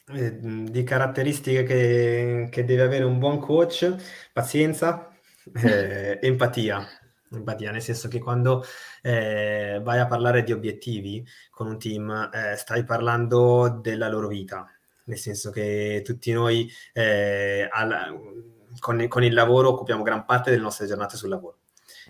Eh, 0.08 0.40
di 0.40 0.84
caratteristiche 0.84 1.64
che, 1.64 2.48
che, 2.50 2.66
deve 2.66 2.82
avere 2.82 3.04
un 3.04 3.20
buon 3.20 3.40
coach, 3.40 3.96
pazienza, 4.34 5.10
eh, 5.64 6.20
empatia. 6.22 6.86
Empatia, 7.32 7.72
nel 7.72 7.82
senso 7.82 8.08
che 8.10 8.20
quando 8.20 8.64
eh, 9.02 9.80
vai 9.84 10.00
a 10.00 10.08
parlare 10.08 10.44
di 10.44 10.52
obiettivi 10.52 11.26
con 11.50 11.68
un 11.68 11.78
team, 11.80 12.30
eh, 12.34 12.56
stai 12.58 12.84
parlando 12.84 13.80
della 13.82 14.10
loro 14.10 14.28
vita, 14.28 14.68
nel 15.06 15.18
senso 15.18 15.50
che 15.52 16.02
tutti 16.04 16.32
noi 16.34 16.70
eh, 16.94 17.70
al, 17.72 18.20
con, 18.80 19.08
con, 19.08 19.24
il 19.24 19.34
lavoro 19.34 19.70
occupiamo 19.70 20.04
gran 20.04 20.26
parte 20.26 20.50
delle 20.50 20.64
nostre 20.64 20.88
giornate 20.88 21.16
sul 21.16 21.30
lavoro. 21.30 21.60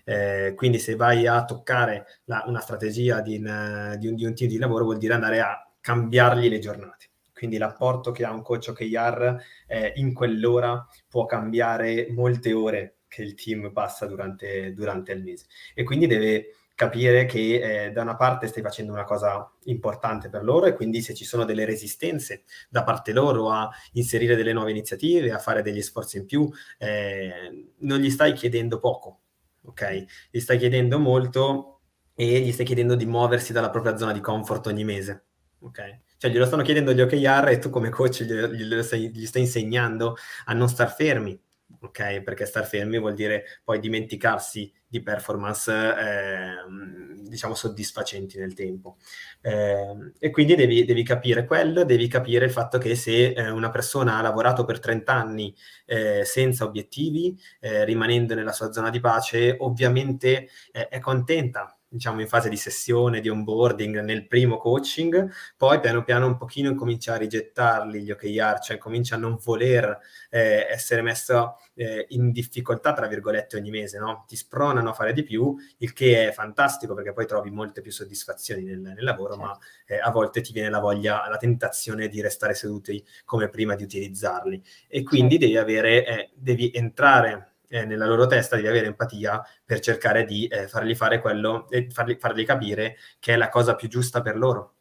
Eh, 0.04 0.54
quindi 0.56 0.80
se 0.80 0.96
vai 0.96 1.28
a 1.28 1.46
toccare 1.46 2.06
la, 2.26 2.44
una 2.48 2.60
strategia 2.62 3.22
di, 3.22 3.36
in, 3.36 3.96
di, 4.00 4.08
un, 4.08 4.16
di 4.16 4.26
un 4.26 4.34
team 4.34 4.50
di 4.50 4.58
lavoro 4.58 4.86
vuol 4.86 4.98
dire 4.98 5.14
andare 5.14 5.40
a 5.42 5.70
cambiargli 5.80 6.50
le 6.50 6.60
giornate 6.60 7.11
quindi 7.42 7.58
l'apporto 7.58 8.12
che 8.12 8.24
ha 8.24 8.32
un 8.32 8.44
coach 8.44 8.68
OKR 8.70 9.36
eh, 9.66 9.94
in 9.96 10.14
quell'ora 10.14 10.86
può 11.10 11.26
cambiare 11.26 12.06
molte 12.12 12.54
ore 12.54 12.98
che 13.08 13.24
il 13.24 13.34
team 13.34 13.72
passa 13.72 14.06
durante, 14.06 14.76
durante 14.76 15.12
il 15.12 15.24
mese 15.24 15.48
e 15.74 15.84
quindi 15.84 16.06
deve 16.06 16.58
capire 16.76 17.26
che 17.26 17.86
eh, 17.86 17.92
da 17.92 18.04
una 18.04 18.16
parte 18.16 18.46
stai 18.46 18.62
facendo 18.62 18.92
una 18.92 19.06
cosa 19.06 19.52
importante 19.64 20.30
per 20.30 20.44
loro 20.44 20.68
e 20.68 20.76
quindi 20.76 21.02
se 21.02 21.16
ci 21.16 21.26
sono 21.26 21.44
delle 21.44 21.66
resistenze 21.66 22.44
da 22.70 22.84
parte 22.84 23.12
loro 23.12 23.50
a 23.50 23.68
inserire 23.94 24.36
delle 24.36 24.54
nuove 24.54 24.70
iniziative, 24.70 25.32
a 25.32 25.40
fare 25.40 25.64
degli 25.64 25.82
sforzi 25.82 26.18
in 26.18 26.28
più, 26.28 26.48
eh, 26.78 27.70
non 27.80 27.98
gli 27.98 28.12
stai 28.12 28.34
chiedendo 28.34 28.78
poco, 28.80 29.22
ok? 29.64 30.06
Gli 30.30 30.40
stai 30.40 30.60
chiedendo 30.60 31.00
molto 31.00 31.80
e 32.14 32.40
gli 32.40 32.52
stai 32.52 32.68
chiedendo 32.68 32.94
di 32.94 33.08
muoversi 33.08 33.52
dalla 33.52 33.72
propria 33.72 33.98
zona 33.98 34.12
di 34.12 34.20
comfort 34.22 34.68
ogni 34.68 34.84
mese, 34.84 35.26
ok? 35.62 36.00
Cioè 36.22 36.30
glielo 36.30 36.46
stanno 36.46 36.62
chiedendo 36.62 36.94
gli 36.94 37.02
OKR 37.02 37.48
e 37.50 37.58
tu 37.58 37.72
come 37.72 37.90
coach 37.90 38.22
gli, 38.22 38.82
stai, 38.84 39.10
gli 39.10 39.26
stai 39.26 39.42
insegnando 39.42 40.16
a 40.46 40.54
non 40.54 40.70
star 40.70 40.94
fermi, 40.94 41.36
ok? 41.80 42.22
Perché 42.22 42.46
star 42.46 42.64
fermi 42.68 43.00
vuol 43.00 43.16
dire 43.16 43.44
poi 43.64 43.80
dimenticarsi 43.80 44.72
di 44.86 45.02
performance, 45.02 45.72
eh, 45.72 47.24
diciamo, 47.24 47.56
soddisfacenti 47.56 48.38
nel 48.38 48.54
tempo. 48.54 48.98
Eh, 49.42 50.12
e 50.20 50.30
quindi 50.30 50.54
devi, 50.54 50.86
devi, 50.86 51.02
capire 51.02 51.44
quello, 51.44 51.84
devi 51.86 52.08
capire 52.08 52.46
il 52.46 52.52
fatto 52.52 52.78
che 52.78 52.94
se 52.94 53.32
eh, 53.32 53.50
una 53.50 53.72
persona 53.72 54.20
ha 54.20 54.22
lavorato 54.22 54.64
per 54.64 54.80
30 54.80 55.12
anni 55.12 55.56
eh, 55.88 56.24
senza 56.24 56.66
obiettivi, 56.66 57.36
eh, 57.60 57.84
rimanendo 57.84 58.36
nella 58.36 58.54
sua 58.54 58.72
zona 58.72 58.92
di 58.92 59.00
pace, 59.00 59.56
ovviamente 59.58 60.50
eh, 60.72 60.88
è 60.88 61.00
contenta 61.00 61.76
diciamo 61.92 62.22
in 62.22 62.28
fase 62.28 62.48
di 62.48 62.56
sessione, 62.56 63.20
di 63.20 63.28
onboarding, 63.28 64.00
nel 64.00 64.26
primo 64.26 64.56
coaching, 64.56 65.30
poi 65.58 65.82
piano 65.82 66.04
piano 66.06 66.26
un 66.26 66.38
pochino 66.38 66.74
comincia 66.74 67.16
a 67.16 67.18
rigettarli 67.18 68.02
gli 68.02 68.12
OKR, 68.12 68.60
cioè 68.60 68.78
comincia 68.78 69.16
a 69.16 69.18
non 69.18 69.38
voler 69.44 70.00
eh, 70.30 70.68
essere 70.70 71.02
messo 71.02 71.58
eh, 71.74 72.06
in 72.10 72.32
difficoltà, 72.32 72.94
tra 72.94 73.08
virgolette, 73.08 73.58
ogni 73.58 73.72
mese, 73.72 74.00
no? 74.00 74.24
Ti 74.26 74.38
spronano 74.38 74.90
a 74.90 74.94
fare 74.94 75.12
di 75.12 75.24
più, 75.24 75.54
il 75.80 75.92
che 75.92 76.30
è 76.30 76.32
fantastico 76.32 76.94
perché 76.94 77.12
poi 77.12 77.28
trovi 77.28 77.52
molte 77.52 77.82
più 77.82 77.92
soddisfazioni 77.92 78.64
nel, 78.64 78.80
nel 78.80 79.04
lavoro, 79.04 79.34
certo. 79.34 79.48
ma 79.48 79.58
eh, 79.86 80.00
a 80.00 80.12
volte 80.12 80.40
ti 80.40 80.54
viene 80.54 80.70
la 80.70 80.80
voglia, 80.80 81.28
la 81.28 81.38
tentazione 81.38 82.08
di 82.08 82.22
restare 82.22 82.54
seduti 82.54 83.06
come 83.26 83.50
prima 83.50 83.76
di 83.76 83.84
utilizzarli. 83.84 84.64
E 84.88 85.04
quindi 85.04 85.38
certo. 85.38 85.46
devi 85.46 85.58
avere, 85.58 86.06
eh, 86.06 86.30
devi 86.36 86.72
entrare 86.74 87.51
eh, 87.72 87.86
nella 87.86 88.06
loro 88.06 88.28
testa 88.28 88.58
devi 88.58 88.68
avere 88.68 88.88
empatia 88.88 89.42
per 89.66 89.80
cercare 89.80 90.26
di 90.26 90.46
eh, 90.48 90.68
fargli 90.68 90.94
fare 90.94 91.20
quello 91.22 91.70
e 91.70 91.88
fargli, 91.90 92.18
fargli 92.20 92.46
capire 92.46 92.98
che 93.20 93.34
è 93.34 93.38
la 93.38 93.50
cosa 93.50 93.76
più 93.76 93.88
giusta 93.88 94.22
per 94.22 94.38
loro 94.38 94.76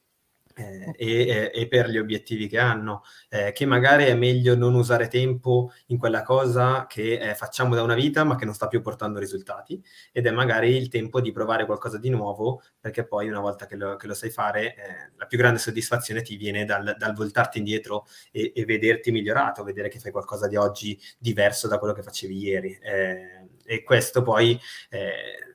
eh, 0.60 0.94
e, 0.96 1.50
e, 1.54 1.68
per 1.68 1.88
gli 1.88 1.98
obiettivi 1.98 2.48
che 2.48 2.58
hanno, 2.58 3.02
eh, 3.28 3.52
che 3.52 3.66
magari 3.66 4.04
è 4.04 4.14
meglio 4.14 4.54
non 4.54 4.74
usare 4.74 5.08
tempo 5.08 5.72
in 5.86 5.98
quella 5.98 6.22
cosa 6.22 6.86
che 6.86 7.18
eh, 7.18 7.34
facciamo 7.34 7.74
da 7.74 7.82
una 7.82 7.94
vita 7.94 8.24
ma 8.24 8.36
che 8.36 8.44
non 8.44 8.54
sta 8.54 8.68
più 8.68 8.80
portando 8.80 9.18
risultati 9.18 9.82
ed 10.12 10.26
è 10.26 10.30
magari 10.30 10.76
il 10.76 10.88
tempo 10.88 11.20
di 11.20 11.32
provare 11.32 11.66
qualcosa 11.66 11.98
di 11.98 12.10
nuovo 12.10 12.62
perché 12.78 13.06
poi 13.06 13.28
una 13.28 13.40
volta 13.40 13.66
che 13.66 13.76
lo, 13.76 13.96
che 13.96 14.06
lo 14.06 14.14
sai 14.14 14.30
fare 14.30 14.74
eh, 14.74 15.10
la 15.16 15.26
più 15.26 15.38
grande 15.38 15.58
soddisfazione 15.58 16.22
ti 16.22 16.36
viene 16.36 16.64
dal, 16.64 16.94
dal 16.98 17.14
voltarti 17.14 17.58
indietro 17.58 18.06
e, 18.30 18.52
e, 18.54 18.64
vederti 18.64 19.10
migliorato, 19.10 19.64
vedere 19.64 19.88
che 19.88 19.98
fai 19.98 20.12
qualcosa 20.12 20.46
di 20.46 20.56
oggi 20.56 20.98
diverso 21.18 21.68
da 21.68 21.78
quello 21.78 21.94
che 21.94 22.02
facevi 22.02 22.38
ieri. 22.38 22.78
Eh, 22.80 23.48
e 23.64 23.82
questo 23.84 24.22
poi 24.22 24.58
eh, 24.88 25.49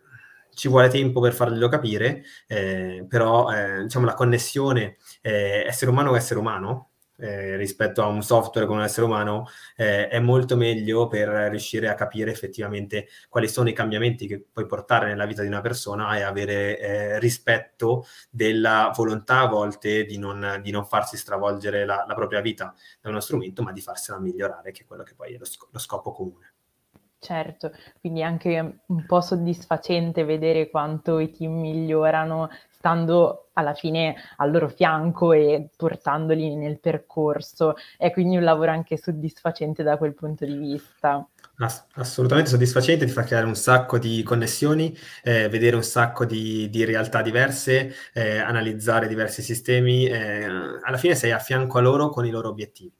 ci 0.55 0.67
vuole 0.67 0.89
tempo 0.89 1.19
per 1.19 1.33
farglielo 1.33 1.67
capire, 1.69 2.23
eh, 2.47 3.05
però 3.07 3.51
eh, 3.51 3.83
diciamo 3.83 4.05
la 4.05 4.13
connessione 4.13 4.97
eh, 5.21 5.63
essere 5.67 5.91
umano-essere 5.91 6.39
umano 6.39 6.89
eh, 7.17 7.55
rispetto 7.55 8.01
a 8.03 8.07
un 8.07 8.21
software 8.23 8.67
con 8.67 8.77
un 8.77 8.83
essere 8.83 9.05
umano 9.05 9.47
eh, 9.77 10.09
è 10.09 10.19
molto 10.19 10.57
meglio 10.57 11.07
per 11.07 11.29
riuscire 11.49 11.87
a 11.87 11.95
capire 11.95 12.31
effettivamente 12.31 13.07
quali 13.29 13.47
sono 13.47 13.69
i 13.69 13.73
cambiamenti 13.73 14.27
che 14.27 14.43
puoi 14.51 14.65
portare 14.65 15.07
nella 15.07 15.25
vita 15.25 15.41
di 15.41 15.47
una 15.47 15.61
persona 15.61 16.17
e 16.17 16.21
avere 16.23 17.19
rispetto 17.19 18.05
della 18.29 18.91
volontà 18.95 19.41
a 19.41 19.47
volte 19.47 20.03
di 20.05 20.17
non, 20.17 20.59
di 20.61 20.71
non 20.71 20.85
farsi 20.85 21.15
stravolgere 21.17 21.85
la, 21.85 22.03
la, 22.07 22.13
propria 22.15 22.41
vita 22.41 22.73
da 22.99 23.09
uno 23.09 23.19
strumento, 23.21 23.63
ma 23.63 23.71
di 23.71 23.81
farsela 23.81 24.19
migliorare, 24.19 24.71
che 24.71 24.81
è 24.83 24.85
quello 24.85 25.03
che 25.03 25.15
poi 25.15 25.33
è 25.35 25.37
lo, 25.37 25.45
sc- 25.45 25.67
lo 25.71 25.79
scopo 25.79 26.11
comune. 26.11 26.54
Certo, 27.19 27.71
quindi 27.99 28.19
è 28.19 28.23
anche 28.23 28.79
un 28.85 29.05
po' 29.07 29.19
soddisfacente 29.19 30.23
vedere 30.23 30.69
quanto 30.69 31.17
i 31.17 31.31
team 31.31 31.59
migliorano 31.59 32.49
stando 32.69 33.47
alla 33.53 33.73
fine 33.73 34.15
al 34.37 34.51
loro 34.51 34.69
fianco 34.69 35.33
e 35.33 35.69
portandoli 35.75 36.55
nel 36.55 36.79
percorso. 36.79 37.73
È 37.97 38.11
quindi 38.11 38.37
un 38.37 38.43
lavoro 38.43 38.69
anche 38.69 38.97
soddisfacente 38.97 39.81
da 39.81 39.97
quel 39.97 40.13
punto 40.13 40.45
di 40.45 40.55
vista. 40.55 41.27
Ass- 41.57 41.85
assolutamente 41.93 42.51
soddisfacente, 42.51 43.05
ti 43.05 43.11
fa 43.11 43.23
creare 43.23 43.47
un 43.47 43.55
sacco 43.55 43.97
di 43.97 44.21
connessioni, 44.21 44.95
eh, 45.23 45.49
vedere 45.49 45.75
un 45.75 45.83
sacco 45.83 46.25
di, 46.25 46.69
di 46.69 46.85
realtà 46.85 47.23
diverse, 47.23 47.91
eh, 48.13 48.37
analizzare 48.37 49.07
diversi 49.07 49.41
sistemi. 49.41 50.05
Eh, 50.05 50.45
alla 50.45 50.97
fine 50.97 51.15
sei 51.15 51.31
a 51.31 51.39
fianco 51.39 51.79
a 51.79 51.81
loro 51.81 52.09
con 52.09 52.23
i 52.25 52.29
loro 52.29 52.49
obiettivi. 52.49 52.93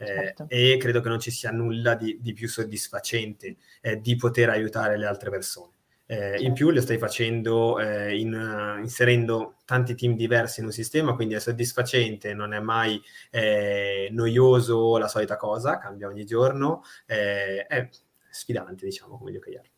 Eh, 0.00 0.06
certo. 0.06 0.46
e 0.48 0.76
credo 0.78 1.00
che 1.00 1.08
non 1.08 1.18
ci 1.18 1.32
sia 1.32 1.50
nulla 1.50 1.96
di, 1.96 2.18
di 2.20 2.32
più 2.32 2.48
soddisfacente 2.48 3.56
eh, 3.80 4.00
di 4.00 4.14
poter 4.14 4.48
aiutare 4.48 4.96
le 4.96 5.06
altre 5.06 5.28
persone. 5.28 5.72
Eh, 6.06 6.16
certo. 6.16 6.42
In 6.44 6.52
più 6.54 6.70
lo 6.70 6.80
stai 6.80 6.96
facendo 6.96 7.78
eh, 7.80 8.18
in, 8.18 8.32
uh, 8.32 8.78
inserendo 8.78 9.56
tanti 9.66 9.94
team 9.94 10.14
diversi 10.14 10.60
in 10.60 10.66
un 10.66 10.72
sistema, 10.72 11.14
quindi 11.14 11.34
è 11.34 11.40
soddisfacente, 11.40 12.32
non 12.32 12.54
è 12.54 12.60
mai 12.60 12.98
eh, 13.30 14.08
noioso 14.12 14.96
la 14.96 15.08
solita 15.08 15.36
cosa, 15.36 15.78
cambia 15.78 16.06
ogni 16.06 16.24
giorno, 16.24 16.82
è 17.04 17.88
sfidante, 18.30 18.86
diciamo, 18.86 19.18
come 19.18 19.32
gli 19.32 19.36
OKR. 19.36 19.68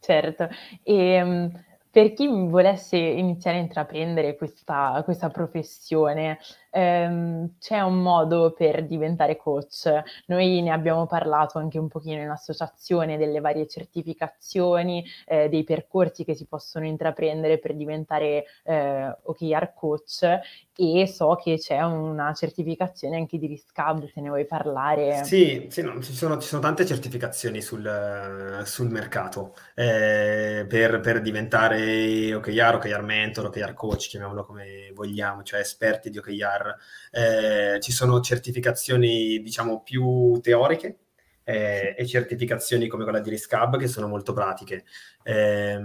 Certo, 0.00 0.48
e 0.82 1.22
um, 1.22 1.64
per 1.96 2.12
chi 2.12 2.26
volesse 2.26 2.96
iniziare 2.96 3.56
a 3.56 3.60
intraprendere 3.60 4.36
questa, 4.36 5.00
questa 5.04 5.30
professione, 5.30 6.38
ehm, 6.76 7.54
c'è 7.58 7.80
un 7.80 8.02
modo 8.02 8.52
per 8.52 8.84
diventare 8.86 9.36
coach. 9.36 9.90
Noi 10.26 10.60
ne 10.60 10.70
abbiamo 10.70 11.06
parlato 11.06 11.58
anche 11.58 11.78
un 11.78 11.88
pochino 11.88 12.20
in 12.20 12.28
associazione 12.28 13.16
delle 13.16 13.40
varie 13.40 13.66
certificazioni, 13.66 15.04
eh, 15.26 15.48
dei 15.48 15.64
percorsi 15.64 16.24
che 16.24 16.34
si 16.34 16.46
possono 16.46 16.84
intraprendere 16.86 17.58
per 17.58 17.74
diventare 17.74 18.44
eh, 18.64 19.16
OKR 19.22 19.72
coach 19.74 20.40
e 20.78 21.06
so 21.06 21.34
che 21.42 21.56
c'è 21.56 21.80
una 21.82 22.34
certificazione 22.34 23.16
anche 23.16 23.38
di 23.38 23.46
Riscab, 23.46 24.06
se 24.12 24.20
ne 24.20 24.28
vuoi 24.28 24.44
parlare. 24.44 25.24
Sì, 25.24 25.66
sì 25.70 25.80
no, 25.80 26.02
ci, 26.02 26.12
sono, 26.12 26.38
ci, 26.38 26.48
sono, 26.48 26.60
tante 26.60 26.84
certificazioni 26.84 27.62
sul, 27.62 28.62
sul 28.64 28.90
mercato 28.90 29.54
eh, 29.74 30.66
per, 30.68 31.00
per, 31.00 31.22
diventare 31.22 32.34
OKR, 32.34 32.74
OKR 32.74 33.02
mentor, 33.02 33.46
OKR 33.46 33.72
coach, 33.72 34.08
chiamiamolo 34.08 34.44
come 34.44 34.90
vogliamo, 34.92 35.42
cioè 35.42 35.60
esperti 35.60 36.10
di 36.10 36.18
OKR. 36.18 36.65
Eh, 37.10 37.78
ci 37.80 37.92
sono 37.92 38.20
certificazioni, 38.20 39.40
diciamo, 39.42 39.82
più 39.82 40.38
teoriche, 40.40 40.98
eh, 41.44 41.94
e 41.96 42.06
certificazioni 42.06 42.88
come 42.88 43.04
quella 43.04 43.20
di 43.20 43.30
Riscab 43.30 43.78
che 43.78 43.86
sono 43.86 44.08
molto 44.08 44.32
pratiche. 44.32 44.84
Eh, 45.22 45.80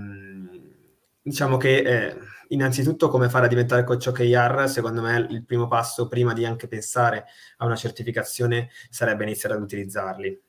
diciamo 1.21 1.57
che 1.57 1.77
eh, 1.77 2.17
innanzitutto 2.49 3.09
come 3.09 3.29
fare 3.29 3.45
a 3.45 3.49
diventare 3.49 3.83
coach 3.83 4.07
OKR, 4.07 4.67
secondo 4.67 5.01
me 5.01 5.27
il 5.29 5.45
primo 5.45 5.67
passo 5.67 6.07
prima 6.07 6.33
di 6.33 6.45
anche 6.45 6.67
pensare 6.67 7.25
a 7.57 7.65
una 7.65 7.75
certificazione 7.75 8.69
sarebbe 8.89 9.23
iniziare 9.23 9.55
ad 9.55 9.61
utilizzarli. 9.61 10.41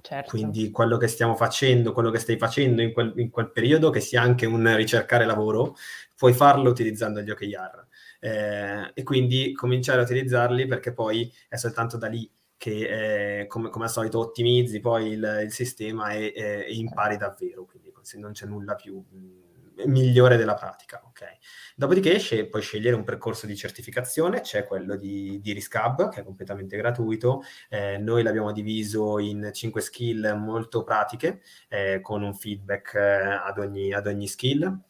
Certo. 0.00 0.30
Quindi 0.30 0.70
quello 0.70 0.96
che 0.96 1.08
stiamo 1.08 1.34
facendo, 1.34 1.92
quello 1.92 2.10
che 2.10 2.18
stai 2.18 2.38
facendo 2.38 2.82
in 2.82 2.92
quel, 2.92 3.12
in 3.16 3.30
quel, 3.30 3.50
periodo, 3.50 3.90
che 3.90 4.00
sia 4.00 4.22
anche 4.22 4.46
un 4.46 4.76
ricercare 4.76 5.24
lavoro, 5.24 5.76
puoi 6.14 6.32
farlo 6.32 6.70
utilizzando 6.70 7.20
gli 7.20 7.30
OKR. 7.30 7.86
Eh, 8.20 8.90
e 8.94 9.02
quindi 9.02 9.52
cominciare 9.52 10.00
a 10.00 10.04
utilizzarli 10.04 10.66
perché 10.66 10.92
poi 10.92 11.32
è 11.48 11.56
soltanto 11.56 11.96
da 11.96 12.08
lì 12.08 12.28
che 12.56 13.40
eh, 13.40 13.46
come, 13.46 13.70
come, 13.70 13.84
al 13.84 13.90
solito 13.90 14.18
ottimizzi 14.18 14.80
poi 14.80 15.12
il, 15.12 15.40
il 15.44 15.52
sistema 15.52 16.10
e, 16.10 16.32
e, 16.34 16.64
e, 16.66 16.74
impari 16.74 17.16
davvero, 17.16 17.64
quindi 17.64 17.92
non 18.16 18.32
c'è 18.32 18.46
nulla 18.46 18.74
più 18.74 19.04
migliore 19.86 20.36
della 20.36 20.54
pratica. 20.54 21.02
Okay? 21.08 21.36
Dopodiché 21.76 22.18
sc- 22.18 22.46
puoi 22.46 22.62
scegliere 22.62 22.96
un 22.96 23.04
percorso 23.04 23.46
di 23.46 23.56
certificazione, 23.56 24.40
c'è 24.40 24.64
quello 24.64 24.96
di, 24.96 25.40
di 25.40 25.52
Riscab 25.52 26.10
che 26.10 26.20
è 26.20 26.24
completamente 26.24 26.76
gratuito, 26.76 27.42
eh, 27.68 27.98
noi 27.98 28.22
l'abbiamo 28.22 28.52
diviso 28.52 29.18
in 29.18 29.50
5 29.52 29.80
skill 29.80 30.34
molto 30.36 30.82
pratiche 30.82 31.40
eh, 31.68 32.00
con 32.00 32.22
un 32.22 32.34
feedback 32.34 32.94
eh, 32.94 33.00
ad, 33.00 33.58
ogni, 33.58 33.92
ad 33.92 34.06
ogni 34.06 34.26
skill 34.26 34.86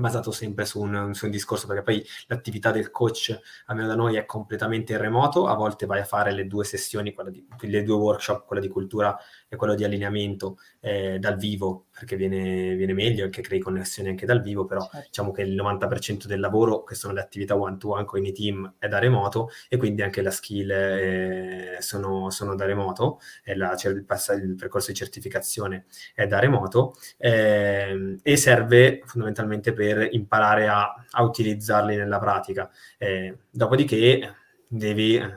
basato 0.00 0.30
sempre 0.30 0.64
su 0.64 0.80
un, 0.80 1.14
su 1.14 1.26
un, 1.26 1.30
discorso, 1.30 1.66
perché 1.66 1.82
poi 1.82 2.04
l'attività 2.26 2.70
del 2.70 2.90
coach, 2.90 3.38
almeno 3.66 3.88
da 3.88 3.94
noi, 3.94 4.16
è 4.16 4.24
completamente 4.24 4.92
in 4.92 4.98
remoto, 4.98 5.46
a 5.46 5.54
volte 5.54 5.86
vai 5.86 6.00
a 6.00 6.04
fare 6.04 6.32
le 6.32 6.46
due 6.46 6.64
sessioni, 6.64 7.14
di, 7.28 7.46
le 7.60 7.82
due 7.82 7.96
workshop, 7.96 8.46
quella 8.46 8.62
di 8.62 8.68
cultura 8.68 9.16
e 9.48 9.56
quello 9.56 9.74
di 9.74 9.84
allineamento 9.84 10.58
eh, 10.80 11.18
dal 11.18 11.36
vivo, 11.36 11.86
perché 11.92 12.16
viene, 12.16 12.74
viene, 12.74 12.92
meglio 12.92 13.26
e 13.26 13.30
che 13.30 13.42
crei 13.42 13.58
connessioni 13.58 14.08
anche 14.08 14.26
dal 14.26 14.40
vivo, 14.40 14.64
però 14.64 14.80
certo. 14.80 15.06
diciamo 15.06 15.30
che 15.32 15.42
il 15.42 15.54
90% 15.54 16.26
del 16.26 16.40
lavoro, 16.40 16.82
che 16.84 16.94
sono 16.94 17.12
le 17.12 17.20
attività 17.20 17.56
one-to-one 17.56 18.04
con 18.04 18.24
i 18.24 18.32
team, 18.32 18.74
è 18.78 18.88
da 18.88 18.98
remoto 18.98 19.50
e 19.68 19.76
quindi 19.76 20.02
anche 20.02 20.22
la 20.22 20.30
skill 20.30 20.70
eh, 20.70 21.76
sono, 21.80 22.30
sono, 22.30 22.54
da 22.54 22.64
remoto, 22.64 23.20
la, 23.54 23.76
cioè 23.76 23.92
il, 23.92 24.04
pass- 24.04 24.36
il, 24.40 24.54
percorso 24.54 24.90
di 24.90 24.96
certificazione 24.96 25.86
è 26.14 26.26
da 26.26 26.38
remoto 26.38 26.94
eh, 27.18 28.18
e 28.22 28.36
serve 28.36 29.02
fondamentalmente 29.04 29.72
per 29.72 29.89
per 29.94 30.08
imparare 30.12 30.68
a, 30.68 30.94
a 31.10 31.22
utilizzarli 31.22 31.96
nella 31.96 32.18
pratica. 32.18 32.70
Eh, 32.98 33.36
dopodiché 33.50 34.34
devi 34.66 35.16
eh, 35.16 35.32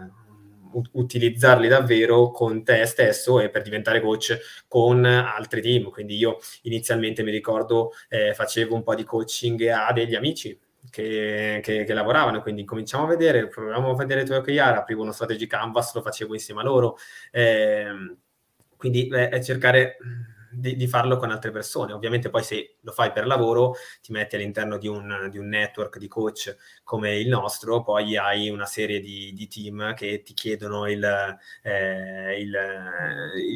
utilizzarli 0.92 1.68
davvero 1.68 2.32
con 2.32 2.64
te 2.64 2.86
stesso 2.86 3.40
e 3.40 3.50
per 3.50 3.62
diventare 3.62 4.02
coach 4.02 4.64
con 4.68 5.06
altri 5.06 5.62
team. 5.62 5.90
Quindi 5.90 6.16
io 6.18 6.40
inizialmente 6.64 7.24
mi 7.24 7.32
ricordo 7.32 7.92
eh, 8.10 8.34
facevo 8.34 8.76
un 8.76 8.84
po' 8.84 8.96
di 8.96 9.04
coaching 9.04 9.68
a 9.68 9.92
degli 9.92 10.16
amici 10.16 10.58
che, 10.90 11.60
che, 11.64 11.84
che, 11.86 11.94
lavoravano, 11.94 12.42
quindi 12.42 12.66
cominciamo 12.66 13.06
a 13.06 13.08
vedere, 13.08 13.48
proviamo 13.48 13.92
a 13.92 13.96
vedere 13.96 14.22
e 14.22 14.42
Chiara, 14.42 14.80
aprivo 14.80 15.02
uno 15.02 15.14
strategy 15.14 15.48
canvas, 15.48 15.94
lo 15.96 16.02
facevo 16.02 16.34
insieme 16.34 16.62
a 16.62 16.64
loro. 16.64 16.98
Eh, 17.32 18.18
quindi 18.76 19.08
è 19.08 19.42
cercare 19.42 19.98
di, 20.54 20.76
di, 20.76 20.88
farlo 20.88 21.18
con 21.18 21.32
altre 21.32 21.52
persone. 21.52 21.94
Ovviamente 21.94 22.30
poi 22.30 22.44
se 22.44 22.78
lo 22.82 22.92
fai 22.92 23.12
per 23.12 23.26
lavoro, 23.26 23.76
ti 24.02 24.12
metti 24.12 24.36
all'interno 24.36 24.78
di 24.78 24.88
un, 24.88 25.28
di 25.30 25.38
un 25.38 25.48
network 25.48 25.98
di 25.98 26.08
coach 26.08 26.56
come 26.84 27.18
il 27.18 27.28
nostro, 27.28 27.84
poi 27.84 28.18
hai 28.18 28.50
una 28.50 28.66
serie 28.66 29.00
di, 29.00 29.34
di 29.34 29.48
team 29.48 29.94
che 29.94 30.22
ti 30.24 30.34
chiedono 30.34 30.90
il, 30.90 31.04
eh, 31.64 32.40
il, 32.40 32.54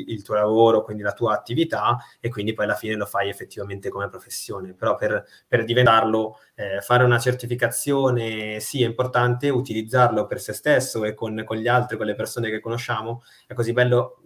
il, 0.08 0.24
tuo 0.24 0.36
lavoro, 0.36 0.84
quindi 0.84 1.04
la 1.04 1.14
tua 1.14 1.34
attività 1.34 1.98
e 2.20 2.30
quindi 2.30 2.54
poi 2.54 2.66
alla 2.66 2.76
fine 2.76 2.95
lo 2.95 3.06
fai 3.06 3.30
effettivamente 3.30 3.89
come 3.89 4.10
professione. 4.10 4.74
Però 4.74 4.95
per, 4.95 5.26
per 5.48 5.64
diventarlo, 5.64 6.39
eh, 6.56 6.82
fare 6.82 7.04
una 7.04 7.20
certificazione 7.20 8.60
sì 8.60 8.84
è 8.84 8.86
importante, 8.86 9.50
utilizzarlo 9.50 10.26
per 10.26 10.39
se 10.39 10.54
stesso 10.54 11.04
e 11.04 11.14
con, 11.14 11.43
con 11.45 11.58
gli 11.58 11.68
altri, 11.68 11.98
con 11.98 12.06
le 12.06 12.16
persone 12.16 12.50
che 12.50 12.60
conosciamo, 12.60 13.24
è 13.45 13.54
così 13.54 13.74
bello 13.74 14.22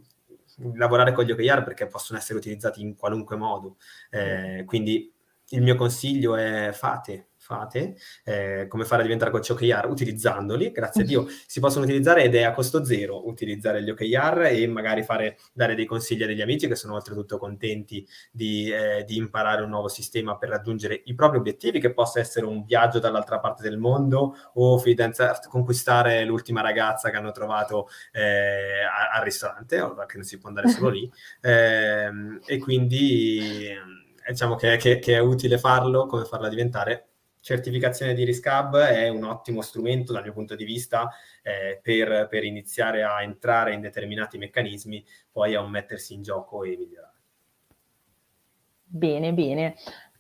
lavorare 0.76 1.14
con 1.14 1.26
gli 1.26 1.32
OKR 1.32 1.64
perché 1.64 1.88
possono 1.88 2.20
essere 2.20 2.38
utilizzati 2.38 2.82
in 2.82 2.96
qualunque 2.96 3.36
modo. 3.36 3.78
Eh, 4.10 4.64
quindi 4.66 5.14
il 5.50 5.62
mio 5.62 5.76
consiglio 5.76 6.36
è 6.36 6.72
fate, 6.74 7.31
fate, 7.42 7.96
eh, 8.24 8.68
come 8.70 8.86
fare 8.86 9.02
a 9.02 9.04
diventare 9.04 9.32
coach 9.32 9.50
OKR 9.50 9.88
utilizzandoli, 9.90 10.72
grazie 10.72 11.02
a 11.02 11.06
Dio 11.06 11.26
si 11.48 11.60
possono 11.60 11.86
utilizzare 11.86 12.24
ed 12.24 12.36
è 12.36 12.44
a 12.44 12.54
costo 12.54 12.86
zero 12.86 13.28
utilizzare 13.28 13.82
gli 13.82 13.90
OKR 13.90 14.50
e 14.52 14.68
magari 14.68 15.02
fare, 15.02 15.38
dare 15.52 15.74
dei 15.74 15.86
consigli 15.86 16.22
a 16.22 16.28
degli 16.28 16.42
amici 16.42 16.68
che 16.68 16.76
sono 16.76 16.94
oltretutto 16.94 17.40
contenti 17.40 18.08
di, 18.32 18.72
eh, 18.72 19.04
di, 19.06 19.18
imparare 19.18 19.64
un 19.64 19.70
nuovo 19.70 19.88
sistema 19.88 20.38
per 20.38 20.50
raggiungere 20.50 21.02
i 21.06 21.16
propri 21.16 21.40
obiettivi, 21.40 21.80
che 21.80 21.94
possa 21.94 22.20
essere 22.20 22.46
un 22.46 22.64
viaggio 22.64 23.00
dall'altra 23.00 23.40
parte 23.40 23.64
del 23.64 23.80
mondo 23.80 24.36
o 24.54 24.82
conquistare 25.50 26.24
l'ultima 26.24 26.62
ragazza 26.62 27.10
che 27.10 27.18
hanno 27.18 27.32
trovato 27.32 27.90
eh, 28.12 28.84
al 29.14 29.24
ristorante, 29.24 29.78
che 30.06 30.18
non 30.18 30.26
si 30.26 30.38
può 30.38 30.50
andare 30.50 30.70
solo 30.70 30.90
lì, 30.90 31.12
ehm, 31.42 32.40
e 32.46 32.60
quindi 32.60 33.74
diciamo 34.28 34.56
che, 34.56 34.78
che, 34.78 35.00
che, 35.00 35.16
è 35.16 35.20
utile 35.20 35.58
farlo, 35.58 36.06
come 36.06 36.26
farla 36.26 36.48
diventare 36.48 37.11
certificazione 37.42 38.14
di 38.14 38.24
Riscab 38.24 38.78
è 38.78 39.10
un 39.10 39.24
ottimo 39.24 39.62
strumento 39.62 40.14
dal 40.14 40.24
mio 40.24 40.32
punto 40.32 40.56
di 40.56 40.64
vista 40.64 41.10
eh, 41.42 41.80
per, 41.82 42.28
per, 42.30 42.44
iniziare 42.44 43.04
a 43.04 43.22
entrare 43.22 43.74
in 43.74 43.82
determinati 43.82 44.38
meccanismi, 44.38 45.04
poi 45.32 45.56
a 45.56 45.62
mettersi 45.68 46.14
in 46.14 46.22
gioco 46.22 46.64
e 46.64 46.78
migliorare. 46.78 47.20
Bene, 48.84 49.34
bene. 49.34 49.76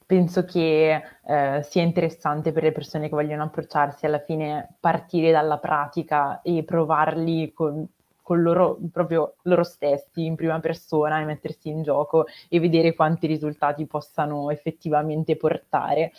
Penso 0.05 0.43
che 0.43 1.01
eh, 1.25 1.61
sia 1.63 1.81
interessante 1.81 2.51
per 2.51 2.63
le 2.63 2.71
persone 2.73 3.07
che 3.07 3.15
vogliono 3.15 3.43
approcciarsi 3.43 4.05
alla 4.05 4.19
fine 4.19 4.75
partire 4.79 5.31
dalla 5.31 5.57
pratica 5.57 6.41
e 6.41 6.63
provarli 6.65 7.53
con, 7.53 7.87
con 8.31 8.43
loro, 8.43 8.77
proprio 8.93 9.35
loro 9.41 9.63
stessi 9.63 10.23
in 10.23 10.35
prima 10.35 10.61
persona 10.61 11.19
e 11.19 11.25
mettersi 11.25 11.67
in 11.67 11.83
gioco 11.83 12.27
e 12.47 12.61
vedere 12.61 12.95
quanti 12.95 13.27
risultati 13.27 13.85
possano 13.85 14.49
effettivamente 14.51 15.35
portare. 15.35 16.13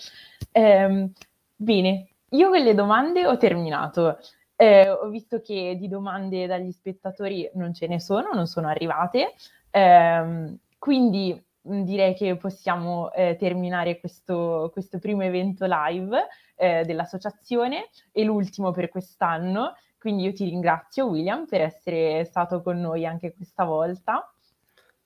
Eh, 0.50 1.08
bene, 1.56 2.08
io 2.28 2.50
con 2.50 2.60
le 2.60 2.74
domande 2.74 3.26
ho 3.26 3.38
terminato. 3.38 4.18
Eh, 4.56 4.90
ho 4.90 5.08
visto 5.08 5.40
che 5.40 5.78
di 5.80 5.88
domande 5.88 6.46
dagli 6.46 6.70
spettatori 6.70 7.50
non 7.54 7.72
ce 7.72 7.86
ne 7.86 7.98
sono, 7.98 8.28
non 8.34 8.46
sono 8.46 8.68
arrivate, 8.68 9.32
eh, 9.70 10.54
quindi 10.78 11.42
direi 11.62 12.14
che 12.14 12.36
possiamo 12.36 13.10
eh, 13.12 13.36
terminare 13.38 13.98
questo, 14.00 14.68
questo, 14.70 14.98
primo 14.98 15.22
evento 15.22 15.64
live 15.66 16.28
eh, 16.56 16.84
dell'associazione 16.84 17.88
e 18.12 18.22
l'ultimo 18.22 18.70
per 18.70 18.90
quest'anno. 18.90 19.72
Quindi 20.03 20.24
io 20.24 20.32
ti 20.32 20.46
ringrazio 20.46 21.07
William 21.07 21.46
per 21.46 21.61
essere 21.61 22.24
stato 22.24 22.61
con 22.61 22.80
noi 22.80 23.07
anche 23.07 23.32
questa 23.36 23.62
volta. 23.62 24.28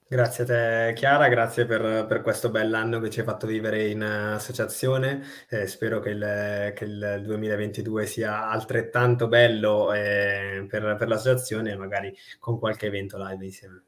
Grazie 0.09 0.44
a 0.44 0.47
te 0.47 0.92
Chiara, 0.94 1.28
grazie 1.28 1.66
per, 1.66 2.07
per 2.07 2.22
questo 2.22 2.49
bell'anno 2.49 2.99
che 3.01 3.11
ci 3.11 3.20
hai 3.20 3.26
fatto 3.26 3.47
vivere 3.47 3.88
in 3.88 4.03
associazione. 4.03 5.22
Eh, 5.51 5.66
spero 5.66 6.01
che 6.01 6.09
il, 6.09 6.72
che 6.74 6.84
il, 6.84 7.20
2022 7.24 8.07
sia 8.07 8.49
altrettanto 8.49 9.28
bello 9.28 9.92
eh, 9.92 10.64
per, 10.66 10.97
per 10.97 11.09
l'associazione 11.09 11.72
e 11.72 11.76
magari 11.76 12.16
con 12.38 12.59
qualche 12.59 12.86
evento 12.86 13.18
live 13.18 13.44
insieme. 13.44 13.82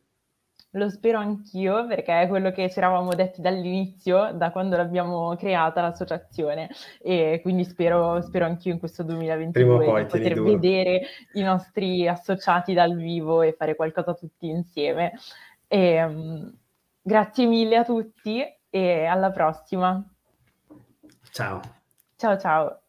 Lo 0.73 0.91
spero 0.91 1.19
anch'io 1.19 1.87
perché 1.87 2.23
è 2.23 2.29
quello 2.29 2.51
che 2.51 2.69
ci 2.71 2.79
eravamo 2.79 3.15
detti 3.15 3.41
dall'inizio, 3.41 4.33
da 4.35 4.51
quando 4.51 4.77
l'abbiamo 4.77 5.35
creata 5.37 5.81
l'associazione 5.81 6.69
e 7.01 7.41
quindi 7.41 7.65
spero, 7.65 8.21
spero 8.21 8.45
anch'io 8.45 8.73
in 8.73 8.79
questo 8.79 9.03
2022 9.03 9.85
poi, 9.85 10.03
di 10.03 10.11
poter 10.11 10.43
vedere 10.43 11.01
i 11.35 11.43
nostri 11.43 12.07
associati 12.07 12.75
dal 12.75 12.95
vivo 12.95 13.41
e 13.41 13.55
fare 13.57 13.77
qualcosa 13.77 14.13
tutti 14.13 14.49
insieme. 14.49 15.15
E, 15.67 16.05
um, 16.05 16.55
grazie 17.01 17.47
mille 17.47 17.77
a 17.77 17.85
tutti 17.85 18.43
e 18.69 19.05
alla 19.07 19.31
prossima. 19.31 20.05
Ciao. 21.31 21.61
Ciao 22.17 22.39
ciao. 22.39 22.81